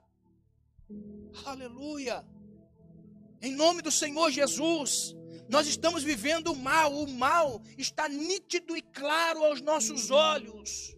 Aleluia! 1.45 2.25
Em 3.41 3.53
nome 3.53 3.81
do 3.81 3.91
Senhor 3.91 4.31
Jesus. 4.31 5.15
Nós 5.47 5.67
estamos 5.67 6.03
vivendo 6.03 6.51
o 6.51 6.55
mal, 6.55 6.91
o 6.93 7.07
mal 7.07 7.61
está 7.77 8.09
nítido 8.09 8.75
e 8.75 8.81
claro 8.81 9.43
aos 9.43 9.61
nossos 9.61 10.09
olhos. 10.09 10.95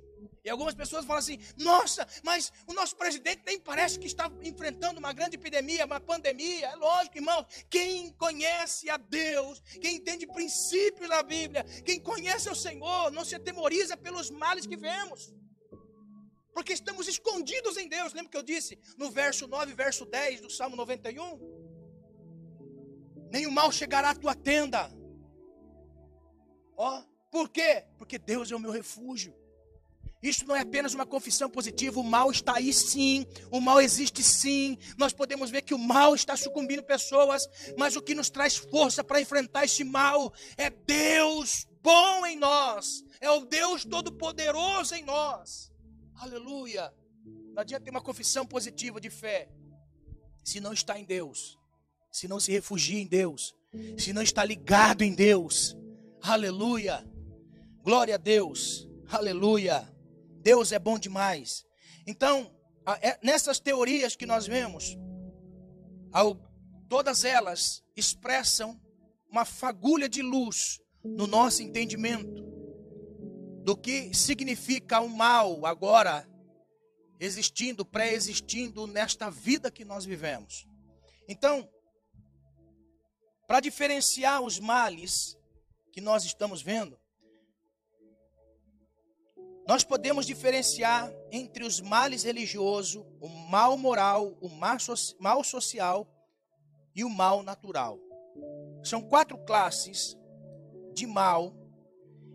E 0.48 0.50
algumas 0.50 0.74
pessoas 0.74 1.04
falam 1.06 1.20
assim: 1.20 1.40
nossa, 1.58 2.08
mas 2.24 2.54
o 2.66 2.74
nosso 2.74 2.96
presidente 2.96 3.42
nem 3.46 3.60
parece 3.60 4.00
que 4.00 4.08
está 4.08 4.32
enfrentando 4.42 4.98
uma 4.98 5.12
grande 5.12 5.36
epidemia, 5.36 5.86
uma 5.86 6.00
pandemia. 6.00 6.68
É 6.68 6.76
lógico, 6.76 7.18
irmãos. 7.18 7.46
Quem 7.70 8.14
conhece 8.14 8.90
a 8.90 8.96
Deus, 8.96 9.62
quem 9.82 9.98
entende 9.98 10.26
princípios 10.26 11.10
da 11.10 11.22
Bíblia, 11.22 11.66
quem 11.84 12.00
conhece 12.00 12.50
o 12.50 12.56
Senhor, 12.56 13.12
não 13.12 13.26
se 13.26 13.36
atemoriza 13.36 13.98
pelos 13.98 14.32
males 14.32 14.66
que 14.66 14.78
vemos. 14.78 15.34
Porque 16.54 16.72
estamos 16.72 17.10
escondidos 17.10 17.76
em 17.76 17.90
Deus. 17.90 18.14
Lembra 18.14 18.32
que 18.32 18.38
eu 18.38 18.42
disse 18.42 18.80
no 18.98 19.12
verso 19.12 19.48
9, 19.48 19.74
verso 19.74 20.06
10 20.06 20.40
do 20.40 20.50
Salmo 20.50 20.78
91? 20.78 21.77
Nenhum 23.32 23.52
mal 23.52 23.72
chegará 23.72 24.12
à 24.12 24.16
tua 24.16 24.36
tenda. 24.36 24.92
Ó, 26.76 27.04
por 27.32 27.50
quê? 27.50 27.86
Porque 27.98 28.18
Deus 28.18 28.52
é 28.52 28.56
o 28.56 28.60
meu 28.60 28.72
refúgio. 28.72 29.36
Isso 30.22 30.46
não 30.48 30.56
é 30.56 30.62
apenas 30.62 30.94
uma 30.94 31.06
confissão 31.06 31.50
positiva, 31.50 32.00
o 32.00 32.04
mal 32.04 32.32
está 32.32 32.56
aí 32.58 32.74
sim, 32.74 33.26
o 33.52 33.62
mal 33.62 33.80
existe 33.80 34.24
sim. 34.24 34.78
Nós 34.98 35.14
podemos 35.14 35.52
ver 35.52 35.62
que 35.62 35.76
o 35.76 35.78
mal 35.78 36.16
está 36.16 36.36
sucumbindo 36.36 36.82
pessoas, 36.82 37.48
mas 37.78 37.96
o 37.96 38.02
que 38.02 38.16
nos 38.16 38.30
traz 38.30 38.56
força 38.56 39.04
para 39.04 39.22
enfrentar 39.22 39.66
esse 39.66 39.84
mal 39.84 40.34
é 40.58 40.70
Deus 40.70 41.68
bom 41.84 42.26
em 42.26 42.36
nós, 42.36 43.04
é 43.22 43.30
o 43.30 43.46
Deus 43.46 43.86
todo-poderoso 43.86 44.96
em 44.96 45.04
nós. 45.04 45.72
Aleluia. 46.16 46.92
Não 47.54 47.62
adianta 47.62 47.86
ter 47.86 47.92
uma 47.92 48.02
confissão 48.02 48.46
positiva 48.46 49.00
de 49.00 49.10
fé 49.10 49.50
se 50.44 50.60
não 50.60 50.74
está 50.74 51.00
em 51.00 51.06
Deus 51.06 51.60
se 52.18 52.28
não 52.28 52.40
se 52.40 52.52
refugia 52.52 53.00
em 53.00 53.06
Deus, 53.06 53.56
se 53.96 54.12
não 54.12 54.24
está 54.24 54.44
ligado 54.44 55.04
em 55.04 55.14
Deus. 55.14 55.78
Aleluia. 56.20 57.08
Glória 57.84 58.16
a 58.16 58.18
Deus. 58.18 58.90
Aleluia. 59.08 59.88
Deus 60.42 60.72
é 60.72 60.80
bom 60.80 60.98
demais. 60.98 61.64
Então, 62.08 62.52
é, 63.02 63.20
nessas 63.24 63.60
teorias 63.60 64.16
que 64.16 64.26
nós 64.26 64.48
vemos, 64.48 64.98
todas 66.90 67.24
elas 67.24 67.84
expressam 67.96 68.82
uma 69.30 69.46
fagulha 69.46 70.10
de 70.10 70.24
luz 70.24 70.80
no 71.04 71.28
nosso 71.28 71.62
entendimento 71.62 72.44
do 73.64 73.78
que 73.78 74.12
significa 74.16 75.00
o 75.02 75.08
mal 75.08 75.68
agora 75.68 76.28
existindo, 77.20 77.86
pré-existindo 77.86 78.88
nesta 78.88 79.30
vida 79.30 79.70
que 79.70 79.86
nós 79.86 80.04
vivemos. 80.04 80.66
Então, 81.28 81.70
para 83.48 83.62
diferenciar 83.62 84.42
os 84.42 84.60
males 84.60 85.38
que 85.94 86.02
nós 86.02 86.26
estamos 86.26 86.62
vendo, 86.62 87.00
nós 89.66 89.84
podemos 89.84 90.26
diferenciar 90.26 91.12
entre 91.32 91.64
os 91.64 91.82
males 91.82 92.24
religiosos, 92.24 93.04
o 93.20 93.28
mal 93.28 93.78
moral, 93.78 94.38
o 94.42 94.50
mal 94.50 95.44
social 95.44 96.08
e 96.94 97.04
o 97.04 97.10
mal 97.10 97.42
natural. 97.42 98.00
São 98.84 99.02
quatro 99.02 99.38
classes 99.46 100.18
de 100.94 101.08
mal 101.08 101.54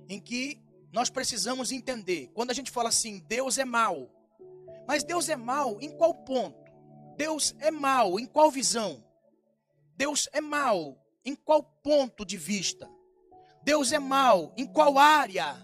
em 0.09 0.21
que 0.21 0.63
nós 0.93 1.09
precisamos 1.09 1.73
entender. 1.73 2.31
Quando 2.35 2.51
a 2.51 2.55
gente 2.55 2.71
fala 2.71 2.91
assim, 2.91 3.19
Deus 3.21 3.57
é 3.57 3.65
mal. 3.65 4.11
Mas 4.87 5.03
Deus 5.05 5.29
é 5.29 5.37
mal 5.37 5.81
em 5.81 5.91
qual 5.91 6.15
ponto? 6.15 6.71
Deus 7.17 7.55
é 7.61 7.71
mal 7.71 8.21
em 8.21 8.27
qual 8.27 8.51
visão? 8.51 9.03
Deus 9.97 10.29
é 10.33 10.41
mal 10.41 11.02
em 11.25 11.35
qual 11.35 11.63
ponto 11.63 12.25
de 12.25 12.37
vista? 12.37 12.91
Deus 13.63 13.93
é 13.93 13.99
mal 13.99 14.53
em 14.57 14.67
qual 14.67 14.99
área? 14.99 15.57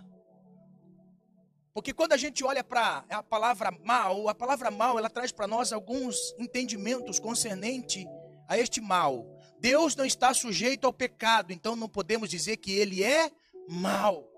Porque 1.75 1.93
quando 1.93 2.13
a 2.13 2.17
gente 2.17 2.45
olha 2.45 2.65
para 2.65 3.05
a 3.09 3.23
palavra 3.23 3.71
mal, 3.85 4.29
a 4.29 4.35
palavra 4.35 4.71
mal 4.71 4.99
ela 4.99 5.09
traz 5.09 5.31
para 5.31 5.47
nós 5.47 5.73
alguns 5.73 6.35
entendimentos 6.39 7.19
concernente 7.19 8.07
a 8.49 8.59
este 8.59 8.81
mal. 8.81 9.27
Deus 9.61 9.95
não 9.95 10.05
está 10.05 10.33
sujeito 10.33 10.87
ao 10.87 10.93
pecado, 10.93 11.53
então 11.53 11.77
não 11.77 11.89
podemos 11.89 12.29
dizer 12.31 12.57
que 12.57 12.73
ele 12.73 13.05
é 13.05 13.31
mal. 13.69 14.29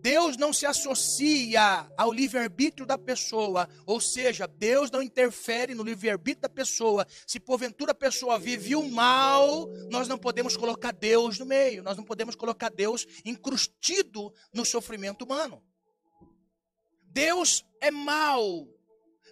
Deus 0.00 0.36
não 0.36 0.52
se 0.52 0.64
associa 0.64 1.90
ao 1.96 2.12
livre-arbítrio 2.12 2.86
da 2.86 2.96
pessoa, 2.96 3.68
ou 3.84 4.00
seja, 4.00 4.46
Deus 4.46 4.90
não 4.90 5.02
interfere 5.02 5.74
no 5.74 5.82
livre-arbítrio 5.82 6.42
da 6.42 6.48
pessoa. 6.48 7.06
Se 7.26 7.38
porventura 7.38 7.92
a 7.92 7.94
pessoa 7.94 8.38
vive 8.38 8.74
o 8.74 8.88
mal, 8.88 9.68
nós 9.90 10.08
não 10.08 10.18
podemos 10.18 10.56
colocar 10.56 10.92
Deus 10.92 11.38
no 11.38 11.44
meio, 11.44 11.82
nós 11.82 11.96
não 11.96 12.04
podemos 12.04 12.34
colocar 12.34 12.70
Deus 12.70 13.06
incrustido 13.24 14.32
no 14.54 14.64
sofrimento 14.64 15.24
humano. 15.24 15.62
Deus 17.02 17.64
é 17.80 17.90
mal, 17.90 18.66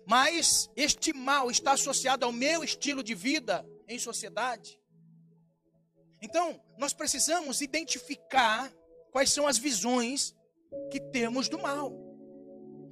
mas 0.06 0.68
este 0.76 1.12
mal 1.14 1.50
está 1.50 1.72
associado 1.72 2.26
ao 2.26 2.32
meu 2.32 2.62
estilo 2.62 3.02
de 3.02 3.14
vida 3.14 3.64
em 3.86 3.98
sociedade. 3.98 4.78
Então, 6.20 6.60
nós 6.76 6.92
precisamos 6.92 7.60
identificar 7.60 8.72
quais 9.12 9.30
são 9.30 9.46
as 9.46 9.56
visões 9.56 10.34
que 10.90 11.00
temos 11.00 11.48
do 11.48 11.58
mal. 11.58 11.92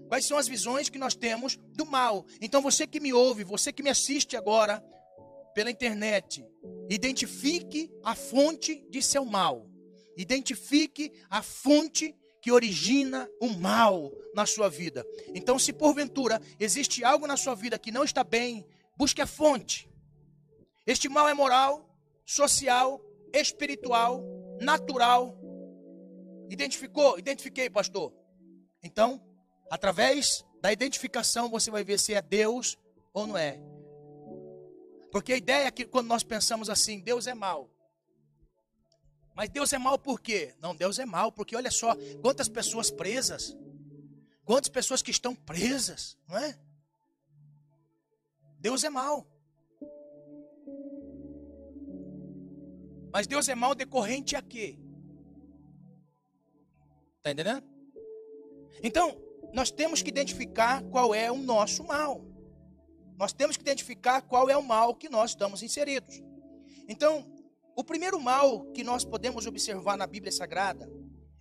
Quais 0.08 0.26
são 0.26 0.38
as 0.38 0.46
visões 0.46 0.88
que 0.88 0.98
nós 0.98 1.14
temos 1.14 1.58
do 1.74 1.84
mal? 1.84 2.24
Então 2.40 2.62
você 2.62 2.86
que 2.86 3.00
me 3.00 3.12
ouve, 3.12 3.44
você 3.44 3.72
que 3.72 3.82
me 3.82 3.90
assiste 3.90 4.36
agora 4.36 4.84
pela 5.54 5.70
internet, 5.70 6.46
identifique 6.88 7.90
a 8.04 8.14
fonte 8.14 8.84
de 8.88 9.02
seu 9.02 9.24
mal. 9.24 9.66
Identifique 10.16 11.12
a 11.28 11.42
fonte 11.42 12.14
que 12.40 12.52
origina 12.52 13.28
o 13.40 13.48
mal 13.48 14.12
na 14.34 14.46
sua 14.46 14.68
vida. 14.68 15.04
Então, 15.34 15.58
se 15.58 15.72
porventura 15.72 16.40
existe 16.60 17.02
algo 17.02 17.26
na 17.26 17.36
sua 17.36 17.54
vida 17.56 17.78
que 17.78 17.90
não 17.90 18.04
está 18.04 18.22
bem, 18.22 18.64
busque 18.96 19.20
a 19.20 19.26
fonte. 19.26 19.90
Este 20.86 21.08
mal 21.08 21.28
é 21.28 21.34
moral, 21.34 21.92
social, 22.24 23.02
espiritual, 23.32 24.22
natural 24.60 25.36
Identificou? 26.50 27.18
Identifiquei, 27.18 27.68
pastor. 27.68 28.12
Então, 28.82 29.20
através 29.70 30.44
da 30.60 30.72
identificação, 30.72 31.48
você 31.50 31.70
vai 31.70 31.84
ver 31.84 31.98
se 31.98 32.14
é 32.14 32.22
Deus 32.22 32.76
ou 33.12 33.26
não 33.26 33.36
é. 33.36 33.60
Porque 35.10 35.32
a 35.32 35.36
ideia 35.36 35.66
é 35.66 35.70
que 35.70 35.84
quando 35.84 36.06
nós 36.06 36.22
pensamos 36.22 36.68
assim, 36.68 37.00
Deus 37.00 37.26
é 37.26 37.34
mal. 37.34 37.70
Mas 39.34 39.50
Deus 39.50 39.72
é 39.72 39.78
mal 39.78 39.98
por 39.98 40.20
quê? 40.20 40.54
Não, 40.60 40.74
Deus 40.74 40.98
é 40.98 41.04
mal 41.04 41.30
porque 41.30 41.56
olha 41.56 41.70
só, 41.70 41.94
quantas 42.22 42.48
pessoas 42.48 42.90
presas. 42.90 43.56
Quantas 44.44 44.68
pessoas 44.68 45.02
que 45.02 45.10
estão 45.10 45.34
presas, 45.34 46.16
não 46.28 46.38
é? 46.38 46.58
Deus 48.60 48.84
é 48.84 48.90
mal. 48.90 49.26
Mas 53.12 53.26
Deus 53.26 53.48
é 53.48 53.54
mal 53.54 53.74
decorrente 53.74 54.36
a 54.36 54.42
quê? 54.42 54.78
Está 57.26 57.32
entendendo? 57.32 57.66
Então, 58.84 59.20
nós 59.52 59.72
temos 59.72 60.00
que 60.00 60.08
identificar 60.08 60.80
qual 60.84 61.12
é 61.12 61.28
o 61.28 61.36
nosso 61.36 61.82
mal. 61.82 62.24
Nós 63.16 63.32
temos 63.32 63.56
que 63.56 63.64
identificar 63.64 64.22
qual 64.22 64.48
é 64.48 64.56
o 64.56 64.62
mal 64.62 64.94
que 64.94 65.08
nós 65.08 65.30
estamos 65.30 65.60
inseridos. 65.60 66.22
Então, 66.88 67.26
o 67.74 67.82
primeiro 67.82 68.20
mal 68.20 68.66
que 68.66 68.84
nós 68.84 69.04
podemos 69.04 69.44
observar 69.44 69.96
na 69.96 70.06
Bíblia 70.06 70.30
Sagrada 70.30 70.88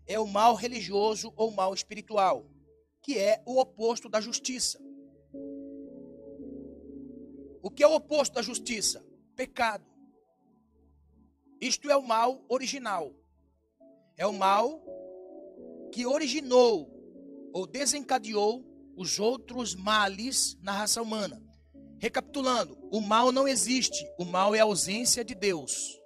é 0.07 0.19
o 0.19 0.25
mal 0.25 0.55
religioso 0.55 1.31
ou 1.35 1.51
mal 1.51 1.71
espiritual, 1.71 2.49
que 2.99 3.19
é 3.19 3.43
o 3.45 3.59
oposto 3.59 4.09
da 4.09 4.19
justiça. 4.19 4.79
O 7.61 7.69
que 7.69 7.83
é 7.83 7.87
o 7.87 7.93
oposto 7.93 8.33
da 8.33 8.41
justiça? 8.41 9.05
Pecado. 9.35 9.85
Isto 11.61 11.91
é 11.91 11.95
o 11.95 12.01
mal 12.01 12.43
original. 12.49 13.13
É 14.17 14.25
o 14.25 14.33
mal 14.33 14.94
que 15.91 16.05
originou 16.05 16.91
ou 17.53 17.65
desencadeou 17.65 18.65
os 18.95 19.19
outros 19.19 19.75
males 19.75 20.57
na 20.61 20.71
raça 20.71 21.01
humana. 21.01 21.41
Recapitulando, 21.99 22.77
o 22.91 23.01
mal 23.01 23.31
não 23.31 23.47
existe, 23.47 24.05
o 24.17 24.25
mal 24.25 24.53
é 24.53 24.59
a 24.59 24.63
ausência 24.63 25.23
de 25.23 25.33
Deus. 25.33 25.99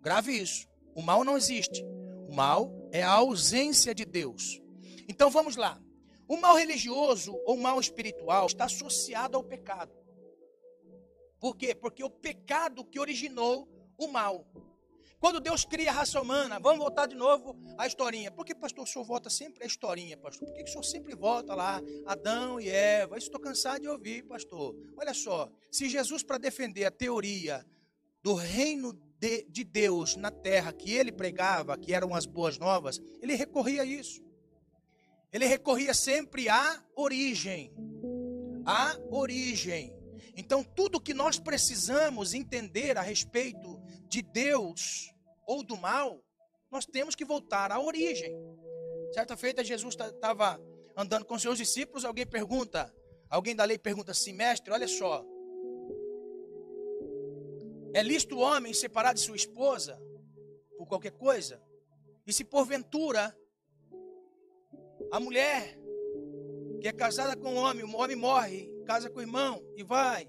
Grave 0.00 0.32
isso. 0.32 0.66
O 0.94 1.02
mal 1.02 1.22
não 1.22 1.36
existe. 1.36 1.84
O 2.28 2.34
mal 2.34 2.72
é 2.92 3.02
a 3.02 3.12
ausência 3.12 3.94
de 3.94 4.04
Deus. 4.04 4.60
Então 5.08 5.30
vamos 5.30 5.56
lá. 5.56 5.80
O 6.26 6.36
mal 6.36 6.56
religioso 6.56 7.34
ou 7.46 7.56
mal 7.56 7.80
espiritual 7.80 8.46
está 8.46 8.64
associado 8.64 9.36
ao 9.36 9.44
pecado. 9.44 9.92
Por 11.40 11.56
quê? 11.56 11.74
Porque 11.74 12.02
o 12.02 12.10
pecado 12.10 12.84
que 12.84 12.98
originou 12.98 13.68
o 13.96 14.08
mal. 14.08 14.46
Quando 15.20 15.40
Deus 15.40 15.64
cria 15.64 15.90
a 15.90 15.94
raça 15.94 16.20
humana, 16.20 16.60
vamos 16.60 16.78
voltar 16.78 17.06
de 17.06 17.16
novo 17.16 17.56
à 17.76 17.86
historinha. 17.86 18.30
Por 18.30 18.44
que, 18.44 18.54
pastor, 18.54 18.84
o 18.84 18.86
senhor 18.86 19.04
volta 19.04 19.28
sempre 19.28 19.64
à 19.64 19.66
historinha, 19.66 20.16
pastor? 20.16 20.46
Por 20.46 20.54
que, 20.54 20.62
que 20.62 20.70
o 20.70 20.72
senhor 20.72 20.84
sempre 20.84 21.14
volta 21.16 21.54
lá, 21.56 21.82
Adão 22.06 22.60
e 22.60 22.68
Eva? 22.68 23.18
Isso 23.18 23.26
estou 23.26 23.40
cansado 23.40 23.80
de 23.80 23.88
ouvir, 23.88 24.22
pastor. 24.24 24.76
Olha 24.96 25.12
só, 25.12 25.50
se 25.72 25.88
Jesus, 25.88 26.22
para 26.22 26.38
defender 26.38 26.84
a 26.84 26.90
teoria 26.90 27.66
do 28.22 28.34
reino 28.34 28.92
de, 29.18 29.44
de 29.44 29.64
Deus 29.64 30.14
na 30.14 30.30
terra 30.30 30.72
que 30.72 30.92
ele 30.92 31.10
pregava, 31.10 31.76
que 31.76 31.92
eram 31.92 32.14
as 32.14 32.24
boas 32.24 32.56
novas, 32.56 33.00
ele 33.20 33.34
recorria 33.34 33.82
a 33.82 33.84
isso. 33.84 34.22
Ele 35.32 35.46
recorria 35.46 35.94
sempre 35.94 36.48
à 36.48 36.80
origem. 36.94 37.72
À 38.64 38.96
origem. 39.10 39.92
Então, 40.36 40.62
tudo 40.62 41.00
que 41.00 41.12
nós 41.12 41.40
precisamos 41.40 42.34
entender 42.34 42.96
a 42.96 43.02
respeito 43.02 43.77
de 44.08 44.22
Deus 44.22 45.12
ou 45.46 45.62
do 45.62 45.76
mal, 45.76 46.22
nós 46.70 46.86
temos 46.86 47.14
que 47.14 47.24
voltar 47.24 47.70
à 47.72 47.80
origem. 47.80 48.34
Certa 49.12 49.36
feita, 49.36 49.64
Jesus 49.64 49.94
estava 49.94 50.60
andando 50.96 51.24
com 51.24 51.38
seus 51.38 51.58
discípulos, 51.58 52.04
alguém 52.04 52.26
pergunta, 52.26 52.92
alguém 53.30 53.54
da 53.54 53.64
lei 53.64 53.78
pergunta 53.78 54.12
assim, 54.12 54.32
mestre, 54.32 54.72
olha 54.72 54.88
só, 54.88 55.24
é 57.94 58.02
lícito 58.02 58.36
o 58.36 58.40
homem 58.40 58.74
separar 58.74 59.14
de 59.14 59.20
sua 59.20 59.36
esposa 59.36 60.00
por 60.76 60.86
qualquer 60.86 61.12
coisa? 61.12 61.62
E 62.26 62.32
se 62.32 62.44
porventura 62.44 63.36
a 65.10 65.18
mulher 65.18 65.78
que 66.80 66.88
é 66.88 66.92
casada 66.92 67.36
com 67.36 67.54
o 67.54 67.56
homem, 67.56 67.84
o 67.84 67.96
homem 67.96 68.16
morre, 68.16 68.70
casa 68.84 69.08
com 69.08 69.18
o 69.18 69.22
irmão 69.22 69.64
e 69.76 69.82
vai. 69.82 70.28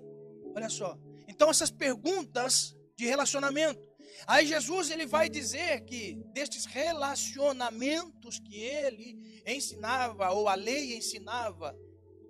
Olha 0.56 0.70
só. 0.70 0.98
Então 1.28 1.50
essas 1.50 1.70
perguntas 1.70 2.76
de 3.00 3.06
relacionamento. 3.06 3.82
Aí 4.28 4.46
Jesus 4.46 4.92
ele 4.92 5.06
vai 5.06 5.30
dizer 5.30 5.86
que 5.86 6.16
destes 6.34 6.66
relacionamentos 6.66 8.40
que 8.40 8.60
ele 8.60 9.42
ensinava 9.48 10.30
ou 10.32 10.50
a 10.50 10.56
lei 10.56 10.98
ensinava, 10.98 11.74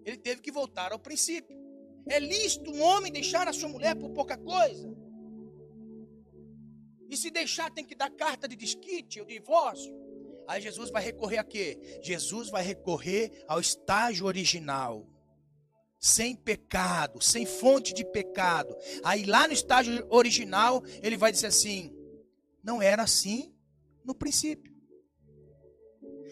ele 0.06 0.18
teve 0.18 0.42
que 0.42 0.52
voltar 0.52 0.92
ao 0.92 1.00
princípio. 1.00 1.58
É 2.08 2.20
lícito 2.20 2.72
um 2.72 2.82
homem 2.82 3.12
deixar 3.12 3.48
a 3.48 3.54
sua 3.54 3.68
mulher 3.68 3.96
por 3.96 4.12
pouca 4.12 4.38
coisa? 4.38 4.96
E 7.10 7.18
se 7.18 7.32
deixar 7.32 7.72
tem 7.72 7.84
que 7.84 7.96
dar 7.96 8.12
carta 8.12 8.48
de 8.48 8.56
desquite, 8.56 9.20
o 9.20 9.26
divórcio? 9.26 9.92
Aí 10.48 10.62
Jesus 10.62 10.92
vai 10.92 11.04
recorrer 11.04 11.40
a 11.40 11.44
quê? 11.44 12.00
Jesus 12.04 12.50
vai 12.50 12.62
recorrer 12.62 13.44
ao 13.48 13.60
estágio 13.60 14.28
original. 14.28 15.08
Sem 16.00 16.36
pecado, 16.36 17.22
sem 17.22 17.46
fonte 17.46 17.94
de 17.94 18.06
pecado. 18.06 18.76
Aí 19.04 19.26
lá 19.26 19.48
no 19.48 19.54
estágio 19.54 20.06
original, 20.10 20.82
ele 21.04 21.18
vai 21.18 21.32
dizer 21.32 21.48
assim: 21.48 21.94
não 22.64 22.82
era 22.82 23.04
assim 23.04 23.54
no 24.04 24.16
princípio. 24.16 24.74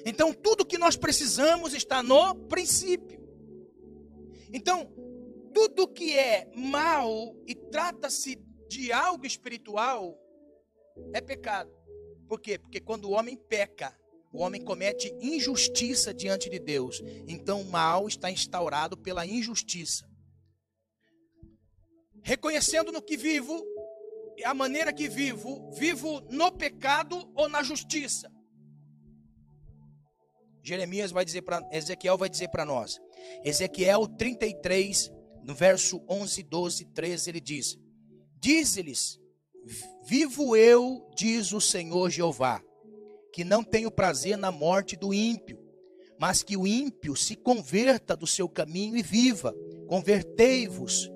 Então 0.05 0.33
tudo 0.33 0.65
que 0.65 0.77
nós 0.77 0.95
precisamos 0.95 1.73
está 1.73 2.01
no 2.01 2.33
princípio. 2.47 3.17
Então, 4.53 4.89
tudo 5.53 5.87
que 5.87 6.17
é 6.17 6.49
mal 6.55 7.35
e 7.45 7.53
trata-se 7.53 8.35
de 8.67 8.91
algo 8.91 9.25
espiritual 9.25 10.17
é 11.13 11.21
pecado. 11.21 11.71
Por 12.27 12.39
quê? 12.39 12.57
Porque 12.57 12.79
quando 12.79 13.05
o 13.05 13.11
homem 13.11 13.37
peca, 13.37 13.97
o 14.31 14.39
homem 14.39 14.63
comete 14.63 15.13
injustiça 15.21 16.13
diante 16.13 16.49
de 16.49 16.59
Deus. 16.59 17.01
Então 17.27 17.61
o 17.61 17.65
mal 17.65 18.07
está 18.07 18.29
instaurado 18.29 18.97
pela 18.97 19.25
injustiça. 19.25 20.07
Reconhecendo 22.23 22.91
no 22.91 23.01
que 23.01 23.15
vivo, 23.15 23.63
a 24.43 24.53
maneira 24.53 24.91
que 24.93 25.07
vivo, 25.07 25.71
vivo 25.71 26.21
no 26.29 26.51
pecado 26.51 27.31
ou 27.35 27.47
na 27.47 27.63
justiça. 27.63 28.31
Jeremias 30.61 31.11
vai 31.11 31.23
dizer 31.23 31.43
para 31.43 31.61
Ezequiel 31.71 32.17
vai 32.17 32.29
dizer 32.29 32.49
para 32.49 32.65
nós. 32.65 32.99
Ezequiel 33.45 34.05
33, 34.05 35.09
no 35.43 35.55
verso 35.55 36.03
11, 36.09 36.43
12, 36.43 36.85
13, 36.93 37.29
ele 37.29 37.39
diz: 37.39 37.77
Diz-lhes: 38.37 39.17
Vivo 40.05 40.57
eu, 40.57 41.09
diz 41.15 41.53
o 41.53 41.61
Senhor 41.61 42.09
Jeová, 42.09 42.61
que 43.37 43.43
não 43.43 43.63
tenho 43.63 43.91
prazer 43.91 44.35
na 44.35 44.51
morte 44.51 44.95
do 44.95 45.13
ímpio, 45.13 45.59
mas 46.19 46.41
que 46.41 46.57
o 46.57 46.65
ímpio 46.65 47.15
se 47.15 47.35
converta 47.35 48.17
do 48.17 48.25
seu 48.25 48.49
caminho 48.49 48.97
e 48.97 49.03
viva. 49.03 49.53
Convertei-vos 49.87 51.07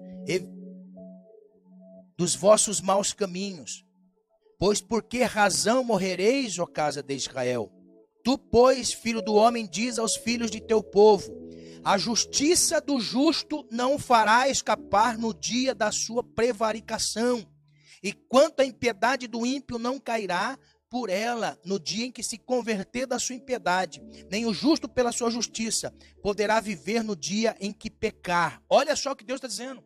dos 2.15 2.35
vossos 2.35 2.79
maus 2.79 3.11
caminhos. 3.11 3.83
Pois 4.59 4.79
por 4.79 5.01
que 5.01 5.23
razão 5.23 5.83
morrereis, 5.83 6.59
ó 6.59 6.67
casa 6.67 7.01
de 7.01 7.15
Israel? 7.15 7.71
Tu, 8.23 8.37
pois, 8.37 8.93
filho 8.93 9.23
do 9.23 9.33
homem, 9.33 9.67
diz 9.67 9.97
aos 9.97 10.15
filhos 10.15 10.51
de 10.51 10.61
teu 10.61 10.83
povo: 10.83 11.35
A 11.83 11.97
justiça 11.97 12.79
do 12.79 12.99
justo 12.99 13.67
não 13.71 13.97
fará 13.97 14.47
escapar 14.47 15.17
no 15.17 15.33
dia 15.33 15.73
da 15.73 15.91
sua 15.91 16.23
prevaricação, 16.23 17.43
e 18.03 18.13
quanto 18.13 18.59
à 18.59 18.65
impiedade 18.65 19.25
do 19.25 19.43
ímpio 19.43 19.79
não 19.79 19.99
cairá, 19.99 20.59
por 20.91 21.09
ela 21.09 21.57
no 21.63 21.79
dia 21.79 22.05
em 22.05 22.11
que 22.11 22.21
se 22.21 22.37
converter 22.37 23.07
da 23.07 23.17
sua 23.17 23.35
impiedade, 23.35 24.01
nem 24.29 24.45
o 24.45 24.53
justo 24.53 24.89
pela 24.89 25.13
sua 25.13 25.31
justiça 25.31 25.95
poderá 26.21 26.59
viver 26.59 27.01
no 27.01 27.15
dia 27.15 27.55
em 27.61 27.71
que 27.71 27.89
pecar. 27.89 28.61
Olha 28.69 28.93
só 28.93 29.13
o 29.13 29.15
que 29.15 29.23
Deus 29.23 29.37
está 29.37 29.47
dizendo. 29.47 29.81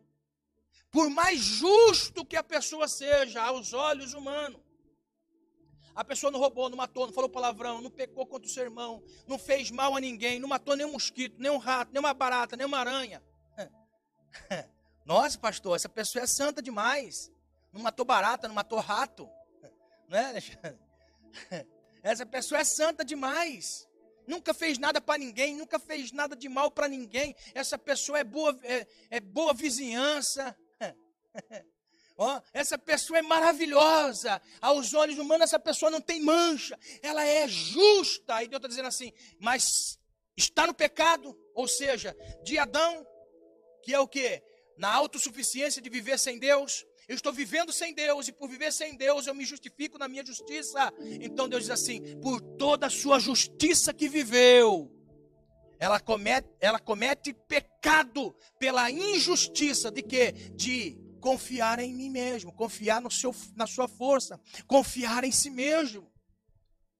Por 0.90 1.08
mais 1.08 1.38
justo 1.38 2.24
que 2.24 2.34
a 2.34 2.42
pessoa 2.42 2.88
seja 2.88 3.40
aos 3.40 3.72
olhos 3.72 4.14
humanos, 4.14 4.60
a 5.94 6.04
pessoa 6.04 6.32
não 6.32 6.40
roubou, 6.40 6.68
não 6.68 6.76
matou, 6.76 7.06
não 7.06 7.14
falou 7.14 7.30
palavrão, 7.30 7.80
não 7.80 7.90
pecou 7.90 8.26
contra 8.26 8.48
o 8.48 8.50
seu 8.50 8.64
irmão, 8.64 9.00
não 9.28 9.38
fez 9.38 9.70
mal 9.70 9.96
a 9.96 10.00
ninguém, 10.00 10.40
não 10.40 10.48
matou 10.48 10.74
nenhum 10.74 10.90
mosquito, 10.90 11.36
nenhum 11.38 11.56
rato, 11.56 11.92
nenhuma 11.92 12.12
barata, 12.12 12.56
nenhuma 12.56 12.78
aranha. 12.78 13.22
Nossa, 15.06 15.38
pastor, 15.38 15.76
essa 15.76 15.88
pessoa 15.88 16.24
é 16.24 16.26
santa 16.26 16.60
demais. 16.60 17.30
Não 17.72 17.80
matou 17.80 18.04
barata, 18.04 18.48
não 18.48 18.56
matou 18.56 18.80
rato. 18.80 19.30
Não 20.08 20.18
é, 20.18 20.26
Alexandre? 20.30 20.85
Essa 22.02 22.24
pessoa 22.24 22.60
é 22.60 22.64
santa 22.64 23.04
demais. 23.04 23.86
Nunca 24.26 24.52
fez 24.52 24.76
nada 24.78 25.00
para 25.00 25.18
ninguém, 25.18 25.56
nunca 25.56 25.78
fez 25.78 26.10
nada 26.10 26.34
de 26.34 26.48
mal 26.48 26.70
para 26.70 26.88
ninguém. 26.88 27.34
Essa 27.54 27.78
pessoa 27.78 28.18
é 28.18 28.24
boa, 28.24 28.58
é, 28.62 28.86
é 29.10 29.20
boa 29.20 29.54
vizinhança. 29.54 30.56
oh, 32.18 32.40
essa 32.52 32.76
pessoa 32.76 33.20
é 33.20 33.22
maravilhosa. 33.22 34.42
Aos 34.60 34.94
olhos 34.94 35.18
humanos, 35.18 35.44
essa 35.44 35.60
pessoa 35.60 35.90
não 35.90 36.00
tem 36.00 36.20
mancha. 36.20 36.76
Ela 37.02 37.24
é 37.24 37.46
justa. 37.46 38.42
E 38.42 38.48
Deus 38.48 38.58
está 38.58 38.68
dizendo 38.68 38.88
assim, 38.88 39.12
mas 39.38 39.98
está 40.36 40.66
no 40.66 40.74
pecado. 40.74 41.38
Ou 41.54 41.68
seja, 41.68 42.16
de 42.42 42.58
Adão, 42.58 43.06
que 43.82 43.94
é 43.94 44.00
o 44.00 44.08
que? 44.08 44.42
Na 44.76 44.92
autossuficiência 44.92 45.80
de 45.80 45.88
viver 45.88 46.18
sem 46.18 46.38
Deus, 46.38 46.84
eu 47.08 47.14
estou 47.14 47.32
vivendo 47.32 47.72
sem 47.72 47.94
Deus, 47.94 48.28
e 48.28 48.32
por 48.32 48.48
viver 48.48 48.72
sem 48.72 48.96
Deus 48.96 49.26
eu 49.26 49.34
me 49.34 49.44
justifico 49.44 49.98
na 49.98 50.08
minha 50.08 50.24
justiça. 50.24 50.92
Então 51.20 51.48
Deus 51.48 51.62
diz 51.62 51.70
assim: 51.70 52.00
por 52.20 52.40
toda 52.40 52.86
a 52.86 52.90
sua 52.90 53.18
justiça 53.18 53.94
que 53.94 54.08
viveu, 54.08 54.90
ela 55.78 56.00
comete, 56.00 56.48
ela 56.60 56.78
comete 56.78 57.32
pecado 57.32 58.34
pela 58.58 58.90
injustiça 58.90 59.90
de 59.90 60.02
que? 60.02 60.32
De 60.54 60.98
confiar 61.20 61.78
em 61.78 61.94
mim 61.94 62.10
mesmo, 62.10 62.52
confiar 62.52 63.00
no 63.00 63.10
seu, 63.10 63.34
na 63.54 63.66
sua 63.66 63.88
força, 63.88 64.40
confiar 64.66 65.24
em 65.24 65.32
si 65.32 65.50
mesmo. 65.50 66.10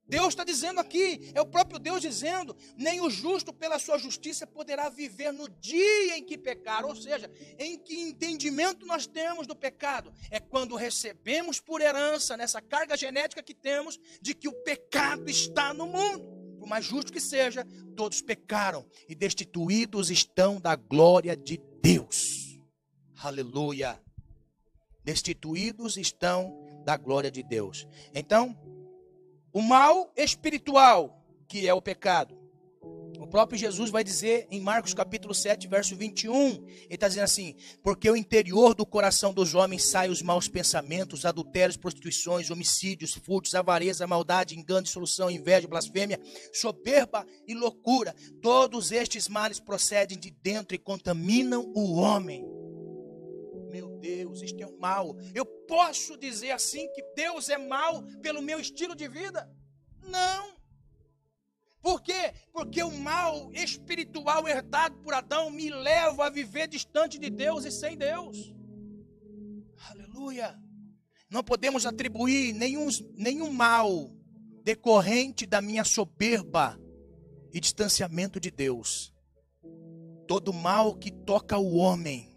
Deus 0.09 0.29
está 0.29 0.45
dizendo 0.45 0.79
aqui, 0.79 1.33
é 1.35 1.41
o 1.41 1.47
próprio 1.47 1.81
Deus 1.81 2.01
dizendo: 2.01 2.57
nem 2.77 3.01
o 3.01 3.11
justo 3.11 3.53
pela 3.53 3.79
sua 3.79 3.99
justiça 3.99 4.47
poderá 4.47 4.89
viver 4.89 5.33
no 5.33 5.49
dia 5.49 6.17
em 6.17 6.25
que 6.25 6.39
pecar. 6.39 6.85
Ou 6.85 6.95
seja, 6.95 7.31
em 7.59 7.77
que 7.77 8.01
entendimento 8.01 8.87
nós 8.87 9.07
temos 9.07 9.47
do 9.47 9.57
pecado? 9.57 10.13
É 10.31 10.39
quando 10.39 10.77
recebemos 10.77 11.61
por 11.61 11.81
herança, 11.81 12.37
nessa 12.37 12.61
carga 12.61 12.97
genética 12.97 13.43
que 13.43 13.55
temos, 13.55 13.99
de 14.23 14.35
que 14.35 14.49
o 14.49 14.53
pecado 14.63 15.29
está 15.29 15.75
no 15.75 15.87
mundo. 15.87 16.25
Por 16.59 16.69
mais 16.69 16.85
justo 16.85 17.13
que 17.13 17.21
seja, 17.21 17.67
todos 17.97 18.23
pecaram 18.23 18.87
e 19.09 19.15
destituídos 19.15 20.11
estão 20.11 20.61
da 20.61 20.77
glória 20.77 21.37
de 21.37 21.61
Deus. 21.83 22.59
Aleluia. 23.23 24.01
Destituídos 25.03 25.97
estão 25.97 26.83
da 26.85 26.97
glória 26.97 27.31
de 27.31 27.43
Deus. 27.43 27.87
Então, 28.15 28.57
o 29.57 29.63
mal 29.63 30.13
espiritual, 30.15 31.19
que 31.49 31.67
é 31.67 31.73
o 31.73 31.81
pecado. 31.81 32.37
O 33.19 33.27
próprio 33.27 33.59
Jesus 33.59 33.89
vai 33.89 34.05
dizer 34.05 34.47
em 34.51 34.61
Marcos 34.61 34.93
capítulo 34.93 35.33
7, 35.33 35.67
verso 35.67 35.97
21, 35.97 36.49
ele 36.51 36.87
está 36.91 37.09
dizendo 37.09 37.25
assim: 37.25 37.55
Porque 37.83 38.11
o 38.11 38.15
interior 38.15 38.75
do 38.75 38.85
coração 38.85 39.33
dos 39.33 39.55
homens 39.55 39.83
sai 39.83 40.11
os 40.11 40.21
maus 40.21 40.47
pensamentos, 40.47 41.25
adultérios, 41.25 41.79
prostituições, 41.79 42.51
homicídios, 42.51 43.15
furtos, 43.15 43.55
avareza, 43.55 44.07
maldade, 44.07 44.59
engano, 44.59 44.83
dissolução, 44.83 45.31
inveja, 45.31 45.67
blasfêmia, 45.67 46.21
soberba 46.53 47.27
e 47.49 47.55
loucura. 47.55 48.15
Todos 48.43 48.93
estes 48.93 49.27
males 49.27 49.59
procedem 49.59 50.19
de 50.19 50.31
dentro 50.31 50.75
e 50.75 50.79
contaminam 50.79 51.73
o 51.75 51.95
homem. 51.95 52.45
Deus, 54.07 54.43
isto 54.43 54.63
é 54.63 54.67
um 54.67 54.79
mal. 54.79 55.17
Eu 55.35 55.45
posso 55.45 56.17
dizer 56.17 56.53
assim 56.53 56.89
que 56.93 57.03
Deus 57.15 57.49
é 57.49 57.59
mal 57.59 58.03
pelo 58.23 58.41
meu 58.41 58.61
estilo 58.61 58.95
de 58.95 59.09
vida? 59.09 59.51
Não. 60.03 60.55
Por 61.83 62.03
quê? 62.03 62.33
Porque 62.53 62.83
o 62.83 62.91
mal 62.91 63.51
espiritual 63.53 64.47
herdado 64.49 64.97
por 64.99 65.13
Adão 65.15 65.51
me 65.51 65.71
leva 65.71 66.27
a 66.27 66.31
viver 66.31 66.69
distante 66.69 67.19
de 67.19 67.31
Deus 67.31 67.65
e 67.65 67.71
sem 67.71 67.97
Deus. 67.97 68.55
Aleluia. 69.91 70.57
Não 71.29 71.43
podemos 71.43 71.85
atribuir 71.85 72.53
nenhum, 72.53 72.89
nenhum 73.15 73.53
mal 73.53 74.11
decorrente 74.63 75.47
da 75.47 75.61
minha 75.61 75.85
soberba 75.85 76.79
e 77.53 77.61
distanciamento 77.61 78.39
de 78.39 78.51
Deus. 78.51 79.13
Todo 80.27 80.53
mal 80.53 80.97
que 80.97 81.11
toca 81.11 81.57
o 81.57 81.77
homem, 81.77 82.36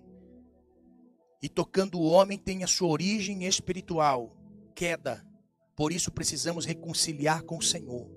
e 1.41 1.47
tocando 1.47 1.99
o 1.99 2.05
homem 2.05 2.37
tem 2.37 2.63
a 2.63 2.67
sua 2.67 2.89
origem 2.89 3.45
espiritual, 3.45 4.35
queda. 4.75 5.25
Por 5.75 5.91
isso 5.91 6.11
precisamos 6.11 6.65
reconciliar 6.65 7.43
com 7.43 7.57
o 7.57 7.63
Senhor. 7.63 8.09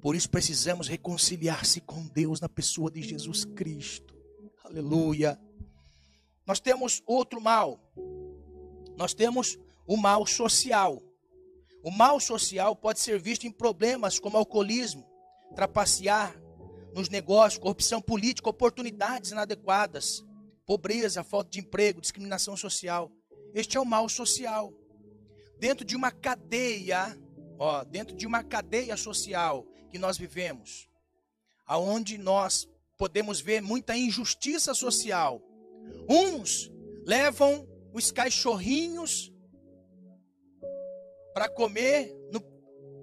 Por 0.00 0.14
isso 0.16 0.28
precisamos 0.28 0.88
reconciliar-se 0.88 1.80
com 1.80 2.06
Deus 2.08 2.40
na 2.40 2.48
pessoa 2.48 2.90
de 2.90 3.00
Jesus 3.00 3.44
Cristo. 3.44 4.14
Aleluia. 4.64 5.40
Nós 6.46 6.60
temos 6.60 7.02
outro 7.06 7.40
mal. 7.40 7.80
Nós 8.96 9.14
temos 9.14 9.58
o 9.86 9.96
mal 9.96 10.26
social. 10.26 11.00
O 11.82 11.90
mal 11.90 12.20
social 12.20 12.76
pode 12.76 13.00
ser 13.00 13.18
visto 13.18 13.46
em 13.46 13.50
problemas 13.50 14.18
como 14.18 14.36
alcoolismo, 14.36 15.04
trapacear 15.54 16.40
nos 16.94 17.08
negócios, 17.08 17.60
corrupção 17.60 18.00
política, 18.00 18.50
oportunidades 18.50 19.30
inadequadas, 19.30 20.24
pobreza, 20.66 21.24
falta 21.24 21.50
de 21.50 21.60
emprego, 21.60 22.00
discriminação 22.00 22.56
social. 22.56 23.10
Este 23.54 23.76
é 23.76 23.80
o 23.80 23.84
mal 23.84 24.08
social. 24.08 24.72
Dentro 25.58 25.84
de 25.84 25.94
uma 25.94 26.10
cadeia, 26.10 27.18
ó, 27.58 27.84
dentro 27.84 28.16
de 28.16 28.26
uma 28.26 28.42
cadeia 28.42 28.96
social, 28.96 29.66
que 29.90 29.98
nós 29.98 30.16
vivemos, 30.16 30.88
aonde 31.66 32.16
nós 32.16 32.68
podemos 32.96 33.40
ver 33.40 33.60
muita 33.60 33.96
injustiça 33.96 34.74
social. 34.74 35.42
Uns 36.08 36.72
levam 37.04 37.68
os 37.92 38.10
cachorrinhos 38.10 39.32
para 41.34 41.48
comer 41.48 42.14
no, 42.32 42.40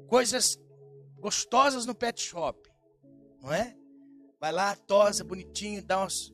coisas 0.07 0.57
gostosas 1.20 1.86
no 1.86 1.93
pet 1.93 2.22
shop, 2.22 2.70
não 3.41 3.53
é? 3.53 3.76
Vai 4.39 4.51
lá, 4.51 4.76
tosa 4.76 5.24
bonitinho, 5.24 5.84
dá 5.84 5.99
umas, 5.99 6.32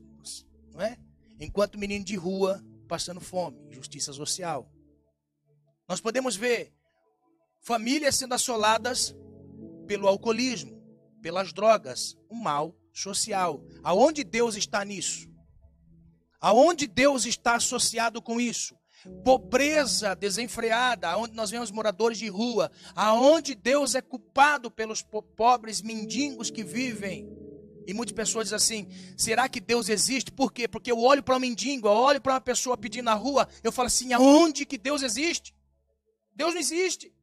não 0.71 0.82
é? 0.82 0.97
Enquanto 1.39 1.77
menino 1.77 2.05
de 2.05 2.15
rua 2.15 2.63
passando 2.88 3.19
fome, 3.19 3.57
injustiça 3.67 4.13
social. 4.13 4.71
Nós 5.88 5.99
podemos 5.99 6.36
ver 6.36 6.73
famílias 7.61 8.15
sendo 8.15 8.33
assoladas 8.33 9.15
pelo 9.88 10.07
alcoolismo, 10.07 10.81
pelas 11.21 11.51
drogas, 11.51 12.15
um 12.29 12.36
mal 12.36 12.75
social. 12.93 13.63
Aonde 13.83 14.23
Deus 14.23 14.55
está 14.55 14.83
nisso? 14.86 15.27
Aonde 16.39 16.88
Deus 16.88 17.25
está 17.25 17.55
associado 17.55 18.21
com 18.21 18.39
isso? 18.39 18.77
Pobreza 19.23 20.15
desenfreada, 20.15 21.09
aonde 21.09 21.36
nós 21.36 21.51
vemos 21.51 21.69
moradores 21.69 22.17
de 22.17 22.27
rua, 22.27 22.71
aonde 22.95 23.53
Deus 23.53 23.93
é 23.93 24.01
culpado 24.01 24.71
pelos 24.71 25.03
pobres 25.36 25.81
mendigos 25.81 26.49
que 26.49 26.63
vivem. 26.63 27.27
E 27.88 27.93
muitas 27.93 28.15
pessoas 28.15 28.45
dizem 28.49 28.55
assim: 28.55 29.15
será 29.17 29.47
que 29.47 29.59
Deus 29.59 29.89
existe? 29.89 30.31
Por 30.31 30.51
quê? 30.51 30.67
Porque 30.67 30.91
eu 30.91 30.99
olho 30.99 31.21
para 31.21 31.36
um 31.36 31.39
mendigo, 31.39 31.88
eu 31.88 31.91
olho 31.91 32.21
para 32.21 32.33
uma 32.33 32.41
pessoa 32.41 32.77
pedindo 32.77 33.05
na 33.05 33.13
rua, 33.13 33.47
eu 33.63 33.71
falo 33.71 33.88
assim: 33.88 34.13
aonde 34.13 34.65
que 34.65 34.77
Deus 34.77 35.01
existe? 35.01 35.53
Deus 36.33 36.53
não 36.53 36.59
existe. 36.59 37.13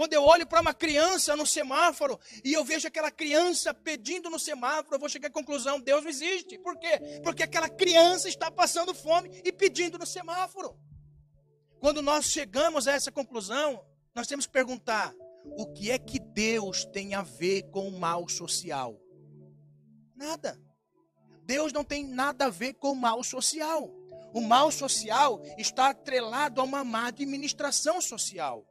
Quando 0.00 0.14
eu 0.14 0.24
olho 0.24 0.46
para 0.46 0.62
uma 0.62 0.72
criança 0.72 1.36
no 1.36 1.46
semáforo 1.46 2.18
e 2.42 2.54
eu 2.54 2.64
vejo 2.64 2.88
aquela 2.88 3.10
criança 3.10 3.74
pedindo 3.74 4.30
no 4.30 4.38
semáforo, 4.38 4.94
eu 4.94 4.98
vou 4.98 5.08
chegar 5.08 5.28
à 5.28 5.30
conclusão: 5.30 5.78
Deus 5.78 6.02
não 6.02 6.10
existe. 6.10 6.58
Por 6.58 6.78
quê? 6.78 7.20
Porque 7.22 7.42
aquela 7.42 7.68
criança 7.68 8.28
está 8.28 8.50
passando 8.50 8.94
fome 8.94 9.30
e 9.44 9.52
pedindo 9.52 9.98
no 9.98 10.06
semáforo. 10.06 10.74
Quando 11.78 12.02
nós 12.02 12.26
chegamos 12.26 12.88
a 12.88 12.92
essa 12.92 13.12
conclusão, 13.12 13.84
nós 14.14 14.26
temos 14.26 14.46
que 14.46 14.52
perguntar: 14.52 15.14
o 15.44 15.66
que 15.72 15.90
é 15.90 15.98
que 15.98 16.18
Deus 16.18 16.84
tem 16.86 17.14
a 17.14 17.22
ver 17.22 17.64
com 17.70 17.86
o 17.88 17.98
mal 17.98 18.28
social? 18.28 18.98
Nada. 20.20 20.56
Deus 21.42 21.72
não 21.72 21.82
tem 21.82 22.06
nada 22.06 22.44
a 22.44 22.50
ver 22.50 22.74
com 22.74 22.92
o 22.92 22.96
mal 22.96 23.24
social. 23.24 23.90
O 24.32 24.40
mal 24.40 24.70
social 24.70 25.42
está 25.58 25.90
atrelado 25.90 26.60
a 26.60 26.64
uma 26.64 26.84
má 26.84 27.08
administração 27.08 28.00
social 28.00 28.64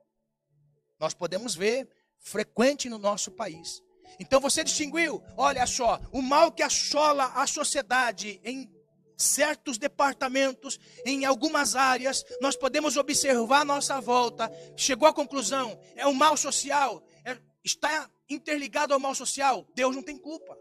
nós 0.99 1.13
podemos 1.13 1.55
ver 1.55 1.87
frequente 2.19 2.89
no 2.89 2.99
nosso 2.99 3.31
país. 3.31 3.81
Então 4.19 4.41
você 4.41 4.63
distinguiu, 4.63 5.23
olha 5.37 5.65
só, 5.65 5.99
o 6.11 6.21
mal 6.21 6.51
que 6.51 6.61
assola 6.61 7.25
a 7.35 7.47
sociedade 7.47 8.41
em 8.43 8.69
certos 9.15 9.77
departamentos, 9.77 10.79
em 11.05 11.25
algumas 11.25 11.75
áreas, 11.75 12.23
nós 12.41 12.55
podemos 12.55 12.97
observar 12.97 13.61
a 13.61 13.65
nossa 13.65 14.01
volta. 14.01 14.51
Chegou 14.75 15.07
à 15.07 15.13
conclusão, 15.13 15.79
é 15.95 16.05
um 16.05 16.13
mal 16.13 16.35
social, 16.35 17.03
é, 17.23 17.37
está 17.63 18.09
interligado 18.29 18.93
ao 18.93 18.99
mal 18.99 19.15
social. 19.15 19.65
Deus 19.73 19.95
não 19.95 20.03
tem 20.03 20.17
culpa. 20.17 20.57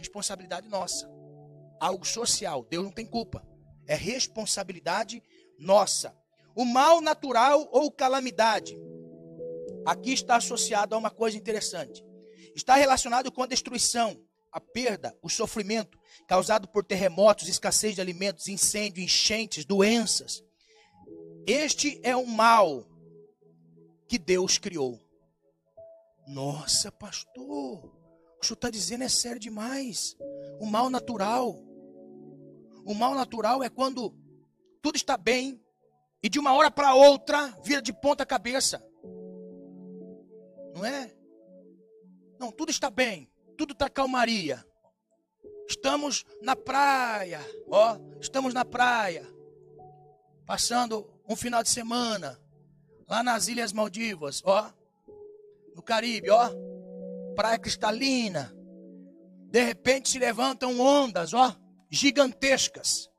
Responsabilidade 0.00 0.66
nossa. 0.66 1.06
Algo 1.78 2.06
social, 2.06 2.64
Deus 2.64 2.84
não 2.84 2.90
tem 2.90 3.04
culpa. 3.04 3.46
É 3.86 3.94
responsabilidade 3.94 5.22
nossa. 5.58 6.16
O 6.56 6.64
mal 6.64 7.02
natural 7.02 7.68
ou 7.70 7.92
calamidade 7.92 8.74
aqui 9.84 10.12
está 10.12 10.36
associado 10.36 10.94
a 10.94 10.98
uma 10.98 11.10
coisa 11.10 11.36
interessante. 11.36 12.02
Está 12.54 12.76
relacionado 12.76 13.30
com 13.30 13.42
a 13.42 13.46
destruição, 13.46 14.18
a 14.50 14.58
perda, 14.58 15.16
o 15.22 15.28
sofrimento 15.28 15.98
causado 16.26 16.66
por 16.66 16.82
terremotos, 16.82 17.46
escassez 17.46 17.94
de 17.94 18.00
alimentos, 18.00 18.48
incêndio, 18.48 19.02
enchentes, 19.02 19.66
doenças. 19.66 20.42
Este 21.46 22.00
é 22.02 22.16
o 22.16 22.26
mal 22.26 22.88
que 24.08 24.18
Deus 24.18 24.56
criou. 24.56 24.98
Nossa, 26.26 26.90
pastor, 26.90 27.99
o 28.40 28.46
senhor 28.46 28.54
está 28.54 28.70
dizendo 28.70 29.04
é 29.04 29.08
sério 29.08 29.38
demais. 29.38 30.16
O 30.58 30.66
mal 30.66 30.88
natural. 30.88 31.56
O 32.84 32.94
mal 32.94 33.14
natural 33.14 33.62
é 33.62 33.68
quando 33.68 34.14
tudo 34.80 34.96
está 34.96 35.16
bem 35.16 35.62
e 36.22 36.28
de 36.28 36.38
uma 36.38 36.52
hora 36.52 36.70
para 36.70 36.94
outra 36.94 37.48
vira 37.62 37.82
de 37.82 37.92
ponta 37.92 38.24
cabeça. 38.24 38.82
Não 40.74 40.84
é? 40.84 41.14
Não, 42.38 42.50
tudo 42.50 42.70
está 42.70 42.88
bem, 42.88 43.30
tudo 43.56 43.72
está 43.72 43.88
calmaria. 43.88 44.64
Estamos 45.68 46.24
na 46.42 46.56
praia, 46.56 47.40
ó, 47.68 47.96
estamos 48.20 48.52
na 48.52 48.64
praia, 48.64 49.24
passando 50.44 51.08
um 51.28 51.36
final 51.36 51.62
de 51.62 51.68
semana 51.68 52.40
lá 53.06 53.22
nas 53.22 53.46
Ilhas 53.46 53.72
Maldivas, 53.72 54.42
ó, 54.44 54.72
no 55.74 55.82
Caribe, 55.82 56.30
ó, 56.30 56.50
praia 57.34 57.58
cristalina. 57.58 58.54
De 59.50 59.62
repente 59.64 60.08
se 60.08 60.18
levantam 60.18 60.78
ondas, 60.78 61.34
ó, 61.34 61.56
gigantescas. 61.90 63.10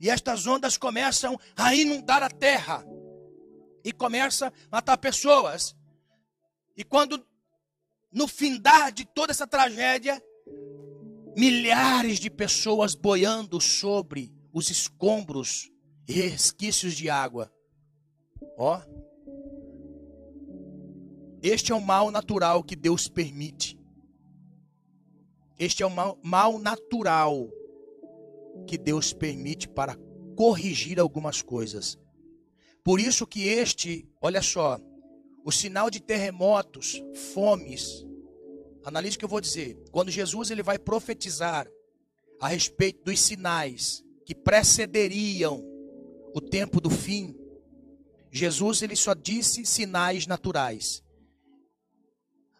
E 0.00 0.08
estas 0.08 0.46
ondas 0.46 0.76
começam 0.76 1.38
a 1.56 1.74
inundar 1.74 2.22
a 2.22 2.30
terra. 2.30 2.84
E 3.84 3.92
começa 3.92 4.48
a 4.48 4.52
matar 4.70 4.96
pessoas. 4.98 5.76
E 6.76 6.82
quando, 6.82 7.24
no 8.12 8.26
findar 8.26 8.92
de 8.92 9.04
toda 9.04 9.32
essa 9.32 9.46
tragédia, 9.46 10.22
milhares 11.36 12.18
de 12.18 12.30
pessoas 12.30 12.94
boiando 12.94 13.60
sobre 13.60 14.32
os 14.52 14.70
escombros 14.70 15.70
e 16.08 16.12
resquícios 16.12 16.94
de 16.94 17.08
água. 17.08 17.52
Ó. 18.58 18.80
Este 21.42 21.72
é 21.72 21.74
o 21.74 21.80
mal 21.80 22.10
natural 22.10 22.62
que 22.62 22.76
Deus 22.76 23.08
permite. 23.08 23.78
Este 25.58 25.82
é 25.82 25.86
o 25.86 25.90
mal, 25.90 26.18
mal 26.22 26.58
natural 26.58 27.48
que 28.66 28.78
Deus 28.78 29.12
permite 29.12 29.68
para 29.68 29.96
corrigir 30.36 30.98
algumas 30.98 31.42
coisas. 31.42 31.98
Por 32.82 32.98
isso 32.98 33.26
que 33.26 33.46
este, 33.46 34.08
olha 34.20 34.40
só, 34.40 34.78
o 35.44 35.52
sinal 35.52 35.90
de 35.90 36.00
terremotos, 36.00 37.02
fomes, 37.34 38.06
Analise 38.84 39.16
o 39.16 39.18
que 39.18 39.24
eu 39.24 39.28
vou 39.28 39.40
dizer. 39.40 39.76
Quando 39.90 40.10
Jesus 40.10 40.50
ele 40.50 40.62
vai 40.62 40.78
profetizar 40.78 41.68
a 42.40 42.48
respeito 42.48 43.04
dos 43.04 43.20
sinais 43.20 44.02
que 44.24 44.34
precederiam 44.34 45.62
o 46.34 46.40
tempo 46.40 46.80
do 46.80 46.88
fim, 46.88 47.36
Jesus 48.30 48.82
ele 48.82 48.96
só 48.96 49.12
disse 49.12 49.66
sinais 49.66 50.26
naturais. 50.26 51.02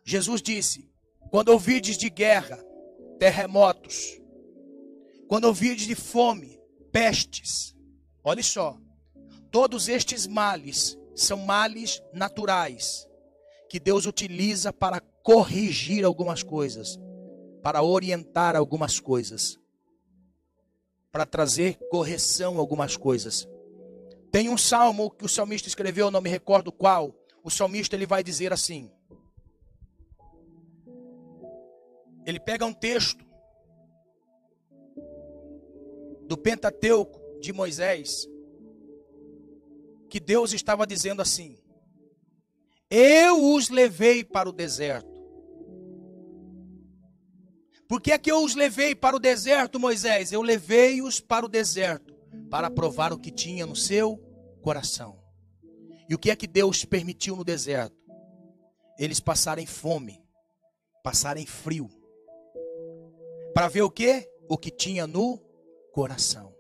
Jesus 0.04 0.42
disse: 0.42 0.90
quando 1.30 1.50
ouvides 1.50 1.96
de 1.96 2.10
guerra, 2.10 2.58
terremotos, 3.18 4.20
quando 5.28 5.44
ouvides 5.44 5.86
de 5.86 5.94
fome, 5.94 6.60
pestes, 6.90 7.76
olhe 8.24 8.42
só, 8.42 8.76
todos 9.50 9.88
estes 9.88 10.26
males 10.26 10.98
são 11.14 11.38
males 11.38 12.02
naturais 12.12 13.06
que 13.68 13.78
Deus 13.78 14.06
utiliza 14.06 14.72
para 14.72 15.00
corrigir 15.22 16.04
algumas 16.04 16.42
coisas, 16.42 16.98
para 17.62 17.82
orientar 17.82 18.56
algumas 18.56 18.98
coisas, 18.98 19.56
para 21.12 21.24
trazer 21.24 21.78
correção 21.90 22.56
a 22.56 22.58
algumas 22.58 22.96
coisas. 22.96 23.46
Tem 24.32 24.48
um 24.48 24.58
salmo 24.58 25.10
que 25.10 25.24
o 25.24 25.28
salmista 25.28 25.68
escreveu, 25.68 26.10
não 26.10 26.20
me 26.20 26.30
recordo 26.30 26.72
qual. 26.72 27.14
O 27.44 27.50
salmista 27.50 27.94
ele 27.94 28.06
vai 28.06 28.24
dizer 28.24 28.52
assim: 28.52 28.90
Ele 32.30 32.38
pega 32.38 32.64
um 32.64 32.72
texto 32.72 33.26
do 36.28 36.38
Pentateuco 36.38 37.20
de 37.40 37.52
Moisés, 37.52 38.28
que 40.08 40.20
Deus 40.20 40.52
estava 40.52 40.86
dizendo 40.86 41.20
assim: 41.20 41.58
Eu 42.88 43.52
os 43.52 43.68
levei 43.68 44.22
para 44.22 44.48
o 44.48 44.52
deserto. 44.52 45.10
Por 47.88 48.00
que 48.00 48.12
é 48.12 48.18
que 48.18 48.30
eu 48.30 48.44
os 48.44 48.54
levei 48.54 48.94
para 48.94 49.16
o 49.16 49.18
deserto, 49.18 49.80
Moisés? 49.80 50.30
Eu 50.30 50.40
levei-os 50.40 51.18
para 51.18 51.44
o 51.44 51.48
deserto 51.48 52.14
para 52.48 52.70
provar 52.70 53.12
o 53.12 53.18
que 53.18 53.32
tinha 53.32 53.66
no 53.66 53.74
seu 53.74 54.16
coração. 54.62 55.20
E 56.08 56.14
o 56.14 56.18
que 56.18 56.30
é 56.30 56.36
que 56.36 56.46
Deus 56.46 56.84
permitiu 56.84 57.34
no 57.34 57.42
deserto? 57.42 57.96
Eles 58.96 59.18
passarem 59.18 59.66
fome, 59.66 60.22
passarem 61.02 61.44
frio. 61.44 61.90
Para 63.60 63.68
ver 63.68 63.82
o 63.82 63.90
que? 63.90 64.26
O 64.48 64.56
que 64.56 64.70
tinha 64.70 65.06
no 65.06 65.36
coração. 65.92 66.56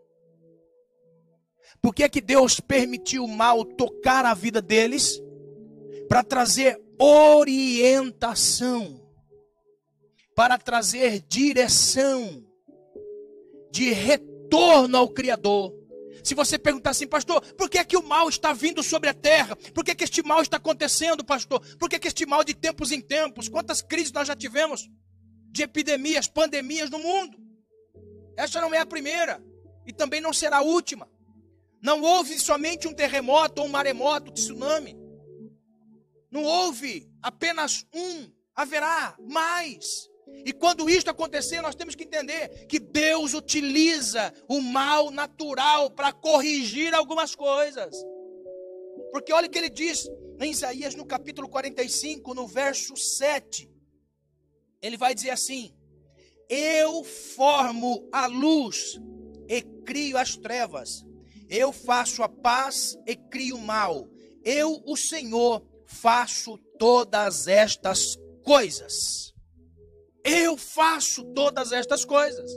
Por 1.80 1.94
que 1.94 2.02
é 2.02 2.10
que 2.10 2.20
Deus 2.20 2.60
permitiu 2.60 3.24
o 3.24 3.26
mal 3.26 3.64
tocar 3.64 4.26
a 4.26 4.34
vida 4.34 4.60
deles? 4.60 5.18
Para 6.10 6.22
trazer 6.22 6.78
orientação, 6.98 9.00
para 10.36 10.58
trazer 10.58 11.20
direção, 11.20 12.44
de 13.70 13.94
retorno 13.94 14.98
ao 14.98 15.08
Criador. 15.08 15.72
Se 16.22 16.34
você 16.34 16.58
perguntar 16.58 16.90
assim, 16.90 17.06
pastor, 17.06 17.40
por 17.54 17.70
que 17.70 17.78
é 17.78 17.84
que 17.84 17.96
o 17.96 18.06
mal 18.06 18.28
está 18.28 18.52
vindo 18.52 18.82
sobre 18.82 19.08
a 19.08 19.14
terra? 19.14 19.56
Por 19.56 19.82
que, 19.82 19.92
é 19.92 19.94
que 19.94 20.04
este 20.04 20.22
mal 20.22 20.42
está 20.42 20.58
acontecendo, 20.58 21.24
pastor? 21.24 21.62
Por 21.78 21.88
que, 21.88 21.96
é 21.96 21.98
que 21.98 22.08
este 22.08 22.26
mal 22.26 22.44
de 22.44 22.52
tempos 22.52 22.92
em 22.92 23.00
tempos? 23.00 23.48
Quantas 23.48 23.80
crises 23.80 24.12
nós 24.12 24.28
já 24.28 24.36
tivemos? 24.36 24.86
De 25.50 25.62
epidemias, 25.62 26.28
pandemias 26.28 26.90
no 26.90 26.98
mundo. 26.98 27.38
Esta 28.36 28.60
não 28.60 28.72
é 28.72 28.78
a 28.78 28.86
primeira 28.86 29.42
e 29.86 29.92
também 29.92 30.20
não 30.20 30.32
será 30.32 30.58
a 30.58 30.62
última. 30.62 31.08
Não 31.82 32.02
houve 32.02 32.38
somente 32.38 32.86
um 32.86 32.94
terremoto 32.94 33.62
ou 33.62 33.66
um 33.66 33.70
maremoto, 33.70 34.32
tsunami. 34.32 34.96
Não 36.30 36.44
houve 36.44 37.10
apenas 37.22 37.86
um, 37.94 38.30
haverá 38.54 39.16
mais. 39.18 40.08
E 40.44 40.52
quando 40.52 40.88
isto 40.88 41.10
acontecer, 41.10 41.60
nós 41.60 41.74
temos 41.74 41.94
que 41.94 42.04
entender 42.04 42.66
que 42.66 42.78
Deus 42.78 43.34
utiliza 43.34 44.32
o 44.48 44.60
mal 44.60 45.10
natural 45.10 45.90
para 45.90 46.12
corrigir 46.12 46.94
algumas 46.94 47.34
coisas. 47.34 47.94
Porque 49.10 49.32
olha 49.32 49.48
o 49.48 49.50
que 49.50 49.58
ele 49.58 49.70
diz 49.70 50.08
em 50.40 50.52
Isaías 50.52 50.94
no 50.94 51.04
capítulo 51.04 51.48
45, 51.48 52.32
no 52.32 52.46
verso 52.46 52.96
7. 52.96 53.70
Ele 54.82 54.96
vai 54.96 55.14
dizer 55.14 55.30
assim: 55.30 55.74
Eu 56.48 57.04
formo 57.04 58.08
a 58.12 58.26
luz 58.26 58.98
e 59.48 59.62
crio 59.84 60.16
as 60.16 60.36
trevas. 60.36 61.04
Eu 61.48 61.72
faço 61.72 62.22
a 62.22 62.28
paz 62.28 62.96
e 63.06 63.16
crio 63.16 63.56
o 63.56 63.60
mal. 63.60 64.08
Eu, 64.44 64.82
o 64.86 64.96
Senhor, 64.96 65.66
faço 65.84 66.56
todas 66.78 67.48
estas 67.48 68.16
coisas. 68.44 69.34
Eu 70.24 70.56
faço 70.56 71.24
todas 71.34 71.72
estas 71.72 72.04
coisas. 72.04 72.50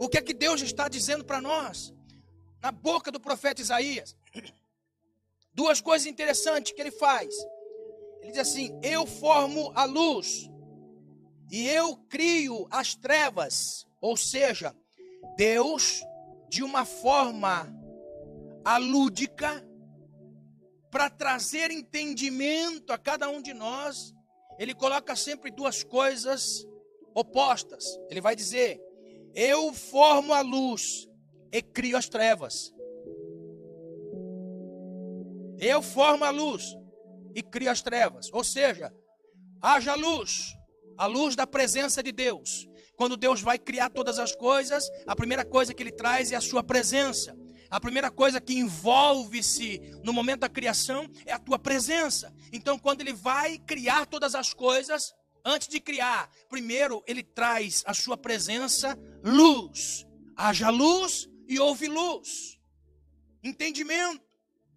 O 0.00 0.08
que 0.08 0.18
é 0.18 0.22
que 0.22 0.34
Deus 0.34 0.60
está 0.60 0.88
dizendo 0.88 1.24
para 1.24 1.40
nós? 1.40 1.94
Na 2.60 2.72
boca 2.72 3.10
do 3.12 3.20
profeta 3.20 3.62
Isaías. 3.62 4.16
Duas 5.54 5.80
coisas 5.80 6.06
interessantes 6.06 6.72
que 6.72 6.80
ele 6.80 6.90
faz. 6.90 7.34
Ele 8.20 8.32
diz 8.32 8.40
assim: 8.40 8.78
Eu 8.82 9.06
formo 9.06 9.72
a 9.74 9.84
luz 9.84 10.50
e 11.50 11.68
eu 11.68 11.96
crio 12.08 12.66
as 12.70 12.94
trevas. 12.94 13.86
Ou 14.00 14.16
seja, 14.16 14.74
Deus, 15.36 16.02
de 16.48 16.62
uma 16.62 16.84
forma 16.84 17.72
alúdica 18.64 19.64
para 20.90 21.10
trazer 21.10 21.70
entendimento 21.70 22.92
a 22.92 22.98
cada 22.98 23.28
um 23.28 23.42
de 23.42 23.52
nós. 23.52 24.14
Ele 24.58 24.74
coloca 24.74 25.14
sempre 25.14 25.50
duas 25.50 25.84
coisas 25.84 26.66
opostas. 27.14 27.84
Ele 28.08 28.20
vai 28.20 28.34
dizer: 28.34 28.80
Eu 29.34 29.72
formo 29.74 30.32
a 30.32 30.40
luz 30.40 31.06
e 31.52 31.60
crio 31.60 31.96
as 31.96 32.08
trevas. 32.08 32.72
Eu 35.58 35.82
formo 35.82 36.24
a 36.24 36.30
luz 36.30 36.74
e 37.34 37.42
crio 37.42 37.70
as 37.70 37.82
trevas. 37.82 38.30
Ou 38.32 38.42
seja, 38.42 38.90
haja 39.60 39.94
luz, 39.94 40.55
a 40.96 41.06
luz 41.06 41.36
da 41.36 41.46
presença 41.46 42.02
de 42.02 42.12
Deus. 42.12 42.68
Quando 42.96 43.16
Deus 43.16 43.40
vai 43.40 43.58
criar 43.58 43.90
todas 43.90 44.18
as 44.18 44.34
coisas, 44.34 44.88
a 45.06 45.14
primeira 45.14 45.44
coisa 45.44 45.74
que 45.74 45.82
ele 45.82 45.92
traz 45.92 46.32
é 46.32 46.36
a 46.36 46.40
sua 46.40 46.62
presença. 46.62 47.36
A 47.68 47.80
primeira 47.80 48.10
coisa 48.10 48.40
que 48.40 48.54
envolve-se 48.54 49.80
no 50.02 50.12
momento 50.12 50.40
da 50.40 50.48
criação 50.48 51.10
é 51.26 51.32
a 51.32 51.38
tua 51.38 51.58
presença. 51.58 52.32
Então, 52.52 52.78
quando 52.78 53.00
ele 53.00 53.12
vai 53.12 53.58
criar 53.58 54.06
todas 54.06 54.34
as 54.34 54.54
coisas, 54.54 55.12
antes 55.44 55.68
de 55.68 55.80
criar, 55.80 56.30
primeiro 56.48 57.02
ele 57.06 57.22
traz 57.22 57.82
a 57.86 57.92
sua 57.92 58.16
presença, 58.16 58.96
luz. 59.22 60.06
Haja 60.36 60.70
luz 60.70 61.28
e 61.48 61.58
houve 61.58 61.88
luz. 61.88 62.58
Entendimento, 63.42 64.24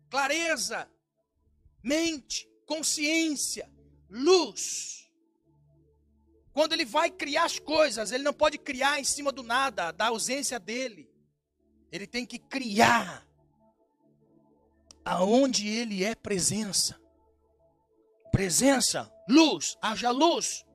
clareza, 0.09 0.89
mente, 1.84 2.49
consciência, 2.65 3.72
luz. 4.09 4.99
Quando 6.54 6.74
ele 6.74 6.86
vai 6.86 7.12
criar 7.12 7.45
as 7.45 7.60
coisas, 7.60 8.12
ele 8.12 8.24
não 8.24 8.34
pode 8.34 8.58
criar 8.58 9.00
em 9.00 9.04
cima 9.04 9.32
do 9.32 9.43
nada, 9.43 9.91
da 9.91 10.08
ausência 10.08 10.60
dele. 10.60 11.10
Ele 11.91 12.06
tem 12.06 12.26
que 12.26 12.39
criar 12.39 13.28
aonde 15.04 15.68
ele 15.68 16.04
é 16.04 16.16
presença. 16.16 17.00
Presença, 18.32 19.12
luz, 19.28 19.78
haja 19.82 20.12
luz. 20.12 20.66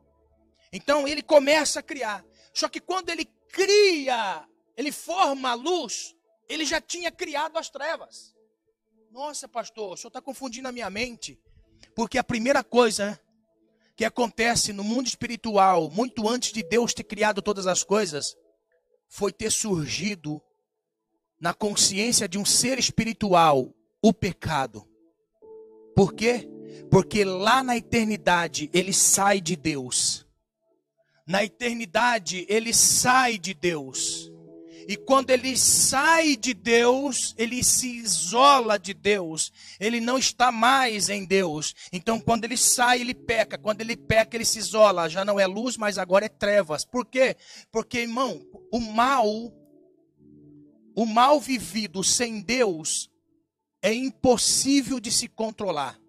Então 0.72 1.07
ele 1.07 1.22
começa 1.22 1.81
a 1.81 1.83
criar. 1.83 2.25
Só 2.53 2.68
que 2.68 2.81
quando 2.81 3.11
ele 3.11 3.27
cria, 3.49 4.49
ele 4.77 4.91
forma 4.91 5.51
a 5.51 5.55
luz, 5.55 6.14
ele 6.49 6.64
já 6.64 6.81
tinha 6.81 7.11
criado 7.11 7.57
as 7.57 7.70
trevas. 7.70 8.35
Nossa, 9.11 9.49
pastor, 9.49 9.93
o 9.93 9.97
senhor 9.97 10.09
está 10.09 10.20
confundindo 10.20 10.66
a 10.66 10.72
minha 10.72 10.91
mente. 10.91 11.41
Porque 11.95 12.18
a 12.18 12.25
primeira 12.25 12.64
coisa 12.64 13.20
que 13.97 14.05
acontece 14.05 14.72
no 14.72 14.82
mundo 14.82 15.07
espiritual, 15.07 15.90
muito 15.90 16.28
antes 16.28 16.53
de 16.53 16.62
Deus 16.62 16.92
ter 16.92 17.05
criado 17.05 17.40
todas 17.40 17.66
as 17.66 17.82
coisas, 17.82 18.34
foi 19.09 19.32
ter 19.32 19.51
surgido 19.51 20.42
na 21.40 21.55
consciência 21.55 22.28
de 22.28 22.38
um 22.38 22.45
ser 22.45 22.78
espiritual 22.78 23.72
o 24.03 24.12
pecado. 24.12 24.86
Por 25.95 26.12
quê? 26.12 26.49
Porque 26.90 27.24
lá 27.24 27.62
na 27.62 27.76
eternidade 27.76 28.68
ele 28.72 28.92
sai 28.92 29.40
de 29.40 29.55
Deus. 29.55 30.26
Na 31.26 31.45
eternidade 31.45 32.45
ele 32.49 32.74
sai 32.74 33.38
de 33.38 33.55
Deus. 33.55 34.30
E 34.89 34.97
quando 34.97 35.30
ele 35.30 35.57
sai 35.57 36.37
de 36.37 36.53
Deus, 36.55 37.35
ele 37.39 37.62
se 37.64 37.89
isola 37.97 38.78
de 38.78 38.93
Deus. 38.93 39.53
Ele 39.80 40.01
não 40.01 40.18
está 40.18 40.53
mais 40.53 41.09
em 41.09 41.24
Deus. 41.24 41.74
Então, 41.93 42.20
quando 42.20 42.45
ele 42.45 42.57
sai, 42.57 43.01
ele 43.01 43.14
peca. 43.14 43.57
Quando 43.57 43.80
ele 43.80 43.97
peca, 43.97 44.37
ele 44.37 44.45
se 44.45 44.59
isola. 44.59 45.09
Já 45.09 45.24
não 45.24 45.41
é 45.41 45.47
luz, 45.47 45.76
mas 45.76 45.99
agora 45.99 46.26
é 46.26 46.28
trevas. 46.28 46.85
Por 46.85 47.07
quê? 47.07 47.37
Porque, 47.72 48.01
irmão, 48.01 48.45
o 48.72 48.80
mal 48.80 49.53
o 50.97 51.05
mal 51.05 51.41
vivido 51.41 52.05
sem 52.05 52.41
Deus 52.41 53.11
é 53.82 53.93
impossível 53.93 55.01
de 55.01 55.11
se 55.11 55.26
controlar. 55.26 56.01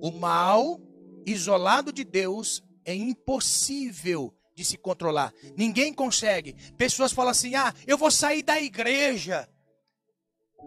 O 0.00 0.10
mal 0.10 0.80
isolado 1.24 1.92
de 1.92 2.04
Deus 2.04 2.62
é 2.84 2.94
impossível 2.94 4.34
de 4.56 4.64
se 4.64 4.78
controlar. 4.78 5.32
Ninguém 5.54 5.92
consegue. 5.92 6.54
Pessoas 6.76 7.12
falam 7.12 7.30
assim: 7.30 7.54
ah, 7.54 7.72
eu 7.86 7.98
vou 7.98 8.10
sair 8.10 8.42
da 8.42 8.58
igreja. 8.58 9.48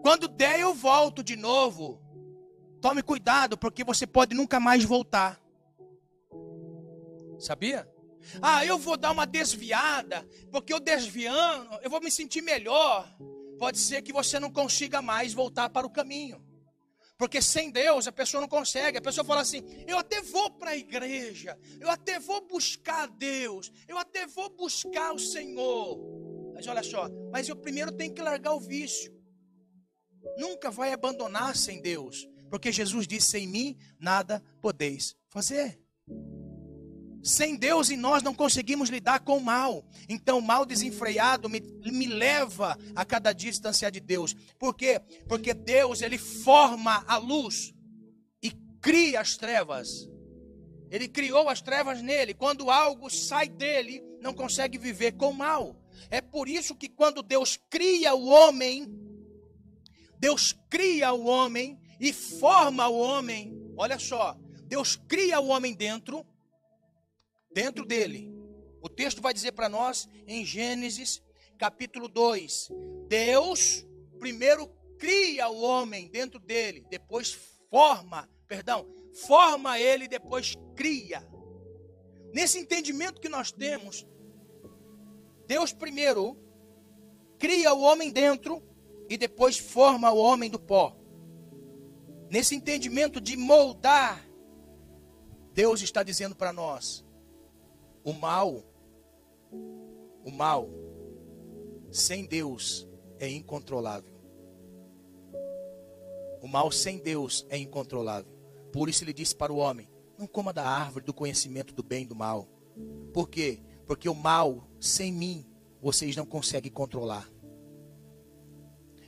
Quando 0.02 0.28
der, 0.28 0.60
eu 0.60 0.72
volto 0.72 1.22
de 1.22 1.36
novo. 1.36 2.00
Tome 2.80 3.02
cuidado, 3.02 3.58
porque 3.58 3.84
você 3.84 4.06
pode 4.06 4.34
nunca 4.34 4.58
mais 4.58 4.84
voltar. 4.84 5.38
Sabia? 7.38 7.86
Ah, 8.40 8.64
eu 8.64 8.78
vou 8.78 8.96
dar 8.96 9.10
uma 9.10 9.26
desviada, 9.26 10.26
porque 10.50 10.72
eu 10.72 10.78
desviando, 10.78 11.78
eu 11.82 11.90
vou 11.90 12.00
me 12.00 12.10
sentir 12.10 12.42
melhor. 12.42 13.12
Pode 13.58 13.78
ser 13.78 14.02
que 14.02 14.12
você 14.12 14.38
não 14.38 14.50
consiga 14.50 15.02
mais 15.02 15.34
voltar 15.34 15.68
para 15.68 15.86
o 15.86 15.90
caminho. 15.90 16.42
Porque 17.20 17.42
sem 17.42 17.70
Deus 17.70 18.08
a 18.08 18.12
pessoa 18.12 18.40
não 18.40 18.48
consegue. 18.48 18.96
A 18.96 19.02
pessoa 19.02 19.22
fala 19.22 19.42
assim: 19.42 19.62
eu 19.86 19.98
até 19.98 20.22
vou 20.22 20.50
para 20.52 20.70
a 20.70 20.76
igreja, 20.76 21.58
eu 21.78 21.90
até 21.90 22.18
vou 22.18 22.40
buscar 22.48 23.06
Deus, 23.08 23.70
eu 23.86 23.98
até 23.98 24.26
vou 24.26 24.48
buscar 24.48 25.12
o 25.12 25.18
Senhor. 25.18 26.00
Mas 26.54 26.66
olha 26.66 26.82
só, 26.82 27.10
mas 27.30 27.46
eu 27.46 27.54
primeiro 27.54 27.92
tenho 27.92 28.14
que 28.14 28.22
largar 28.22 28.54
o 28.54 28.58
vício. 28.58 29.14
Nunca 30.38 30.70
vai 30.70 30.94
abandonar 30.94 31.54
sem 31.54 31.82
Deus, 31.82 32.26
porque 32.48 32.72
Jesus 32.72 33.06
disse: 33.06 33.32
sem 33.32 33.46
mim 33.46 33.76
nada 33.98 34.42
podeis 34.62 35.14
fazer. 35.28 35.78
Sem 37.22 37.56
Deus 37.56 37.90
em 37.90 37.96
nós 37.96 38.22
não 38.22 38.34
conseguimos 38.34 38.88
lidar 38.88 39.20
com 39.20 39.36
o 39.36 39.42
mal. 39.42 39.84
Então, 40.08 40.38
o 40.38 40.42
mal 40.42 40.64
desenfreado 40.64 41.48
me, 41.48 41.60
me 41.84 42.06
leva 42.06 42.78
a 42.94 43.04
cada 43.04 43.32
dia 43.32 43.50
distanciar 43.50 43.90
de 43.90 44.00
Deus. 44.00 44.34
Por 44.58 44.74
quê? 44.74 45.00
Porque 45.28 45.52
Deus, 45.52 46.00
ele 46.00 46.16
forma 46.16 47.04
a 47.06 47.18
luz 47.18 47.74
e 48.42 48.50
cria 48.80 49.20
as 49.20 49.36
trevas. 49.36 50.08
Ele 50.90 51.06
criou 51.08 51.48
as 51.48 51.60
trevas 51.60 52.00
nele. 52.00 52.32
Quando 52.32 52.70
algo 52.70 53.10
sai 53.10 53.48
dele, 53.48 54.02
não 54.20 54.32
consegue 54.32 54.78
viver 54.78 55.12
com 55.12 55.30
o 55.30 55.34
mal. 55.34 55.76
É 56.10 56.20
por 56.20 56.48
isso 56.48 56.74
que 56.74 56.88
quando 56.88 57.22
Deus 57.22 57.58
cria 57.68 58.14
o 58.14 58.26
homem, 58.26 58.86
Deus 60.18 60.54
cria 60.70 61.12
o 61.12 61.26
homem 61.26 61.78
e 62.00 62.12
forma 62.12 62.88
o 62.88 62.98
homem. 62.98 63.54
Olha 63.76 63.98
só, 63.98 64.36
Deus 64.66 64.96
cria 64.96 65.38
o 65.38 65.48
homem 65.48 65.74
dentro 65.74 66.26
dentro 67.50 67.84
dele. 67.84 68.32
O 68.82 68.88
texto 68.88 69.20
vai 69.20 69.34
dizer 69.34 69.52
para 69.52 69.68
nós 69.68 70.08
em 70.26 70.44
Gênesis 70.44 71.22
capítulo 71.58 72.08
2: 72.08 72.70
Deus 73.08 73.86
primeiro 74.18 74.68
cria 74.98 75.48
o 75.48 75.60
homem 75.60 76.08
dentro 76.08 76.38
dele, 76.38 76.86
depois 76.90 77.32
forma, 77.70 78.28
perdão, 78.46 78.86
forma 79.26 79.78
ele 79.78 80.06
depois 80.06 80.54
cria. 80.76 81.26
Nesse 82.32 82.58
entendimento 82.58 83.20
que 83.20 83.28
nós 83.28 83.50
temos, 83.50 84.06
Deus 85.46 85.72
primeiro 85.72 86.38
cria 87.38 87.72
o 87.74 87.80
homem 87.80 88.10
dentro 88.10 88.62
e 89.08 89.16
depois 89.16 89.58
forma 89.58 90.10
o 90.12 90.18
homem 90.18 90.48
do 90.48 90.58
pó. 90.58 90.96
Nesse 92.30 92.54
entendimento 92.54 93.20
de 93.20 93.36
moldar, 93.36 94.24
Deus 95.52 95.82
está 95.82 96.02
dizendo 96.02 96.36
para 96.36 96.52
nós: 96.52 97.04
o 98.02 98.12
mal, 98.12 98.64
o 100.24 100.30
mal, 100.30 100.68
sem 101.90 102.24
Deus 102.24 102.88
é 103.18 103.28
incontrolável. 103.28 104.18
O 106.40 106.48
mal 106.48 106.72
sem 106.72 106.98
Deus 106.98 107.46
é 107.50 107.58
incontrolável. 107.58 108.32
Por 108.72 108.88
isso 108.88 109.04
ele 109.04 109.12
disse 109.12 109.36
para 109.36 109.52
o 109.52 109.56
homem: 109.56 109.88
Não 110.18 110.26
coma 110.26 110.52
da 110.52 110.66
árvore 110.66 111.04
do 111.04 111.12
conhecimento 111.12 111.74
do 111.74 111.82
bem 111.82 112.04
e 112.04 112.06
do 112.06 112.16
mal. 112.16 112.48
Por 113.12 113.28
quê? 113.28 113.60
Porque 113.86 114.08
o 114.08 114.14
mal, 114.14 114.66
sem 114.80 115.12
mim, 115.12 115.44
vocês 115.82 116.16
não 116.16 116.24
conseguem 116.24 116.72
controlar. 116.72 117.28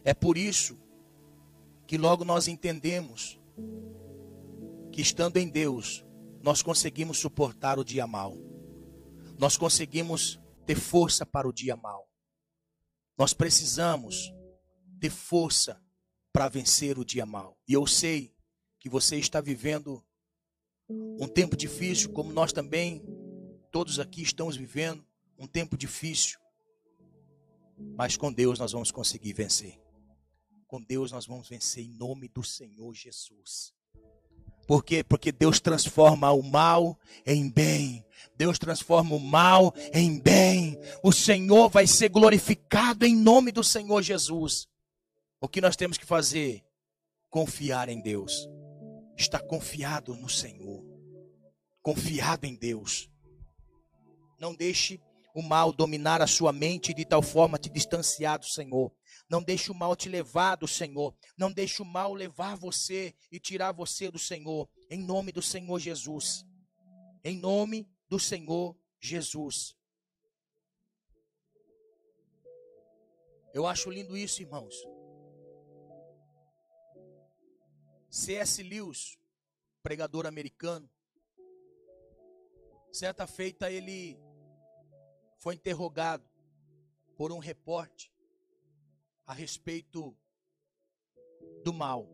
É 0.04 0.12
por 0.12 0.36
isso 0.36 0.78
que 1.86 1.96
logo 1.96 2.24
nós 2.24 2.48
entendemos 2.48 3.40
que 4.90 5.00
estando 5.00 5.38
em 5.38 5.48
Deus, 5.48 6.04
nós 6.42 6.60
conseguimos 6.60 7.18
suportar 7.18 7.78
o 7.78 7.84
dia 7.84 8.06
mal 8.06 8.36
nós 9.38 9.56
conseguimos 9.56 10.40
ter 10.66 10.76
força 10.76 11.26
para 11.26 11.48
o 11.48 11.52
dia 11.52 11.76
mal. 11.76 12.08
Nós 13.18 13.32
precisamos 13.34 14.32
ter 15.00 15.10
força 15.10 15.82
para 16.32 16.48
vencer 16.48 16.98
o 16.98 17.04
dia 17.04 17.26
mal. 17.26 17.58
E 17.68 17.72
eu 17.72 17.86
sei 17.86 18.34
que 18.78 18.88
você 18.88 19.16
está 19.16 19.40
vivendo 19.40 20.04
um 20.88 21.28
tempo 21.28 21.56
difícil, 21.56 22.10
como 22.12 22.32
nós 22.32 22.52
também, 22.52 23.02
todos 23.70 23.98
aqui 23.98 24.22
estamos 24.22 24.56
vivendo 24.56 25.04
um 25.38 25.46
tempo 25.46 25.76
difícil. 25.76 26.38
Mas 27.96 28.16
com 28.16 28.32
Deus 28.32 28.58
nós 28.58 28.72
vamos 28.72 28.90
conseguir 28.90 29.32
vencer. 29.32 29.80
Com 30.66 30.80
Deus 30.80 31.12
nós 31.12 31.26
vamos 31.26 31.48
vencer 31.48 31.84
em 31.84 31.92
nome 31.92 32.28
do 32.28 32.42
Senhor 32.42 32.94
Jesus. 32.94 33.74
Por 34.72 34.82
quê? 34.82 35.04
Porque 35.04 35.30
Deus 35.30 35.60
transforma 35.60 36.32
o 36.32 36.42
mal 36.42 36.98
em 37.26 37.50
bem. 37.50 38.02
Deus 38.38 38.58
transforma 38.58 39.14
o 39.14 39.20
mal 39.20 39.74
em 39.92 40.18
bem. 40.18 40.80
O 41.02 41.12
Senhor 41.12 41.68
vai 41.68 41.86
ser 41.86 42.08
glorificado 42.08 43.04
em 43.04 43.14
nome 43.14 43.52
do 43.52 43.62
Senhor 43.62 44.00
Jesus. 44.00 44.66
O 45.42 45.46
que 45.46 45.60
nós 45.60 45.76
temos 45.76 45.98
que 45.98 46.06
fazer? 46.06 46.64
Confiar 47.28 47.90
em 47.90 48.00
Deus. 48.00 48.48
Estar 49.14 49.40
confiado 49.40 50.16
no 50.16 50.30
Senhor. 50.30 50.82
Confiado 51.82 52.46
em 52.46 52.54
Deus. 52.54 53.10
Não 54.40 54.54
deixe 54.54 54.98
o 55.34 55.42
mal 55.42 55.72
dominar 55.72 56.20
a 56.20 56.26
sua 56.26 56.52
mente 56.52 56.92
de 56.92 57.04
tal 57.04 57.22
forma 57.22 57.58
te 57.58 57.70
distanciar 57.70 58.38
do 58.38 58.46
Senhor. 58.46 58.92
Não 59.28 59.42
deixe 59.42 59.70
o 59.70 59.74
mal 59.74 59.96
te 59.96 60.08
levar 60.08 60.56
do 60.56 60.68
Senhor. 60.68 61.14
Não 61.36 61.50
deixe 61.50 61.80
o 61.80 61.86
mal 61.86 62.12
levar 62.12 62.56
você 62.56 63.14
e 63.30 63.40
tirar 63.40 63.72
você 63.72 64.10
do 64.10 64.18
Senhor. 64.18 64.68
Em 64.90 65.02
nome 65.02 65.32
do 65.32 65.40
Senhor 65.40 65.78
Jesus. 65.78 66.44
Em 67.24 67.38
nome 67.38 67.88
do 68.08 68.18
Senhor 68.18 68.76
Jesus. 69.00 69.74
Eu 73.54 73.66
acho 73.66 73.90
lindo 73.90 74.16
isso, 74.16 74.42
irmãos. 74.42 74.74
C.S. 78.10 78.62
Lewis, 78.62 79.18
pregador 79.82 80.26
americano, 80.26 80.88
certa 82.92 83.26
feita 83.26 83.70
ele 83.70 84.18
foi 85.42 85.56
interrogado 85.56 86.24
por 87.16 87.32
um 87.32 87.40
repórter 87.40 88.08
a 89.26 89.34
respeito 89.34 90.16
do 91.64 91.72
mal. 91.72 92.08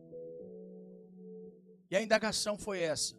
E 1.91 1.95
a 1.95 2.01
indagação 2.01 2.57
foi 2.57 2.79
essa: 2.79 3.15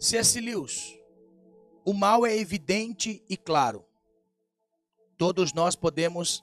C.S. 0.00 0.40
Lewis, 0.40 0.98
o 1.84 1.94
mal 1.94 2.26
é 2.26 2.36
evidente 2.36 3.24
e 3.28 3.36
claro. 3.36 3.86
Todos 5.16 5.52
nós 5.52 5.76
podemos 5.76 6.42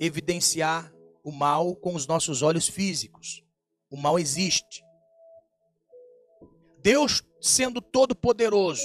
evidenciar 0.00 0.92
o 1.22 1.30
mal 1.30 1.76
com 1.76 1.94
os 1.94 2.08
nossos 2.08 2.42
olhos 2.42 2.66
físicos. 2.66 3.44
O 3.88 3.96
mal 3.96 4.18
existe. 4.18 4.84
Deus, 6.82 7.22
sendo 7.40 7.80
todo-poderoso, 7.80 8.82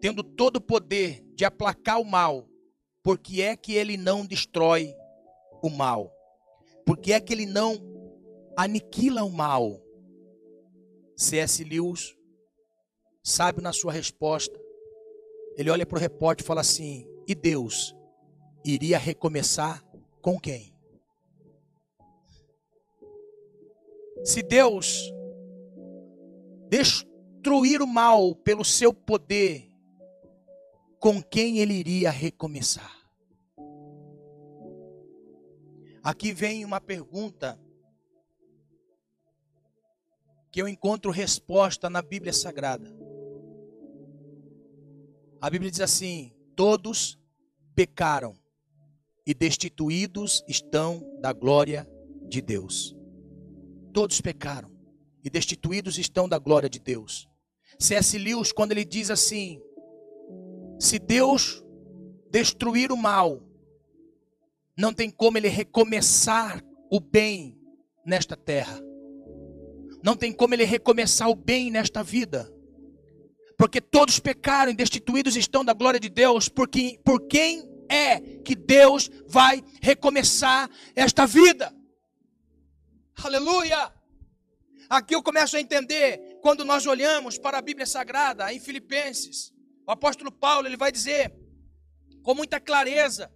tendo 0.00 0.22
todo 0.22 0.56
o 0.56 0.60
poder 0.60 1.22
de 1.34 1.44
aplacar 1.44 2.00
o 2.00 2.04
mal, 2.04 2.48
por 3.02 3.18
que 3.18 3.42
é 3.42 3.56
que 3.56 3.74
ele 3.74 3.96
não 3.96 4.24
destrói 4.24 4.94
o 5.62 5.70
mal? 5.70 6.12
Por 6.84 6.98
que 6.98 7.12
é 7.12 7.20
que 7.20 7.32
ele 7.32 7.46
não 7.46 7.78
aniquila 8.56 9.22
o 9.22 9.30
mal? 9.30 9.80
C.S. 11.16 11.62
Lewis 11.62 12.16
sabe 13.22 13.62
na 13.62 13.72
sua 13.72 13.92
resposta. 13.92 14.58
Ele 15.56 15.70
olha 15.70 15.84
para 15.84 15.96
o 15.96 16.00
repórter 16.00 16.44
e 16.44 16.46
fala 16.46 16.62
assim: 16.62 17.06
e 17.26 17.34
Deus 17.34 17.94
iria 18.64 18.98
recomeçar 18.98 19.84
com 20.20 20.38
quem? 20.38 20.74
Se 24.24 24.42
Deus 24.42 25.12
destruir 26.68 27.80
o 27.80 27.86
mal 27.86 28.34
pelo 28.34 28.64
seu 28.64 28.92
poder, 28.92 29.69
com 31.00 31.22
quem 31.22 31.58
ele 31.58 31.72
iria 31.72 32.10
recomeçar. 32.10 32.94
Aqui 36.02 36.32
vem 36.32 36.64
uma 36.64 36.80
pergunta 36.80 37.58
que 40.52 40.60
eu 40.60 40.68
encontro 40.68 41.10
resposta 41.10 41.88
na 41.88 42.02
Bíblia 42.02 42.34
Sagrada. 42.34 42.94
A 45.40 45.48
Bíblia 45.48 45.70
diz 45.70 45.80
assim: 45.80 46.32
todos 46.54 47.18
pecaram 47.74 48.36
e 49.26 49.32
destituídos 49.32 50.44
estão 50.46 51.18
da 51.20 51.32
glória 51.32 51.88
de 52.28 52.42
Deus. 52.42 52.94
Todos 53.92 54.20
pecaram 54.20 54.70
e 55.24 55.30
destituídos 55.30 55.98
estão 55.98 56.28
da 56.28 56.38
glória 56.38 56.68
de 56.68 56.78
Deus. 56.78 57.26
C.S. 57.78 58.18
Lewis, 58.18 58.52
quando 58.52 58.72
ele 58.72 58.84
diz 58.84 59.10
assim: 59.10 59.62
se 60.80 60.98
Deus 60.98 61.62
destruir 62.30 62.90
o 62.90 62.96
mal, 62.96 63.42
não 64.76 64.94
tem 64.94 65.10
como 65.10 65.36
ele 65.36 65.48
recomeçar 65.48 66.64
o 66.90 66.98
bem 66.98 67.54
nesta 68.04 68.34
terra. 68.34 68.80
Não 70.02 70.16
tem 70.16 70.32
como 70.32 70.54
ele 70.54 70.64
recomeçar 70.64 71.28
o 71.28 71.34
bem 71.34 71.70
nesta 71.70 72.02
vida. 72.02 72.50
Porque 73.58 73.78
todos 73.78 74.18
pecaram 74.18 74.72
e 74.72 74.74
destituídos 74.74 75.36
estão 75.36 75.62
da 75.62 75.74
glória 75.74 76.00
de 76.00 76.08
Deus. 76.08 76.48
Porque, 76.48 76.98
por 77.04 77.26
quem 77.26 77.62
é 77.86 78.18
que 78.38 78.54
Deus 78.54 79.10
vai 79.26 79.62
recomeçar 79.82 80.70
esta 80.96 81.26
vida? 81.26 81.70
Aleluia! 83.22 83.92
Aqui 84.88 85.14
eu 85.14 85.22
começo 85.22 85.58
a 85.58 85.60
entender 85.60 86.38
quando 86.40 86.64
nós 86.64 86.86
olhamos 86.86 87.36
para 87.36 87.58
a 87.58 87.62
Bíblia 87.62 87.84
Sagrada 87.86 88.50
em 88.50 88.58
Filipenses. 88.58 89.52
O 89.90 89.92
apóstolo 89.92 90.30
Paulo 90.30 90.68
ele 90.68 90.76
vai 90.76 90.92
dizer 90.92 91.34
com 92.22 92.32
muita 92.32 92.60
clareza. 92.60 93.28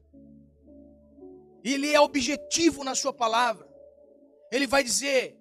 Ele 1.65 1.93
é 1.93 1.99
objetivo 1.99 2.85
na 2.85 2.95
sua 2.95 3.13
palavra. 3.13 3.69
Ele 4.53 4.65
vai 4.65 4.85
dizer: 4.85 5.37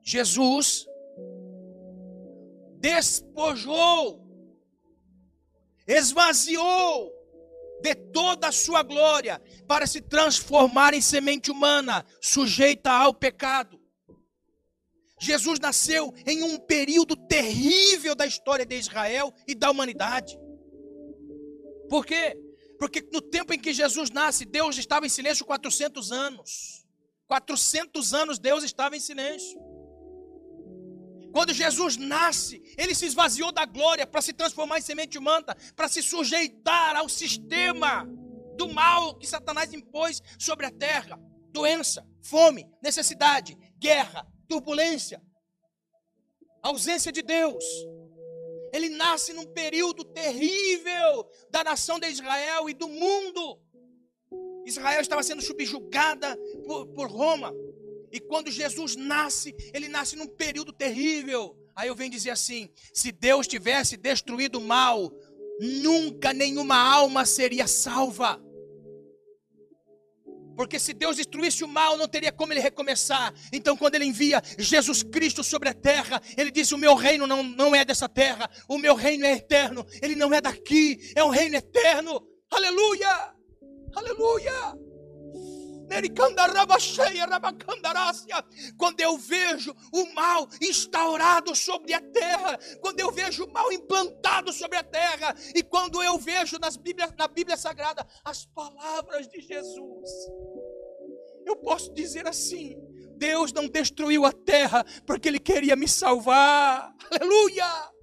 Jesus 0.00 0.86
despojou, 2.76 4.24
esvaziou 5.88 7.12
de 7.82 7.96
toda 7.96 8.46
a 8.46 8.52
sua 8.52 8.84
glória 8.84 9.42
para 9.66 9.88
se 9.88 10.00
transformar 10.00 10.94
em 10.94 11.00
semente 11.00 11.50
humana, 11.50 12.06
sujeita 12.22 12.92
ao 12.92 13.12
pecado. 13.12 13.82
Jesus 15.18 15.58
nasceu 15.58 16.14
em 16.24 16.44
um 16.44 16.60
período 16.60 17.16
terrível 17.16 18.14
da 18.14 18.24
história 18.24 18.64
de 18.64 18.76
Israel 18.76 19.34
e 19.48 19.54
da 19.56 19.68
humanidade. 19.68 20.43
Por 21.94 22.04
quê? 22.04 22.36
Porque 22.76 23.08
no 23.12 23.20
tempo 23.22 23.54
em 23.54 23.58
que 23.58 23.72
Jesus 23.72 24.10
nasce, 24.10 24.44
Deus 24.44 24.76
estava 24.76 25.06
em 25.06 25.08
silêncio 25.08 25.46
400 25.46 26.10
anos. 26.10 26.84
400 27.28 28.12
anos 28.12 28.36
Deus 28.36 28.64
estava 28.64 28.96
em 28.96 29.00
silêncio. 29.00 29.56
Quando 31.32 31.54
Jesus 31.54 31.96
nasce, 31.96 32.60
ele 32.76 32.96
se 32.96 33.06
esvaziou 33.06 33.52
da 33.52 33.64
glória 33.64 34.04
para 34.08 34.20
se 34.20 34.32
transformar 34.32 34.78
em 34.78 34.82
semente 34.82 35.16
humana, 35.16 35.56
para 35.76 35.86
se 35.86 36.02
sujeitar 36.02 36.96
ao 36.96 37.08
sistema 37.08 38.04
do 38.56 38.68
mal 38.68 39.16
que 39.16 39.28
Satanás 39.28 39.72
impôs 39.72 40.20
sobre 40.36 40.66
a 40.66 40.72
terra: 40.72 41.16
doença, 41.52 42.04
fome, 42.24 42.66
necessidade, 42.82 43.56
guerra, 43.78 44.26
turbulência, 44.48 45.22
ausência 46.60 47.12
de 47.12 47.22
Deus. 47.22 47.64
Ele 48.74 48.88
nasce 48.88 49.32
num 49.32 49.46
período 49.46 50.04
terrível 50.04 51.30
da 51.48 51.62
nação 51.62 52.00
de 52.00 52.08
Israel 52.08 52.68
e 52.68 52.74
do 52.74 52.88
mundo. 52.88 53.60
Israel 54.66 55.00
estava 55.00 55.22
sendo 55.22 55.40
subjugada 55.40 56.36
por, 56.66 56.88
por 56.88 57.08
Roma. 57.08 57.54
E 58.10 58.18
quando 58.18 58.50
Jesus 58.50 58.96
nasce, 58.96 59.54
ele 59.72 59.86
nasce 59.86 60.16
num 60.16 60.26
período 60.26 60.72
terrível. 60.72 61.56
Aí 61.76 61.86
eu 61.86 61.94
venho 61.94 62.10
dizer 62.10 62.30
assim: 62.30 62.68
se 62.92 63.12
Deus 63.12 63.46
tivesse 63.46 63.96
destruído 63.96 64.58
o 64.58 64.66
mal, 64.66 65.08
nunca 65.60 66.32
nenhuma 66.32 66.76
alma 66.76 67.24
seria 67.24 67.68
salva. 67.68 68.43
Porque 70.56 70.78
se 70.78 70.92
Deus 70.92 71.16
destruísse 71.16 71.64
o 71.64 71.68
mal, 71.68 71.96
não 71.96 72.08
teria 72.08 72.32
como 72.32 72.52
ele 72.52 72.60
recomeçar. 72.60 73.32
Então, 73.52 73.76
quando 73.76 73.94
ele 73.94 74.04
envia 74.04 74.42
Jesus 74.58 75.02
Cristo 75.02 75.42
sobre 75.42 75.68
a 75.68 75.74
terra, 75.74 76.20
ele 76.36 76.50
diz: 76.50 76.72
O 76.72 76.78
meu 76.78 76.94
reino 76.94 77.26
não, 77.26 77.42
não 77.42 77.74
é 77.74 77.84
dessa 77.84 78.08
terra, 78.08 78.48
o 78.68 78.78
meu 78.78 78.94
reino 78.94 79.24
é 79.24 79.32
eterno, 79.32 79.86
ele 80.02 80.14
não 80.14 80.32
é 80.32 80.40
daqui, 80.40 81.12
é 81.14 81.24
um 81.24 81.30
reino 81.30 81.56
eterno. 81.56 82.22
Aleluia! 82.50 83.34
Aleluia! 83.94 84.83
Quando 88.76 89.00
eu 89.00 89.16
vejo 89.16 89.74
o 89.92 90.12
mal 90.14 90.48
instaurado 90.60 91.54
sobre 91.54 91.92
a 91.92 92.00
terra, 92.00 92.58
quando 92.80 93.00
eu 93.00 93.10
vejo 93.10 93.44
o 93.44 93.52
mal 93.52 93.72
implantado 93.72 94.52
sobre 94.52 94.78
a 94.78 94.82
terra, 94.82 95.34
e 95.54 95.62
quando 95.62 96.02
eu 96.02 96.18
vejo 96.18 96.58
nas 96.58 96.76
Bíblias, 96.76 97.12
na 97.16 97.28
Bíblia 97.28 97.56
Sagrada 97.56 98.06
as 98.24 98.44
palavras 98.46 99.28
de 99.28 99.40
Jesus, 99.40 100.10
eu 101.46 101.56
posso 101.56 101.92
dizer 101.92 102.26
assim: 102.26 102.76
Deus 103.16 103.52
não 103.52 103.68
destruiu 103.68 104.24
a 104.24 104.32
terra 104.32 104.84
porque 105.06 105.28
Ele 105.28 105.38
queria 105.38 105.76
me 105.76 105.88
salvar, 105.88 106.94
aleluia! 107.10 107.93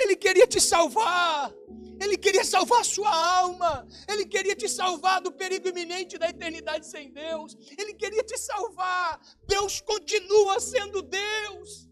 Ele 0.00 0.16
queria 0.16 0.46
te 0.46 0.60
salvar. 0.60 1.52
Ele 2.00 2.16
queria 2.16 2.44
salvar 2.44 2.80
a 2.80 2.84
sua 2.84 3.14
alma. 3.38 3.86
Ele 4.08 4.24
queria 4.24 4.56
te 4.56 4.68
salvar 4.68 5.20
do 5.20 5.30
perigo 5.30 5.68
iminente 5.68 6.16
da 6.16 6.30
eternidade 6.30 6.86
sem 6.86 7.12
Deus. 7.12 7.56
Ele 7.76 7.92
queria 7.92 8.22
te 8.24 8.38
salvar. 8.38 9.20
Deus 9.46 9.80
continua 9.82 10.58
sendo 10.58 11.02
Deus. 11.02 11.88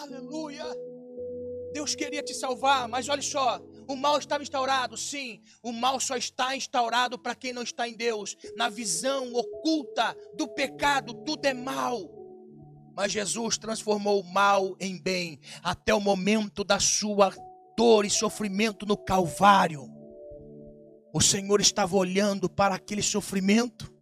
Aleluia. 0.00 0.64
Deus 1.72 1.94
queria 1.94 2.22
te 2.22 2.32
salvar, 2.32 2.88
mas 2.88 3.06
olha 3.06 3.20
só, 3.20 3.60
o 3.86 3.94
mal 3.94 4.18
estava 4.18 4.42
instaurado, 4.42 4.96
sim. 4.96 5.42
O 5.62 5.72
mal 5.72 6.00
só 6.00 6.16
está 6.16 6.56
instaurado 6.56 7.18
para 7.18 7.34
quem 7.34 7.52
não 7.52 7.62
está 7.62 7.86
em 7.86 7.94
Deus. 7.94 8.34
Na 8.56 8.70
visão 8.70 9.30
oculta 9.34 10.16
do 10.34 10.48
pecado, 10.48 11.12
tudo 11.12 11.44
é 11.44 11.52
mal. 11.52 12.15
Mas 12.96 13.12
Jesus 13.12 13.58
transformou 13.58 14.20
o 14.20 14.24
mal 14.24 14.74
em 14.80 14.96
bem 14.96 15.38
até 15.62 15.92
o 15.92 16.00
momento 16.00 16.64
da 16.64 16.80
sua 16.80 17.30
dor 17.76 18.06
e 18.06 18.10
sofrimento 18.10 18.86
no 18.86 18.96
Calvário. 18.96 19.86
O 21.12 21.20
Senhor 21.20 21.60
estava 21.60 21.94
olhando 21.94 22.48
para 22.48 22.74
aquele 22.74 23.02
sofrimento, 23.02 23.92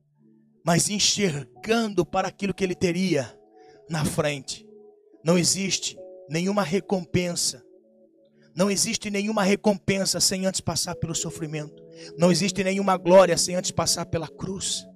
mas 0.64 0.88
enxergando 0.88 2.06
para 2.06 2.28
aquilo 2.28 2.54
que 2.54 2.62
ele 2.62 2.74
teria 2.74 3.36
na 3.90 4.04
frente. 4.04 4.64
Não 5.24 5.36
existe 5.36 5.98
nenhuma 6.30 6.62
recompensa. 6.62 7.64
Não 8.54 8.70
existe 8.70 9.10
nenhuma 9.10 9.42
recompensa 9.42 10.20
sem 10.20 10.46
antes 10.46 10.60
passar 10.60 10.94
pelo 10.94 11.16
sofrimento. 11.16 11.82
Não 12.16 12.30
existe 12.30 12.62
nenhuma 12.62 12.96
glória 12.96 13.36
sem 13.36 13.56
antes 13.56 13.72
passar 13.72 14.06
pela 14.06 14.28
cruz. 14.28 14.86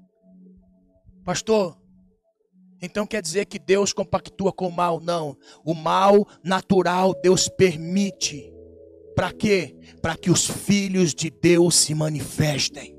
Pastor, 1.25 1.77
então 2.81 3.07
quer 3.07 3.21
dizer 3.21 3.47
que 3.47 3.59
Deus 3.59 3.93
compactua 3.93 4.53
com 4.53 4.69
o 4.69 4.73
mal? 4.73 5.01
Não. 5.01 5.37
O 5.65 5.75
mal 5.75 6.27
natural 6.43 7.15
Deus 7.23 7.49
permite. 7.49 8.53
Para 9.15 9.33
quê? 9.33 9.75
Para 10.01 10.17
que 10.17 10.31
os 10.31 10.47
filhos 10.47 11.15
de 11.15 11.31
Deus 11.31 11.75
se 11.75 11.95
manifestem. 11.95 12.97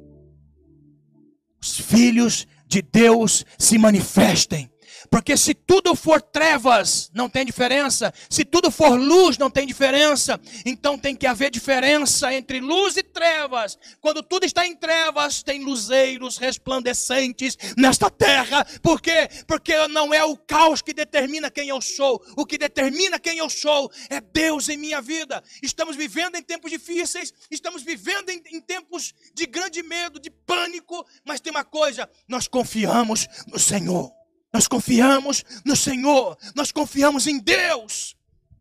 Os 1.62 1.80
filhos 1.80 2.46
de 2.68 2.82
Deus 2.82 3.46
se 3.58 3.78
manifestem. 3.78 4.70
Porque 5.10 5.38
se 5.38 5.54
tudo 5.54 5.96
for 5.96 6.22
trevas, 6.22 7.10
não 7.14 7.30
tem 7.30 7.46
diferença. 7.46 8.14
Se 8.30 8.44
tudo 8.44 8.72
for 8.72 9.00
luz, 9.00 9.38
não 9.38 9.50
tem 9.50 9.66
diferença. 9.66 10.40
Então 10.66 10.98
tem 10.98 11.16
que 11.16 11.28
haver 11.28 11.50
diferença 11.50 12.34
entre 12.34 12.60
luz 12.60 12.98
e 12.98 13.04
trevas. 13.04 13.78
Quando 14.02 14.22
tudo 14.24 14.46
está 14.46 14.66
em 14.66 14.76
trevas, 14.76 15.44
tem 15.44 15.64
luzeiros 15.64 16.38
resplandecentes 16.38 17.58
nesta 17.78 18.10
terra. 18.10 18.66
Por 18.82 19.02
quê? 19.02 19.30
Porque 19.48 19.88
não 19.88 20.14
é 20.14 20.24
o 20.24 20.36
caos 20.36 20.82
que 20.82 20.94
determina 20.94 21.50
quem 21.50 21.70
eu 21.70 21.82
sou. 21.82 22.22
O 22.36 22.46
que 22.46 22.58
determina 22.58 23.20
quem 23.20 23.38
eu 23.38 23.50
sou 23.50 23.92
é 24.10 24.20
Deus 24.20 24.70
em 24.70 24.78
minha 24.78 25.02
vida. 25.02 25.44
Estamos 25.62 25.96
vivendo 25.96 26.36
em 26.36 26.44
tempos 26.44 26.72
difíceis, 26.72 27.34
estamos 27.50 27.84
vivendo 27.84 28.30
em, 28.30 28.42
em 28.52 28.62
tempos 28.62 29.14
de 29.34 29.46
grande 29.46 29.82
medo, 29.84 30.20
de 30.20 30.30
pânico. 30.30 31.06
Mas 31.26 31.40
tem 31.40 31.52
uma 31.52 31.64
coisa: 31.64 32.10
nós 32.28 32.48
confiamos 32.48 33.28
no 33.48 33.60
Senhor. 33.60 34.19
Nós 34.52 34.68
confiamos 34.68 35.44
no 35.64 35.76
Senhor, 35.76 36.38
nós 36.56 36.72
confiamos 36.72 37.28
em 37.28 37.40
Deus. 37.40 38.16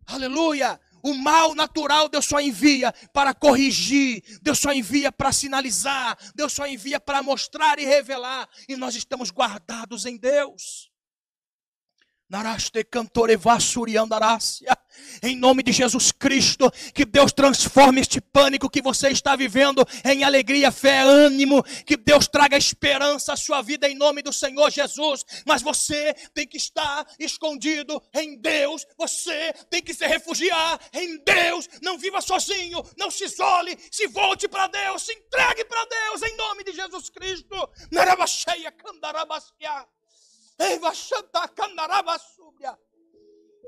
Aleluia! 0.06 0.81
O 1.02 1.15
mal 1.15 1.55
natural 1.55 2.09
Deus 2.09 2.27
só 2.27 2.40
envia 2.40 2.93
para 3.12 3.32
corrigir, 3.32 4.23
Deus 4.43 4.59
só 4.59 4.73
envia 4.73 5.12
para 5.12 5.32
sinalizar, 5.32 6.19
Deus 6.35 6.52
só 6.52 6.66
envia 6.66 6.98
para 6.98 7.23
mostrar 7.23 7.78
e 7.78 7.85
revelar, 7.85 8.48
e 8.69 8.77
nós 8.77 8.94
estamos 8.94 9.31
guardados 9.31 10.05
em 10.05 10.16
Deus. 10.16 10.90
Naraste 12.28 12.85
cantorevasuriandarácia. 12.85 14.77
Em 15.23 15.36
nome 15.36 15.62
de 15.62 15.73
Jesus 15.73 16.12
Cristo, 16.12 16.70
que 16.95 17.05
Deus 17.05 17.32
transforme 17.32 18.01
este 18.01 18.20
pânico 18.20 18.70
que 18.70 18.82
você 18.82 19.09
está 19.09 19.36
vivendo 19.36 19.86
em 20.05 20.24
alegria, 20.24 20.70
fé, 20.70 21.01
ânimo, 21.01 21.62
que 21.85 21.97
Deus 21.97 22.27
traga 22.27 22.57
esperança 22.57 23.32
à 23.32 23.36
sua 23.36 23.62
vida 23.62 23.89
em 23.89 23.95
nome 23.95 24.23
do 24.23 24.32
Senhor 24.32 24.70
Jesus. 24.70 25.24
Mas 25.47 25.62
você 25.62 26.15
tem 26.35 26.47
que 26.47 26.57
estar 26.57 27.07
escondido 27.19 28.01
em 28.15 28.36
Deus, 28.40 28.86
você 28.97 29.53
tem 29.70 29.82
que 29.82 29.95
se 29.95 30.07
refugiar 30.07 30.78
em 30.93 31.23
Deus. 31.24 31.69
Não 31.82 31.99
viva 31.99 32.20
sozinho, 32.20 32.82
não 32.97 33.11
se 33.11 33.24
isole, 33.24 33.78
se 33.90 34.07
volte 34.07 34.49
para 34.49 34.66
Deus, 34.69 35.03
se 35.03 35.12
entregue 35.12 35.65
para 35.65 35.85
Deus 35.85 36.23
em 36.23 36.36
nome 36.36 36.65
de 36.65 36.73
Jesus 36.73 37.11
Cristo. 37.11 37.57
Narabacheia, 37.90 38.70
candarabasquia. 38.73 39.86
Ei, 40.59 40.78
vachanta, 40.78 41.47
candarabasúbia. 41.49 42.77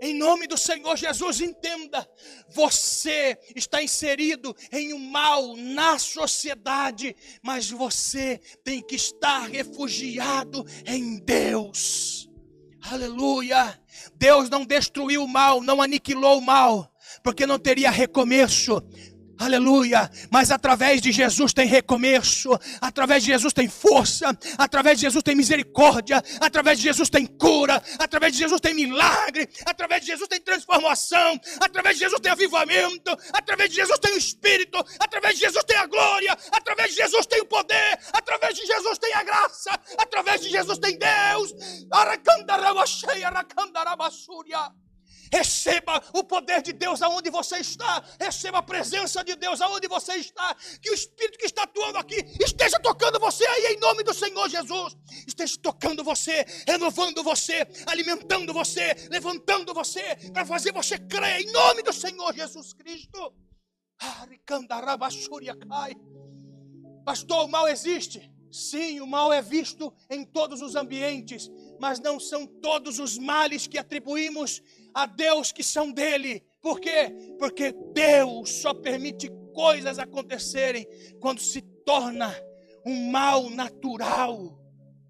Em 0.01 0.15
nome 0.15 0.47
do 0.47 0.57
Senhor 0.57 0.97
Jesus, 0.97 1.41
entenda: 1.41 2.09
você 2.49 3.39
está 3.55 3.83
inserido 3.83 4.57
em 4.73 4.95
um 4.95 4.99
mal 4.99 5.55
na 5.57 5.99
sociedade, 5.99 7.15
mas 7.43 7.71
você 7.71 8.41
tem 8.65 8.81
que 8.81 8.97
estar 8.97 9.47
refugiado 9.47 10.65
em 10.87 11.19
Deus. 11.19 12.31
Aleluia! 12.83 13.79
Deus 14.17 14.49
não 14.49 14.65
destruiu 14.65 15.25
o 15.25 15.29
mal, 15.29 15.61
não 15.61 15.83
aniquilou 15.83 16.39
o 16.39 16.43
mal, 16.43 16.91
porque 17.23 17.47
não 17.47 17.59
teria 17.59 17.91
recomeço. 17.91 18.83
Aleluia. 19.41 20.11
Mas 20.31 20.51
através 20.51 21.01
de 21.01 21.11
Jesus 21.11 21.55
tem 21.55 21.67
recomeço, 21.67 22.51
através 22.79 23.25
de 23.25 23.33
Jesus 23.33 23.55
tem 23.55 23.71
força, 23.71 24.39
através 24.59 24.99
de 24.99 25.07
Jesus 25.07 25.23
tem 25.23 25.35
misericórdia, 25.35 26.23
através 26.39 26.77
de 26.77 26.85
Jesus 26.85 27.09
tem 27.09 27.25
cura, 27.25 27.83
através 27.99 28.35
de 28.35 28.39
Jesus 28.39 28.61
tem 28.61 28.75
milagre, 28.75 29.49
através 29.65 30.03
de 30.03 30.09
Jesus 30.09 30.29
tem 30.29 30.43
transformação, 30.43 31.41
através 31.59 31.97
de 31.97 32.05
Jesus 32.05 32.21
tem 32.21 32.31
avivamento, 32.31 33.17
através 33.33 33.71
de 33.71 33.77
Jesus 33.77 33.99
tem 33.99 34.13
o 34.13 34.19
Espírito, 34.19 34.79
através 34.99 35.37
de 35.37 35.41
Jesus 35.41 35.65
tem 35.65 35.79
a 35.79 35.87
glória, 35.87 36.37
através 36.53 36.91
de 36.91 36.97
Jesus 36.97 37.25
tem 37.25 37.41
o 37.41 37.47
poder, 37.47 37.99
através 38.13 38.55
de 38.55 38.67
Jesus 38.67 38.99
tem 38.99 39.15
a 39.15 39.23
graça, 39.23 39.71
através 39.97 40.43
de 40.43 40.51
Jesus 40.51 40.79
tem 40.79 40.99
Deus. 40.99 41.55
Aracandarabasheia, 41.91 43.29
aracandarabasúria. 43.29 44.71
Receba 45.33 46.03
o 46.13 46.25
poder 46.25 46.61
de 46.63 46.73
Deus 46.73 47.01
aonde 47.03 47.31
você 47.31 47.59
está. 47.59 48.03
Receba 48.19 48.59
a 48.59 48.63
presença 48.63 49.23
de 49.23 49.37
Deus 49.37 49.61
aonde 49.61 49.87
você 49.87 50.15
está. 50.15 50.57
Que 50.83 50.91
o 50.91 50.95
Espírito 50.95 51.39
que 51.39 51.47
está 51.47 51.63
atuando 51.63 51.99
aqui 51.99 52.17
esteja 52.41 52.79
tocando 52.81 53.21
você 53.21 53.47
aí 53.47 53.75
em 53.75 53.81
nome 53.81 54.03
do 54.03 54.13
Senhor 54.13 54.49
Jesus. 54.49 54.97
Esteja 55.27 55.57
tocando 55.63 56.03
você, 56.03 56.45
renovando 56.67 57.23
você, 57.23 57.67
alimentando 57.87 58.53
você, 58.53 58.95
levantando 59.11 59.73
você, 59.73 60.17
para 60.33 60.45
fazer 60.45 60.73
você 60.73 60.99
crer 60.99 61.43
em 61.43 61.53
nome 61.53 61.83
do 61.83 61.93
Senhor 61.93 62.35
Jesus 62.35 62.73
Cristo. 62.73 63.33
Pastor, 67.05 67.45
o 67.45 67.49
mal 67.49 67.69
existe. 67.69 68.31
Sim, 68.51 69.01
o 69.01 69.07
mal 69.07 69.33
é 69.33 69.41
visto 69.41 69.93
em 70.11 70.25
todos 70.25 70.61
os 70.61 70.75
ambientes, 70.75 71.49
mas 71.79 72.01
não 72.01 72.19
são 72.19 72.47
todos 72.47 72.99
os 72.99 73.17
males 73.17 73.69
que 73.69 73.79
atribuímos 73.79 74.61
a 74.95 75.07
Deus 75.07 75.53
que 75.53 75.63
são 75.63 75.91
dele. 75.91 76.45
Por 76.61 76.81
quê? 76.81 77.37
Porque 77.39 77.73
Deus 77.93 78.51
só 78.51 78.75
permite 78.75 79.31
coisas 79.55 79.99
acontecerem 79.99 80.87
quando 81.21 81.41
se 81.41 81.63
torna 81.63 82.35
um 82.85 83.11
mal 83.11 83.49
natural. 83.51 84.59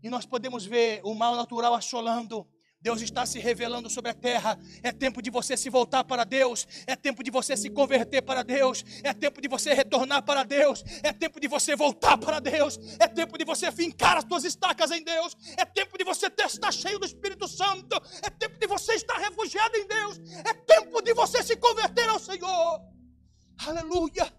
E 0.02 0.08
nós 0.08 0.24
podemos 0.24 0.64
ver 0.64 1.00
o 1.04 1.14
mal 1.14 1.36
natural 1.36 1.74
assolando 1.74 2.46
Deus 2.82 3.02
está 3.02 3.26
se 3.26 3.38
revelando 3.38 3.90
sobre 3.90 4.10
a 4.10 4.14
terra. 4.14 4.58
É 4.82 4.90
tempo 4.90 5.20
de 5.20 5.30
você 5.30 5.54
se 5.54 5.68
voltar 5.68 6.02
para 6.02 6.24
Deus. 6.24 6.66
É 6.86 6.96
tempo 6.96 7.22
de 7.22 7.30
você 7.30 7.54
se 7.54 7.68
converter 7.68 8.22
para 8.22 8.42
Deus. 8.42 8.82
É 9.04 9.12
tempo 9.12 9.38
de 9.42 9.48
você 9.48 9.74
retornar 9.74 10.22
para 10.22 10.44
Deus. 10.44 10.82
É 11.02 11.12
tempo 11.12 11.38
de 11.38 11.46
você 11.46 11.76
voltar 11.76 12.16
para 12.16 12.40
Deus. 12.40 12.78
É 12.98 13.06
tempo 13.06 13.36
de 13.36 13.44
você 13.44 13.70
fincar 13.70 14.16
as 14.16 14.24
suas 14.24 14.44
estacas 14.44 14.90
em 14.92 15.04
Deus. 15.04 15.36
É 15.58 15.64
tempo 15.66 15.98
de 15.98 16.04
você 16.04 16.28
estar 16.28 16.72
cheio 16.72 16.98
do 16.98 17.04
Espírito 17.04 17.46
Santo. 17.46 18.00
É 18.22 18.30
tempo 18.30 18.58
de 18.58 18.66
você 18.66 18.94
estar 18.94 19.18
refugiado 19.18 19.76
em 19.76 19.86
Deus. 19.86 20.18
É 20.42 20.54
tempo 20.54 21.02
de 21.02 21.12
você 21.12 21.42
se 21.42 21.56
converter 21.56 22.08
ao 22.08 22.18
Senhor. 22.18 22.80
Aleluia. 23.58 24.32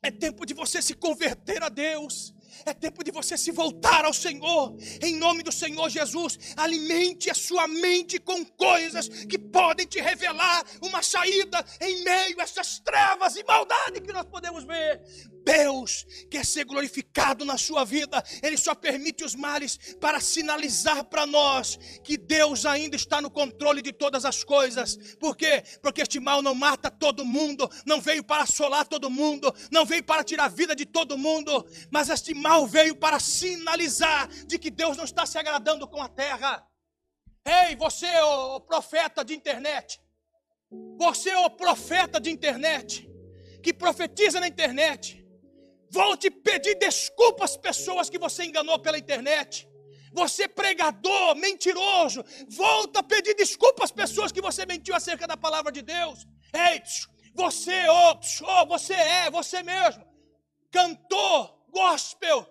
É 0.00 0.12
tempo 0.12 0.46
de 0.46 0.54
você 0.54 0.80
se 0.80 0.94
converter 0.94 1.64
a 1.64 1.68
Deus. 1.68 2.32
É 2.64 2.72
tempo 2.72 3.02
de 3.04 3.10
você 3.10 3.36
se 3.36 3.50
voltar 3.50 4.04
ao 4.04 4.12
Senhor, 4.12 4.76
em 5.02 5.16
nome 5.16 5.42
do 5.42 5.52
Senhor 5.52 5.88
Jesus. 5.88 6.38
Alimente 6.56 7.30
a 7.30 7.34
sua 7.34 7.66
mente 7.68 8.18
com 8.18 8.44
coisas 8.44 9.08
que 9.08 9.38
podem 9.38 9.86
te 9.86 10.00
revelar 10.00 10.64
uma 10.82 11.02
saída 11.02 11.64
em 11.80 12.02
meio 12.04 12.40
a 12.40 12.42
essas 12.42 12.78
trevas 12.80 13.36
e 13.36 13.44
maldade 13.44 14.00
que 14.00 14.12
nós 14.12 14.24
podemos 14.26 14.64
ver. 14.64 15.00
Deus 15.48 16.06
quer 16.30 16.44
ser 16.44 16.64
glorificado 16.64 17.42
na 17.42 17.56
sua 17.56 17.82
vida, 17.82 18.22
Ele 18.42 18.58
só 18.58 18.74
permite 18.74 19.24
os 19.24 19.34
males 19.34 19.78
para 19.98 20.20
sinalizar 20.20 21.04
para 21.04 21.24
nós 21.24 21.78
que 22.04 22.18
Deus 22.18 22.66
ainda 22.66 22.96
está 22.96 23.22
no 23.22 23.30
controle 23.30 23.80
de 23.80 23.90
todas 23.90 24.26
as 24.26 24.44
coisas. 24.44 24.98
Por 25.16 25.34
quê? 25.34 25.62
Porque 25.80 26.02
este 26.02 26.20
mal 26.20 26.42
não 26.42 26.54
mata 26.54 26.90
todo 26.90 27.24
mundo, 27.24 27.66
não 27.86 27.98
veio 27.98 28.22
para 28.22 28.42
assolar 28.42 28.86
todo 28.86 29.08
mundo, 29.08 29.50
não 29.70 29.86
veio 29.86 30.04
para 30.04 30.22
tirar 30.22 30.44
a 30.44 30.48
vida 30.48 30.76
de 30.76 30.84
todo 30.84 31.16
mundo, 31.16 31.66
mas 31.90 32.10
este 32.10 32.34
mal 32.34 32.66
veio 32.66 32.94
para 32.94 33.18
sinalizar 33.18 34.28
de 34.44 34.58
que 34.58 34.70
Deus 34.70 34.98
não 34.98 35.04
está 35.04 35.24
se 35.24 35.38
agradando 35.38 35.88
com 35.88 36.02
a 36.02 36.10
terra. 36.10 36.62
Ei, 37.42 37.74
você, 37.74 38.20
o 38.20 38.60
profeta 38.60 39.24
de 39.24 39.32
internet, 39.34 39.98
você, 40.98 41.34
o 41.36 41.48
profeta 41.48 42.20
de 42.20 42.30
internet, 42.30 43.08
que 43.62 43.72
profetiza 43.72 44.40
na 44.40 44.46
internet, 44.46 45.26
Volte 45.90 46.30
pedir 46.30 46.76
desculpa 46.76 47.44
às 47.44 47.56
pessoas 47.56 48.10
que 48.10 48.18
você 48.18 48.44
enganou 48.44 48.78
pela 48.78 48.98
internet. 48.98 49.68
Você 50.12 50.48
pregador, 50.48 51.34
mentiroso, 51.36 52.24
volta 52.48 53.00
a 53.00 53.02
pedir 53.02 53.34
desculpa 53.34 53.84
às 53.84 53.90
pessoas 53.90 54.32
que 54.32 54.40
você 54.40 54.64
mentiu 54.66 54.94
acerca 54.94 55.26
da 55.26 55.36
palavra 55.36 55.70
de 55.70 55.82
Deus. 55.82 56.26
Ei, 56.52 56.82
você, 57.34 57.86
oh, 57.88 58.18
oh, 58.44 58.66
você 58.66 58.94
é, 58.94 59.30
você 59.30 59.62
mesmo, 59.62 60.04
cantor, 60.70 61.54
gospel, 61.70 62.46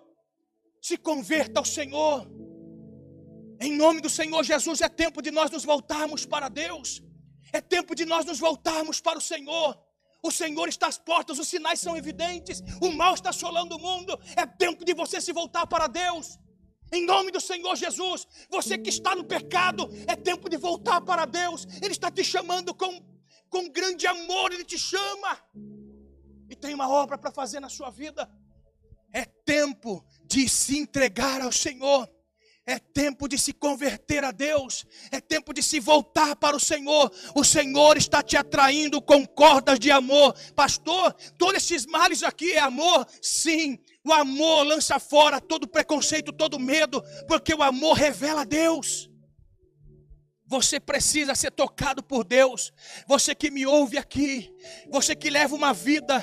se 0.80 0.96
converta 0.96 1.60
ao 1.60 1.64
Senhor. 1.64 2.26
Em 3.60 3.72
nome 3.76 4.00
do 4.00 4.08
Senhor 4.08 4.42
Jesus, 4.44 4.80
é 4.80 4.88
tempo 4.88 5.20
de 5.20 5.30
nós 5.30 5.50
nos 5.50 5.64
voltarmos 5.64 6.24
para 6.24 6.48
Deus. 6.48 7.02
É 7.52 7.60
tempo 7.60 7.94
de 7.94 8.04
nós 8.04 8.24
nos 8.24 8.38
voltarmos 8.38 9.00
para 9.00 9.18
o 9.18 9.22
Senhor. 9.22 9.76
O 10.22 10.30
Senhor 10.30 10.68
está 10.68 10.88
às 10.88 10.98
portas, 10.98 11.38
os 11.38 11.48
sinais 11.48 11.80
são 11.80 11.96
evidentes, 11.96 12.62
o 12.80 12.90
mal 12.90 13.14
está 13.14 13.30
assolando 13.30 13.76
o 13.76 13.78
mundo. 13.78 14.18
É 14.36 14.44
tempo 14.44 14.84
de 14.84 14.92
você 14.94 15.20
se 15.20 15.32
voltar 15.32 15.66
para 15.66 15.86
Deus. 15.86 16.38
Em 16.90 17.04
nome 17.04 17.30
do 17.30 17.40
Senhor 17.40 17.76
Jesus, 17.76 18.26
você 18.50 18.78
que 18.78 18.88
está 18.88 19.14
no 19.14 19.24
pecado, 19.24 19.88
é 20.06 20.16
tempo 20.16 20.48
de 20.48 20.56
voltar 20.56 21.00
para 21.02 21.24
Deus. 21.24 21.66
Ele 21.82 21.92
está 21.92 22.10
te 22.10 22.24
chamando 22.24 22.74
com, 22.74 23.00
com 23.48 23.68
grande 23.68 24.06
amor, 24.06 24.52
Ele 24.52 24.64
te 24.64 24.78
chama. 24.78 25.38
E 26.48 26.56
tem 26.56 26.74
uma 26.74 26.88
obra 26.88 27.18
para 27.18 27.30
fazer 27.30 27.60
na 27.60 27.68
sua 27.68 27.90
vida. 27.90 28.28
É 29.12 29.24
tempo 29.24 30.04
de 30.24 30.48
se 30.48 30.78
entregar 30.78 31.42
ao 31.42 31.52
Senhor. 31.52 32.08
É 32.68 32.78
tempo 32.78 33.26
de 33.26 33.38
se 33.38 33.54
converter 33.54 34.22
a 34.22 34.30
Deus, 34.30 34.84
é 35.10 35.22
tempo 35.22 35.54
de 35.54 35.62
se 35.62 35.80
voltar 35.80 36.36
para 36.36 36.54
o 36.54 36.60
Senhor. 36.60 37.10
O 37.34 37.42
Senhor 37.42 37.96
está 37.96 38.22
te 38.22 38.36
atraindo 38.36 39.00
com 39.00 39.24
cordas 39.26 39.78
de 39.78 39.90
amor. 39.90 40.34
Pastor, 40.54 41.14
todos 41.38 41.54
esses 41.62 41.86
males 41.86 42.22
aqui 42.22 42.52
é 42.52 42.58
amor? 42.58 43.06
Sim, 43.22 43.78
o 44.04 44.12
amor 44.12 44.64
lança 44.64 44.98
fora 45.00 45.40
todo 45.40 45.66
preconceito, 45.66 46.30
todo 46.30 46.58
medo, 46.58 47.02
porque 47.26 47.54
o 47.54 47.62
amor 47.62 47.94
revela 47.94 48.44
Deus. 48.44 49.08
Você 50.46 50.78
precisa 50.78 51.34
ser 51.34 51.52
tocado 51.52 52.02
por 52.02 52.22
Deus. 52.22 52.70
Você 53.06 53.34
que 53.34 53.50
me 53.50 53.64
ouve 53.64 53.96
aqui, 53.96 54.54
você 54.90 55.16
que 55.16 55.30
leva 55.30 55.54
uma 55.54 55.72
vida 55.72 56.22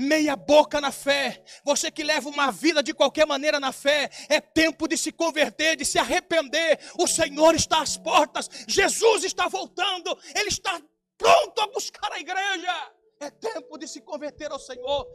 meia 0.00 0.34
boca 0.34 0.80
na 0.80 0.90
fé, 0.90 1.42
você 1.62 1.90
que 1.90 2.02
leva 2.02 2.28
uma 2.28 2.50
vida 2.50 2.82
de 2.82 2.94
qualquer 2.94 3.26
maneira 3.26 3.60
na 3.60 3.70
fé, 3.70 4.10
é 4.28 4.40
tempo 4.40 4.88
de 4.88 4.96
se 4.96 5.12
converter, 5.12 5.76
de 5.76 5.84
se 5.84 5.98
arrepender. 5.98 6.80
O 6.98 7.06
Senhor 7.06 7.54
está 7.54 7.82
às 7.82 7.96
portas, 7.96 8.48
Jesus 8.66 9.24
está 9.24 9.46
voltando, 9.46 10.16
Ele 10.34 10.48
está 10.48 10.80
pronto 11.18 11.60
a 11.60 11.66
buscar 11.66 12.10
a 12.12 12.18
igreja. 12.18 12.92
É 13.20 13.30
tempo 13.30 13.76
de 13.76 13.86
se 13.86 14.00
converter 14.00 14.50
ao 14.50 14.58
Senhor. 14.58 15.06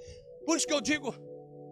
Por 0.46 0.56
isso 0.56 0.68
que 0.68 0.74
eu 0.74 0.80
digo, 0.80 1.16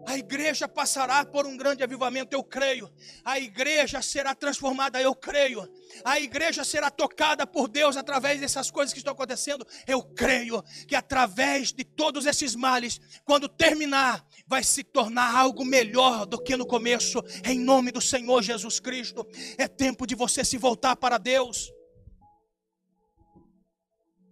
a 0.06 0.18
igreja 0.18 0.68
passará 0.68 1.24
por 1.24 1.46
um 1.46 1.56
grande 1.56 1.82
avivamento, 1.82 2.34
eu 2.34 2.42
creio. 2.42 2.92
A 3.24 3.38
igreja 3.38 4.02
será 4.02 4.34
transformada, 4.34 5.00
eu 5.00 5.14
creio. 5.14 5.68
A 6.04 6.18
igreja 6.20 6.64
será 6.64 6.90
tocada 6.90 7.46
por 7.46 7.68
Deus 7.68 7.96
através 7.96 8.40
dessas 8.40 8.70
coisas 8.70 8.92
que 8.92 8.98
estão 8.98 9.12
acontecendo, 9.12 9.66
eu 9.86 10.02
creio. 10.02 10.62
Que 10.86 10.94
através 10.94 11.72
de 11.72 11.84
todos 11.84 12.26
esses 12.26 12.54
males, 12.54 13.00
quando 13.24 13.48
terminar, 13.48 14.26
vai 14.46 14.62
se 14.62 14.84
tornar 14.84 15.34
algo 15.34 15.64
melhor 15.64 16.26
do 16.26 16.42
que 16.42 16.56
no 16.56 16.66
começo, 16.66 17.22
em 17.44 17.58
nome 17.58 17.90
do 17.90 18.00
Senhor 18.00 18.42
Jesus 18.42 18.80
Cristo. 18.80 19.26
É 19.56 19.66
tempo 19.66 20.06
de 20.06 20.14
você 20.14 20.44
se 20.44 20.58
voltar 20.58 20.96
para 20.96 21.18
Deus. 21.18 21.72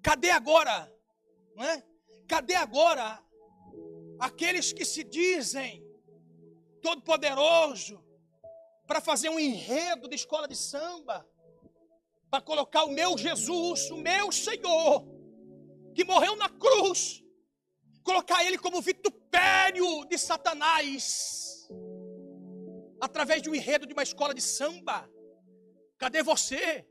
Cadê 0.03 0.31
agora? 0.31 0.93
Não 1.55 1.65
é? 1.65 1.83
Cadê 2.29 2.55
agora 2.55 3.23
aqueles 4.29 4.73
que 4.73 4.85
se 4.85 5.03
dizem 5.03 5.85
todo-poderoso, 6.81 7.95
para 8.87 9.01
fazer 9.01 9.29
um 9.29 9.39
enredo 9.39 10.09
de 10.09 10.15
escola 10.15 10.47
de 10.47 10.55
samba, 10.55 11.27
para 12.31 12.41
colocar 12.41 12.85
o 12.85 12.93
meu 12.93 13.19
Jesus, 13.19 13.91
o 13.91 13.97
meu 13.97 14.31
Senhor, 14.31 15.05
que 15.93 16.05
morreu 16.05 16.37
na 16.37 16.49
cruz, 16.49 17.21
colocar 18.05 18.45
ele 18.45 18.59
como 18.59 18.81
vitupério 18.81 20.05
de 20.05 20.17
Satanás, 20.17 21.69
através 23.01 23.43
de 23.43 23.51
um 23.51 23.57
enredo 23.57 23.87
de 23.89 23.93
uma 23.93 24.05
escola 24.05 24.33
de 24.33 24.41
samba. 24.41 25.11
Cadê 25.99 26.23
você? 26.23 26.87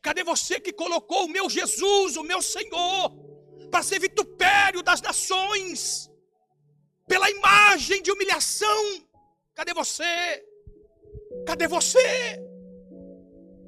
Cadê 0.00 0.24
você 0.24 0.58
que 0.58 0.72
colocou 0.72 1.26
o 1.26 1.28
meu 1.36 1.50
Jesus, 1.50 2.16
o 2.16 2.22
meu 2.22 2.40
Senhor, 2.40 3.14
para 3.70 3.82
ser 3.82 3.98
vitupério 3.98 4.82
das 4.82 5.02
nações, 5.02 6.10
pela 7.06 7.30
imagem 7.30 8.02
de 8.02 8.10
humilhação? 8.10 9.02
Cadê 9.54 9.72
você? 9.72 10.44
Cadê 11.46 11.66
você? 11.68 12.40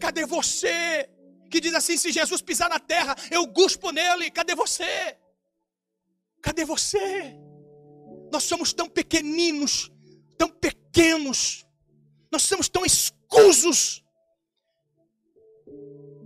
Cadê 0.00 0.26
você? 0.26 1.08
Que 1.50 1.60
diz 1.60 1.74
assim: 1.74 1.96
se 1.96 2.10
Jesus 2.10 2.40
pisar 2.42 2.68
na 2.68 2.78
terra, 2.78 3.14
eu 3.30 3.46
guspo 3.46 3.90
nele. 3.90 4.30
Cadê 4.30 4.54
você? 4.54 5.16
Cadê 6.42 6.64
você? 6.64 7.36
Nós 8.32 8.44
somos 8.44 8.72
tão 8.72 8.88
pequeninos, 8.88 9.90
tão 10.36 10.48
pequenos, 10.48 11.66
nós 12.30 12.42
somos 12.42 12.68
tão 12.68 12.84
escusos 12.84 14.04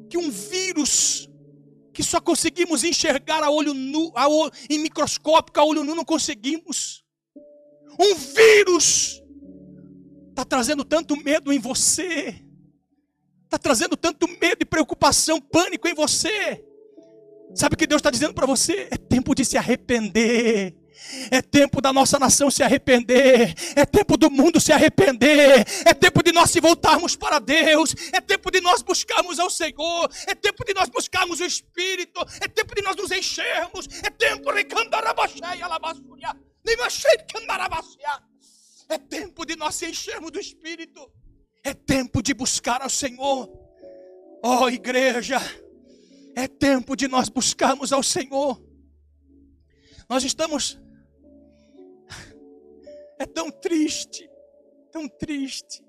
que 0.08 0.18
um 0.18 0.30
vírus 0.30 1.28
que 1.92 2.02
só 2.02 2.20
conseguimos 2.20 2.82
enxergar 2.82 3.42
a 3.42 3.50
olho 3.50 3.74
nu, 3.74 4.12
a 4.14 4.28
olho, 4.28 4.52
em 4.68 4.78
microscópio, 4.78 5.52
a 5.60 5.64
olho 5.64 5.84
nu 5.84 5.94
não 5.94 6.04
conseguimos. 6.04 6.99
Um 8.00 8.14
vírus 8.14 9.22
está 10.30 10.42
trazendo 10.42 10.84
tanto 10.84 11.14
medo 11.16 11.52
em 11.52 11.58
você, 11.58 12.42
está 13.44 13.58
trazendo 13.58 13.94
tanto 13.94 14.26
medo 14.26 14.62
e 14.62 14.64
preocupação, 14.64 15.38
pânico 15.38 15.86
em 15.86 15.92
você. 15.92 16.64
Sabe 17.54 17.74
o 17.74 17.78
que 17.78 17.86
Deus 17.86 17.98
está 18.00 18.10
dizendo 18.10 18.32
para 18.32 18.46
você? 18.46 18.88
É 18.90 18.96
tempo 18.96 19.34
de 19.34 19.44
se 19.44 19.58
arrepender. 19.58 20.74
É 21.30 21.42
tempo 21.42 21.80
da 21.80 21.92
nossa 21.92 22.18
nação 22.18 22.50
se 22.50 22.62
arrepender. 22.62 23.54
É 23.74 23.84
tempo 23.84 24.16
do 24.16 24.30
mundo 24.30 24.60
se 24.60 24.72
arrepender. 24.72 25.66
É 25.84 25.92
tempo 25.92 26.22
de 26.22 26.32
nós 26.32 26.50
se 26.50 26.60
voltarmos 26.60 27.16
para 27.16 27.38
Deus. 27.38 27.94
É 28.12 28.20
tempo 28.20 28.50
de 28.50 28.60
nós 28.60 28.82
buscarmos 28.82 29.38
ao 29.38 29.50
Senhor. 29.50 30.10
É 30.26 30.34
tempo 30.34 30.64
de 30.64 30.72
nós 30.72 30.88
buscarmos 30.88 31.40
o 31.40 31.44
Espírito. 31.44 32.20
É 32.40 32.48
tempo 32.48 32.74
de 32.74 32.82
nós 32.82 32.96
nos 32.96 33.10
enchermos. 33.10 33.88
É 34.02 34.10
tempo 34.10 34.52
de 34.52 34.64
É 38.88 38.98
tempo 38.98 39.44
de 39.44 39.56
nós 39.56 39.74
se 39.74 39.86
enchermos 39.86 40.30
do 40.30 40.40
Espírito. 40.40 41.10
É 41.62 41.74
tempo 41.74 42.22
de 42.22 42.34
buscar 42.34 42.82
ao 42.82 42.90
Senhor. 42.90 43.48
Ó 44.42 44.64
oh, 44.64 44.68
igreja, 44.70 45.38
é 46.34 46.48
tempo 46.48 46.96
de 46.96 47.06
nós 47.06 47.28
buscarmos 47.28 47.92
ao 47.92 48.02
Senhor. 48.02 48.60
Nós 50.08 50.24
estamos 50.24 50.78
é 53.18 53.26
tão 53.26 53.50
triste, 53.50 54.28
tão 54.90 55.06
triste. 55.06 55.84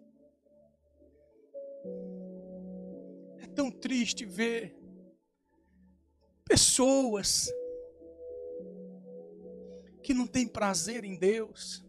É 3.40 3.48
tão 3.48 3.72
triste 3.72 4.26
ver 4.26 4.78
pessoas 6.44 7.50
que 10.12 10.14
não 10.14 10.28
têm 10.28 10.46
prazer 10.46 11.06
em 11.06 11.16
Deus. 11.16 11.82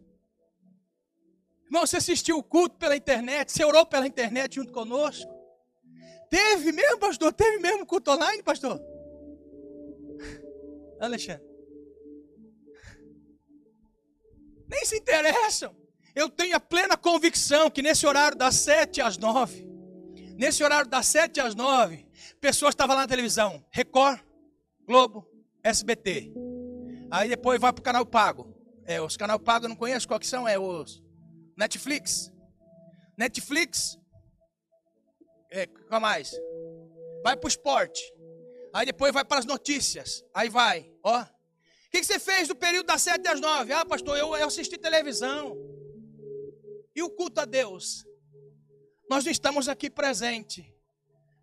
Irmão, 1.65 1.85
você 1.85 1.97
assistiu 1.97 2.37
o 2.37 2.43
culto 2.43 2.77
pela 2.77 2.95
internet, 2.95 3.51
você 3.51 3.65
orou 3.65 3.85
pela 3.85 4.07
internet 4.07 4.55
junto 4.55 4.71
conosco? 4.71 5.29
Teve 6.29 6.71
mesmo, 6.71 6.99
pastor? 6.99 7.33
Teve 7.33 7.57
mesmo 7.59 7.85
culto 7.85 8.11
online, 8.11 8.41
pastor? 8.41 8.81
Alexandre. 11.01 11.45
nem 14.69 14.85
se 14.85 14.97
interessam. 14.97 15.75
Eu 16.15 16.29
tenho 16.29 16.55
a 16.55 16.59
plena 16.59 16.95
convicção 16.95 17.69
que 17.69 17.81
nesse 17.81 18.07
horário 18.07 18.37
das 18.37 18.55
sete 18.55 19.01
às 19.01 19.17
nove, 19.17 19.67
nesse 20.37 20.63
horário 20.63 20.89
das 20.89 21.07
sete 21.07 21.41
às 21.41 21.53
nove, 21.53 22.07
pessoas 22.39 22.71
estavam 22.71 22.95
lá 22.95 23.01
na 23.01 23.07
televisão, 23.07 23.63
Record, 23.69 24.21
Globo, 24.87 25.27
SBT. 25.61 26.42
Aí 27.13 27.29
depois 27.29 27.61
vai 27.61 27.71
para 27.71 27.79
o 27.79 27.83
canal 27.83 28.05
pago. 28.05 28.53
É, 28.85 28.99
os 28.99 29.15
canal 29.15 29.39
pago 29.39 29.65
eu 29.65 29.69
não 29.69 29.75
conheço 29.75 30.07
qual 30.07 30.19
que 30.19 30.27
são, 30.27 30.47
é 30.47 30.57
os 30.57 31.01
Netflix. 31.55 32.31
Netflix. 33.17 33.97
É, 35.51 35.67
qual 35.67 36.01
mais? 36.01 36.31
Vai 37.23 37.37
para 37.37 37.45
o 37.45 37.47
esporte. 37.47 38.01
Aí 38.73 38.85
depois 38.85 39.13
vai 39.13 39.23
para 39.23 39.39
as 39.39 39.45
notícias. 39.45 40.23
Aí 40.33 40.49
vai, 40.49 40.91
ó 41.03 41.23
que, 41.93 41.99
que 41.99 42.07
você 42.07 42.17
fez 42.17 42.47
do 42.47 42.55
período 42.55 42.87
das 42.87 43.03
sete 43.03 43.27
às 43.27 43.39
nove? 43.39 43.71
Ah, 43.71 43.85
pastor, 43.85 44.17
eu, 44.17 44.35
eu 44.35 44.47
assisti 44.47 44.79
televisão. 44.79 45.55
E 46.95 47.03
o 47.03 47.09
culto 47.09 47.39
a 47.39 47.45
Deus? 47.45 48.03
Nós 49.07 49.23
não 49.23 49.31
estamos 49.31 49.69
aqui 49.69 49.91
presente, 49.91 50.73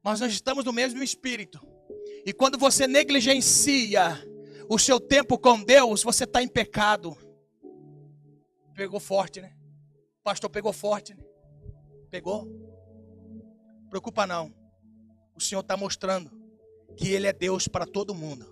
mas 0.03 0.19
nós 0.19 0.33
estamos 0.33 0.65
no 0.65 0.73
mesmo 0.73 1.01
espírito. 1.05 1.61
E 2.27 2.33
quando 2.33 2.59
você 2.59 2.89
negligencia 2.89 4.21
o 4.71 4.79
seu 4.79 5.01
tempo 5.01 5.37
com 5.37 5.61
Deus, 5.61 6.05
você 6.05 6.23
está 6.23 6.41
em 6.41 6.47
pecado. 6.47 7.19
Pegou 8.73 9.01
forte, 9.01 9.41
né? 9.41 9.53
pastor 10.23 10.49
pegou 10.49 10.73
forte, 10.73 11.13
né? 11.13 11.25
Pegou? 12.09 12.47
Preocupa 13.89 14.29
não. 14.29 14.55
O 15.35 15.41
Senhor 15.41 15.63
está 15.63 15.77
mostrando 15.77 16.31
que 16.97 17.09
Ele 17.09 17.27
é 17.27 17.33
Deus 17.33 17.67
para 17.67 17.85
todo 17.85 18.15
mundo. 18.15 18.47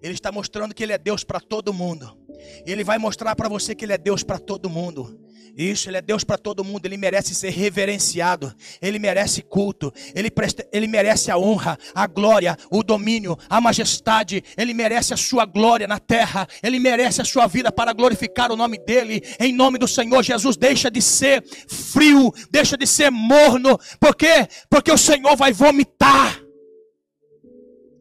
Ele 0.00 0.14
está 0.14 0.32
mostrando 0.32 0.74
que 0.74 0.82
Ele 0.82 0.94
é 0.94 0.98
Deus 0.98 1.24
para 1.24 1.40
todo 1.40 1.74
mundo. 1.74 2.18
Ele 2.64 2.82
vai 2.82 2.96
mostrar 2.96 3.36
para 3.36 3.46
você 3.46 3.74
que 3.74 3.84
Ele 3.84 3.92
é 3.92 3.98
Deus 3.98 4.22
para 4.22 4.38
todo 4.38 4.70
mundo. 4.70 5.20
Isso, 5.56 5.88
Ele 5.88 5.98
é 5.98 6.02
Deus 6.02 6.24
para 6.24 6.38
todo 6.38 6.64
mundo. 6.64 6.86
Ele 6.86 6.96
merece 6.96 7.34
ser 7.34 7.50
reverenciado. 7.50 8.54
Ele 8.80 8.98
merece 8.98 9.42
culto. 9.42 9.92
Ele, 10.14 10.30
presta, 10.30 10.66
ele 10.72 10.86
merece 10.86 11.30
a 11.30 11.38
honra, 11.38 11.78
a 11.94 12.06
glória, 12.06 12.56
o 12.70 12.82
domínio, 12.82 13.38
a 13.48 13.60
majestade. 13.60 14.42
Ele 14.56 14.74
merece 14.74 15.14
a 15.14 15.16
sua 15.16 15.44
glória 15.44 15.86
na 15.86 15.98
terra. 15.98 16.46
Ele 16.62 16.78
merece 16.78 17.20
a 17.20 17.24
sua 17.24 17.46
vida 17.46 17.70
para 17.70 17.92
glorificar 17.92 18.50
o 18.50 18.56
nome 18.56 18.78
dEle. 18.78 19.22
Em 19.38 19.52
nome 19.52 19.78
do 19.78 19.86
Senhor 19.86 20.22
Jesus, 20.22 20.56
deixa 20.56 20.90
de 20.90 21.00
ser 21.02 21.44
frio, 21.68 22.32
deixa 22.50 22.76
de 22.76 22.86
ser 22.86 23.10
morno. 23.10 23.78
Por 24.00 24.14
quê? 24.16 24.48
Porque 24.68 24.90
o 24.90 24.98
Senhor 24.98 25.36
vai 25.36 25.52
vomitar. 25.52 26.40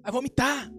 Vai 0.02 0.11
vomitar. 0.11 0.72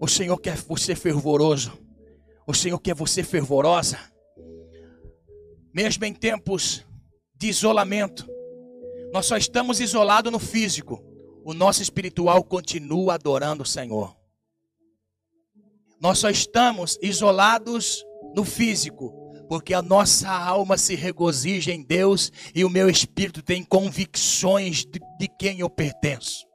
O 0.00 0.08
Senhor 0.08 0.38
quer 0.38 0.56
você 0.56 0.94
fervoroso. 0.94 1.89
O 2.50 2.54
Senhor 2.54 2.80
quer 2.80 2.96
você 2.96 3.22
fervorosa. 3.22 3.96
Mesmo 5.72 6.04
em 6.04 6.12
tempos 6.12 6.84
de 7.36 7.46
isolamento, 7.46 8.28
nós 9.12 9.26
só 9.26 9.36
estamos 9.36 9.78
isolados 9.78 10.32
no 10.32 10.40
físico. 10.40 11.00
O 11.44 11.54
nosso 11.54 11.80
espiritual 11.80 12.42
continua 12.42 13.14
adorando 13.14 13.62
o 13.62 13.66
Senhor. 13.66 14.16
Nós 16.00 16.18
só 16.18 16.28
estamos 16.28 16.98
isolados 17.00 18.04
no 18.34 18.44
físico, 18.44 19.12
porque 19.48 19.72
a 19.72 19.80
nossa 19.80 20.28
alma 20.28 20.76
se 20.76 20.96
regozija 20.96 21.70
em 21.70 21.84
Deus 21.84 22.32
e 22.52 22.64
o 22.64 22.70
meu 22.70 22.90
espírito 22.90 23.42
tem 23.42 23.62
convicções 23.62 24.84
de, 24.84 25.28
quem 25.38 25.60
eu 25.60 25.70
pertenço. 25.70 26.49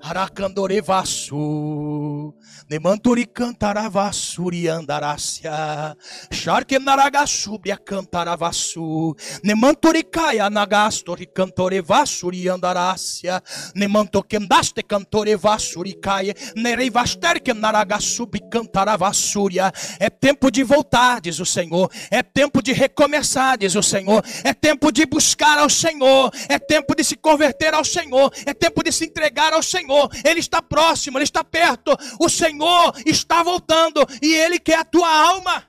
Aracandorevasu, 0.00 2.32
Nemanturi 2.70 3.26
cantaravasuri 3.26 4.68
andarácia, 4.68 5.96
Sharke 6.30 6.78
naragasubria 6.78 7.76
cantaravasu, 7.76 9.16
Nemanturi 9.42 10.04
caia 10.04 10.48
nagastori 10.48 11.26
cantorevasuri 11.26 12.48
andarácia, 12.48 13.42
Nemantokendaste 13.74 14.84
cantorevasuri 14.84 15.94
caia, 15.94 16.34
Nereivasterke 16.54 17.52
naragasubi 17.52 18.40
cantaravasuria. 18.48 19.72
É 19.98 20.08
tempo 20.08 20.50
de 20.50 20.62
voltar, 20.62 21.20
diz 21.20 21.40
o 21.40 21.46
Senhor, 21.46 21.90
é 22.10 22.22
tempo 22.22 22.62
de 22.62 22.72
recomeçar, 22.72 23.58
diz 23.58 23.74
o 23.74 23.82
Senhor, 23.82 24.24
é 24.44 24.54
tempo 24.54 24.92
de 24.92 25.04
buscar 25.06 25.58
ao 25.58 25.68
Senhor, 25.68 26.30
é 26.48 26.58
tempo 26.58 26.94
de 26.94 27.02
se 27.02 27.16
converter 27.16 27.74
ao 27.74 27.84
Senhor, 27.84 28.32
é 28.46 28.54
tempo 28.54 28.84
de 28.84 28.92
se 28.92 29.04
entregar 29.04 29.52
ao 29.52 29.62
Senhor. 29.62 29.87
Senhor, 29.88 30.10
Ele 30.24 30.40
está 30.40 30.60
próximo, 30.60 31.16
Ele 31.16 31.24
está 31.24 31.42
perto. 31.42 31.96
O 32.20 32.28
Senhor 32.28 32.92
está 33.06 33.42
voltando 33.42 34.06
e 34.22 34.34
Ele 34.34 34.58
quer 34.58 34.78
a 34.78 34.84
tua 34.84 35.08
alma. 35.08 35.66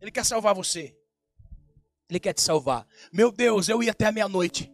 Ele 0.00 0.10
quer 0.10 0.24
salvar 0.24 0.54
você. 0.54 0.96
Ele 2.10 2.18
quer 2.18 2.32
te 2.32 2.42
salvar. 2.42 2.86
Meu 3.12 3.30
Deus, 3.30 3.68
eu 3.68 3.82
ia 3.82 3.92
até 3.92 4.06
a 4.06 4.12
meia-noite. 4.12 4.70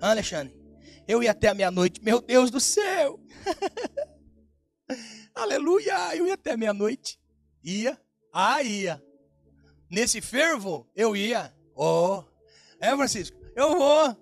Alexandre, 0.00 0.54
eu 1.08 1.22
ia 1.22 1.32
até 1.32 1.48
a 1.48 1.54
meia-noite. 1.54 2.00
Meu 2.02 2.20
Deus 2.20 2.50
do 2.50 2.60
céu. 2.60 3.20
Aleluia, 5.34 6.16
eu 6.16 6.26
ia 6.26 6.34
até 6.34 6.52
a 6.52 6.56
meia-noite. 6.56 7.20
Ia? 7.64 8.00
Ah, 8.32 8.62
ia. 8.62 9.02
Nesse 9.90 10.20
fervo, 10.20 10.88
eu 10.94 11.16
ia. 11.16 11.52
Oh, 11.74 12.22
é, 12.80 12.94
Francisco, 12.94 13.36
eu 13.56 13.76
vou. 13.76 14.16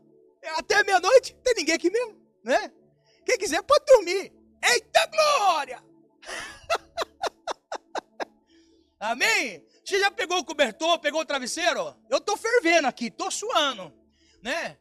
Até 0.57 0.83
meia-noite, 0.83 1.37
tem 1.45 1.55
ninguém 1.55 1.75
aqui 1.75 1.91
mesmo, 1.91 2.17
né? 2.43 2.73
Quem 3.29 3.37
quiser 3.37 3.63
pode 3.63 3.85
dormir. 3.85 4.33
Eita 4.65 5.07
glória! 5.07 5.85
Amém? 8.99 9.63
Você 9.85 10.01
já 10.01 10.11
pegou 10.11 10.39
o 10.39 10.45
cobertor, 10.45 10.99
pegou 10.99 11.21
o 11.21 11.27
travesseiro? 11.27 11.95
Eu 12.09 12.17
estou 12.17 12.39
fervendo 12.39 12.89
aqui, 12.89 13.09
estou 13.09 13.31
suando, 13.31 13.93
né? 14.43 14.79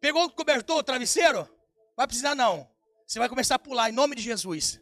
Pegou 0.00 0.24
o 0.24 0.30
cobertor, 0.30 0.78
o 0.78 0.84
travesseiro? 0.84 1.50
Vai 1.96 2.06
precisar 2.06 2.36
não. 2.36 2.70
Você 3.04 3.18
vai 3.18 3.28
começar 3.28 3.56
a 3.56 3.58
pular 3.58 3.90
em 3.90 3.92
nome 3.92 4.14
de 4.14 4.22
Jesus. 4.22 4.80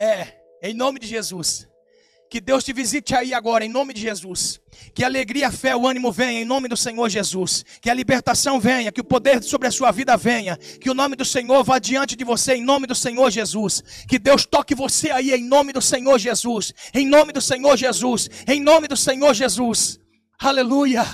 É, 0.00 0.42
em 0.62 0.74
nome 0.74 0.98
de 0.98 1.06
Jesus. 1.06 1.69
Que 2.30 2.40
Deus 2.40 2.62
te 2.62 2.72
visite 2.72 3.12
aí 3.12 3.34
agora, 3.34 3.64
em 3.64 3.68
nome 3.68 3.92
de 3.92 4.00
Jesus. 4.00 4.60
Que 4.94 5.02
a 5.02 5.08
alegria, 5.08 5.48
a 5.48 5.50
fé, 5.52 5.74
o 5.74 5.84
ânimo 5.84 6.12
venha, 6.12 6.40
em 6.40 6.44
nome 6.44 6.68
do 6.68 6.76
Senhor 6.76 7.08
Jesus. 7.08 7.64
Que 7.82 7.90
a 7.90 7.94
libertação 7.94 8.60
venha, 8.60 8.92
que 8.92 9.00
o 9.00 9.04
poder 9.04 9.42
sobre 9.42 9.66
a 9.66 9.70
sua 9.72 9.90
vida 9.90 10.16
venha. 10.16 10.56
Que 10.56 10.88
o 10.88 10.94
nome 10.94 11.16
do 11.16 11.24
Senhor 11.24 11.64
vá 11.64 11.80
diante 11.80 12.14
de 12.14 12.22
você, 12.22 12.54
em 12.54 12.62
nome 12.62 12.86
do 12.86 12.94
Senhor 12.94 13.28
Jesus. 13.32 13.82
Que 14.08 14.16
Deus 14.16 14.46
toque 14.46 14.76
você 14.76 15.10
aí, 15.10 15.32
em 15.32 15.42
nome 15.42 15.72
do 15.72 15.82
Senhor 15.82 16.20
Jesus. 16.20 16.72
Em 16.94 17.04
nome 17.04 17.32
do 17.32 17.40
Senhor 17.40 17.76
Jesus. 17.76 18.30
Em 18.46 18.60
nome 18.60 18.86
do 18.86 18.96
Senhor 18.96 19.34
Jesus. 19.34 19.98
Aleluia. 20.38 21.04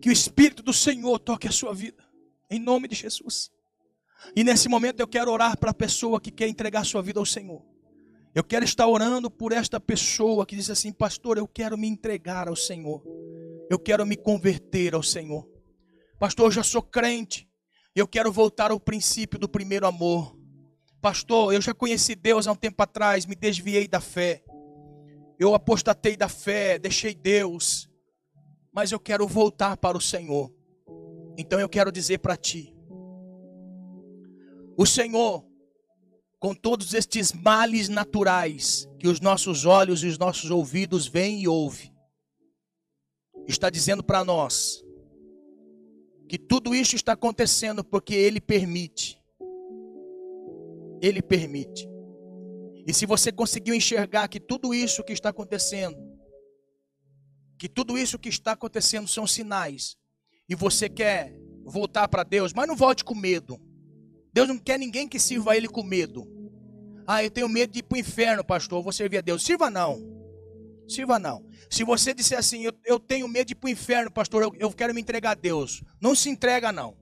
Que 0.00 0.08
o 0.08 0.12
Espírito 0.12 0.62
do 0.62 0.72
Senhor 0.72 1.18
toque 1.18 1.46
a 1.46 1.52
sua 1.52 1.74
vida. 1.74 2.02
Em 2.50 2.58
nome 2.58 2.88
de 2.88 2.94
Jesus. 2.94 3.50
E 4.34 4.44
nesse 4.44 4.68
momento 4.68 5.00
eu 5.00 5.08
quero 5.08 5.30
orar 5.30 5.58
para 5.58 5.70
a 5.70 5.74
pessoa 5.74 6.20
que 6.20 6.30
quer 6.30 6.48
entregar 6.48 6.84
sua 6.84 7.02
vida 7.02 7.18
ao 7.18 7.26
Senhor. 7.26 7.64
Eu 8.34 8.44
quero 8.44 8.64
estar 8.64 8.86
orando 8.86 9.30
por 9.30 9.52
esta 9.52 9.80
pessoa 9.80 10.46
que 10.46 10.56
diz 10.56 10.70
assim: 10.70 10.92
Pastor, 10.92 11.38
eu 11.38 11.48
quero 11.48 11.76
me 11.76 11.88
entregar 11.88 12.48
ao 12.48 12.56
Senhor. 12.56 13.02
Eu 13.70 13.78
quero 13.78 14.06
me 14.06 14.16
converter 14.16 14.94
ao 14.94 15.02
Senhor. 15.02 15.48
Pastor, 16.18 16.46
eu 16.46 16.52
já 16.52 16.62
sou 16.62 16.82
crente. 16.82 17.48
Eu 17.94 18.06
quero 18.06 18.30
voltar 18.30 18.70
ao 18.70 18.78
princípio 18.78 19.38
do 19.38 19.48
primeiro 19.48 19.86
amor. 19.86 20.36
Pastor, 21.00 21.54
eu 21.54 21.60
já 21.60 21.72
conheci 21.72 22.14
Deus 22.14 22.46
há 22.46 22.52
um 22.52 22.56
tempo 22.56 22.82
atrás, 22.82 23.24
me 23.24 23.34
desviei 23.34 23.88
da 23.88 24.00
fé. 24.00 24.42
Eu 25.38 25.54
apostatei 25.54 26.16
da 26.16 26.28
fé, 26.28 26.78
deixei 26.78 27.14
Deus. 27.14 27.88
Mas 28.72 28.92
eu 28.92 29.00
quero 29.00 29.26
voltar 29.26 29.76
para 29.76 29.96
o 29.96 30.00
Senhor. 30.00 30.52
Então 31.36 31.58
eu 31.58 31.68
quero 31.68 31.90
dizer 31.90 32.18
para 32.18 32.36
ti: 32.36 32.74
o 34.78 34.86
Senhor, 34.86 35.44
com 36.38 36.54
todos 36.54 36.94
estes 36.94 37.32
males 37.32 37.88
naturais 37.88 38.88
que 38.96 39.08
os 39.08 39.20
nossos 39.20 39.64
olhos 39.64 40.04
e 40.04 40.06
os 40.06 40.16
nossos 40.16 40.52
ouvidos 40.52 41.08
veem 41.08 41.42
e 41.42 41.48
ouvem, 41.48 41.92
está 43.48 43.68
dizendo 43.68 44.04
para 44.04 44.24
nós 44.24 44.84
que 46.28 46.38
tudo 46.38 46.76
isso 46.76 46.94
está 46.94 47.14
acontecendo 47.14 47.82
porque 47.82 48.14
Ele 48.14 48.40
permite. 48.40 49.20
Ele 51.02 51.22
permite. 51.22 51.88
E 52.86 52.94
se 52.94 53.04
você 53.04 53.32
conseguiu 53.32 53.74
enxergar 53.74 54.28
que 54.28 54.38
tudo 54.38 54.72
isso 54.72 55.02
que 55.02 55.12
está 55.12 55.30
acontecendo, 55.30 55.98
que 57.58 57.68
tudo 57.68 57.98
isso 57.98 58.16
que 58.16 58.28
está 58.28 58.52
acontecendo 58.52 59.08
são 59.08 59.26
sinais, 59.26 59.96
e 60.48 60.54
você 60.54 60.88
quer 60.88 61.34
voltar 61.64 62.06
para 62.06 62.22
Deus, 62.22 62.52
mas 62.52 62.68
não 62.68 62.76
volte 62.76 63.04
com 63.04 63.16
medo. 63.16 63.60
Deus 64.32 64.48
não 64.48 64.58
quer 64.58 64.78
ninguém 64.78 65.08
que 65.08 65.18
sirva 65.18 65.52
a 65.52 65.56
Ele 65.56 65.68
com 65.68 65.82
medo. 65.82 66.26
Ah, 67.06 67.24
eu 67.24 67.30
tenho 67.30 67.48
medo 67.48 67.72
de 67.72 67.78
ir 67.78 67.82
para 67.82 67.96
o 67.96 67.98
inferno, 67.98 68.44
pastor. 68.44 68.82
Vou 68.82 68.92
servir 68.92 69.18
a 69.18 69.20
Deus. 69.22 69.42
Sirva 69.42 69.70
não. 69.70 70.18
Sirva 70.86 71.18
não. 71.18 71.46
Se 71.70 71.84
você 71.84 72.12
disser 72.12 72.38
assim, 72.38 72.62
eu, 72.62 72.72
eu 72.84 72.98
tenho 72.98 73.26
medo 73.28 73.46
de 73.46 73.52
ir 73.52 73.56
para 73.56 73.68
o 73.68 73.70
inferno, 73.70 74.10
pastor, 74.10 74.42
eu, 74.42 74.52
eu 74.58 74.72
quero 74.72 74.94
me 74.94 75.00
entregar 75.00 75.30
a 75.30 75.34
Deus. 75.34 75.82
Não 76.00 76.14
se 76.14 76.28
entrega, 76.28 76.70
não. 76.70 76.96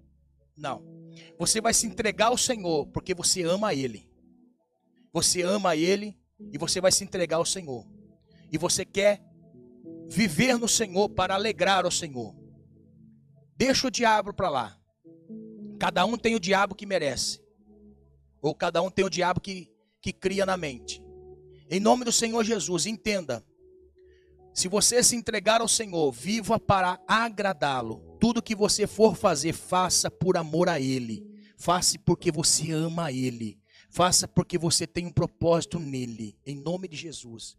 Não. 0.57 0.83
Você 1.39 1.61
vai 1.61 1.75
se 1.75 1.87
entregar 1.87 2.27
ao 2.27 2.39
Senhor, 2.39 2.87
porque 2.89 3.15
você 3.15 3.43
ama 3.43 3.75
Ele. 3.75 4.09
Você 5.13 5.43
ama 5.43 5.77
Ele 5.77 6.17
e 6.53 6.59
você 6.59 6.81
vai 6.81 6.93
se 6.93 7.05
entregar 7.05 7.37
ao 7.37 7.45
Senhor. 7.45 7.87
E 8.53 8.59
você 8.59 8.85
quer 8.85 9.23
viver 10.09 10.59
no 10.59 10.69
Senhor 10.69 11.09
para 11.09 11.35
alegrar 11.35 11.87
o 11.87 11.91
Senhor. 11.91 12.35
Deixa 13.57 13.89
o 13.89 13.91
diabo 13.91 14.33
para 14.33 14.49
lá. 14.49 14.79
Cada 15.79 16.05
um 16.05 16.17
tem 16.17 16.35
o 16.35 16.41
diabo 16.41 16.75
que 16.75 16.87
merece. 16.87 17.41
Ou 18.41 18.55
cada 18.55 18.83
um 18.83 18.91
tem 18.91 19.05
o 19.05 19.11
diabo 19.11 19.41
que, 19.41 19.71
que 20.01 20.13
cria 20.13 20.47
na 20.47 20.57
mente. 20.57 21.03
Em 21.71 21.81
nome 21.81 22.05
do 22.05 22.13
Senhor 22.13 22.45
Jesus, 22.45 22.87
entenda. 22.87 23.45
Se 24.55 24.69
você 24.69 25.03
se 25.03 25.15
entregar 25.17 25.61
ao 25.61 25.69
Senhor, 25.69 26.11
viva 26.13 26.59
para 26.59 26.99
agradá-lo. 27.07 28.17
Tudo 28.19 28.43
que 28.43 28.55
você 28.55 28.87
for 28.87 29.15
fazer, 29.15 29.53
faça 29.53 30.11
por 30.11 30.37
amor 30.37 30.69
a 30.69 30.81
Ele. 30.81 31.27
Faça 31.59 31.99
porque 32.05 32.31
você 32.31 32.71
ama 32.73 33.13
Ele. 33.13 33.59
Faça 33.91 34.29
porque 34.29 34.59
você 34.59 34.87
tem 34.87 35.07
um 35.07 35.13
propósito 35.13 35.79
nele. 35.79 36.37
Em 36.45 36.57
nome 36.57 36.89
de 36.89 36.97
Jesus. 36.97 37.57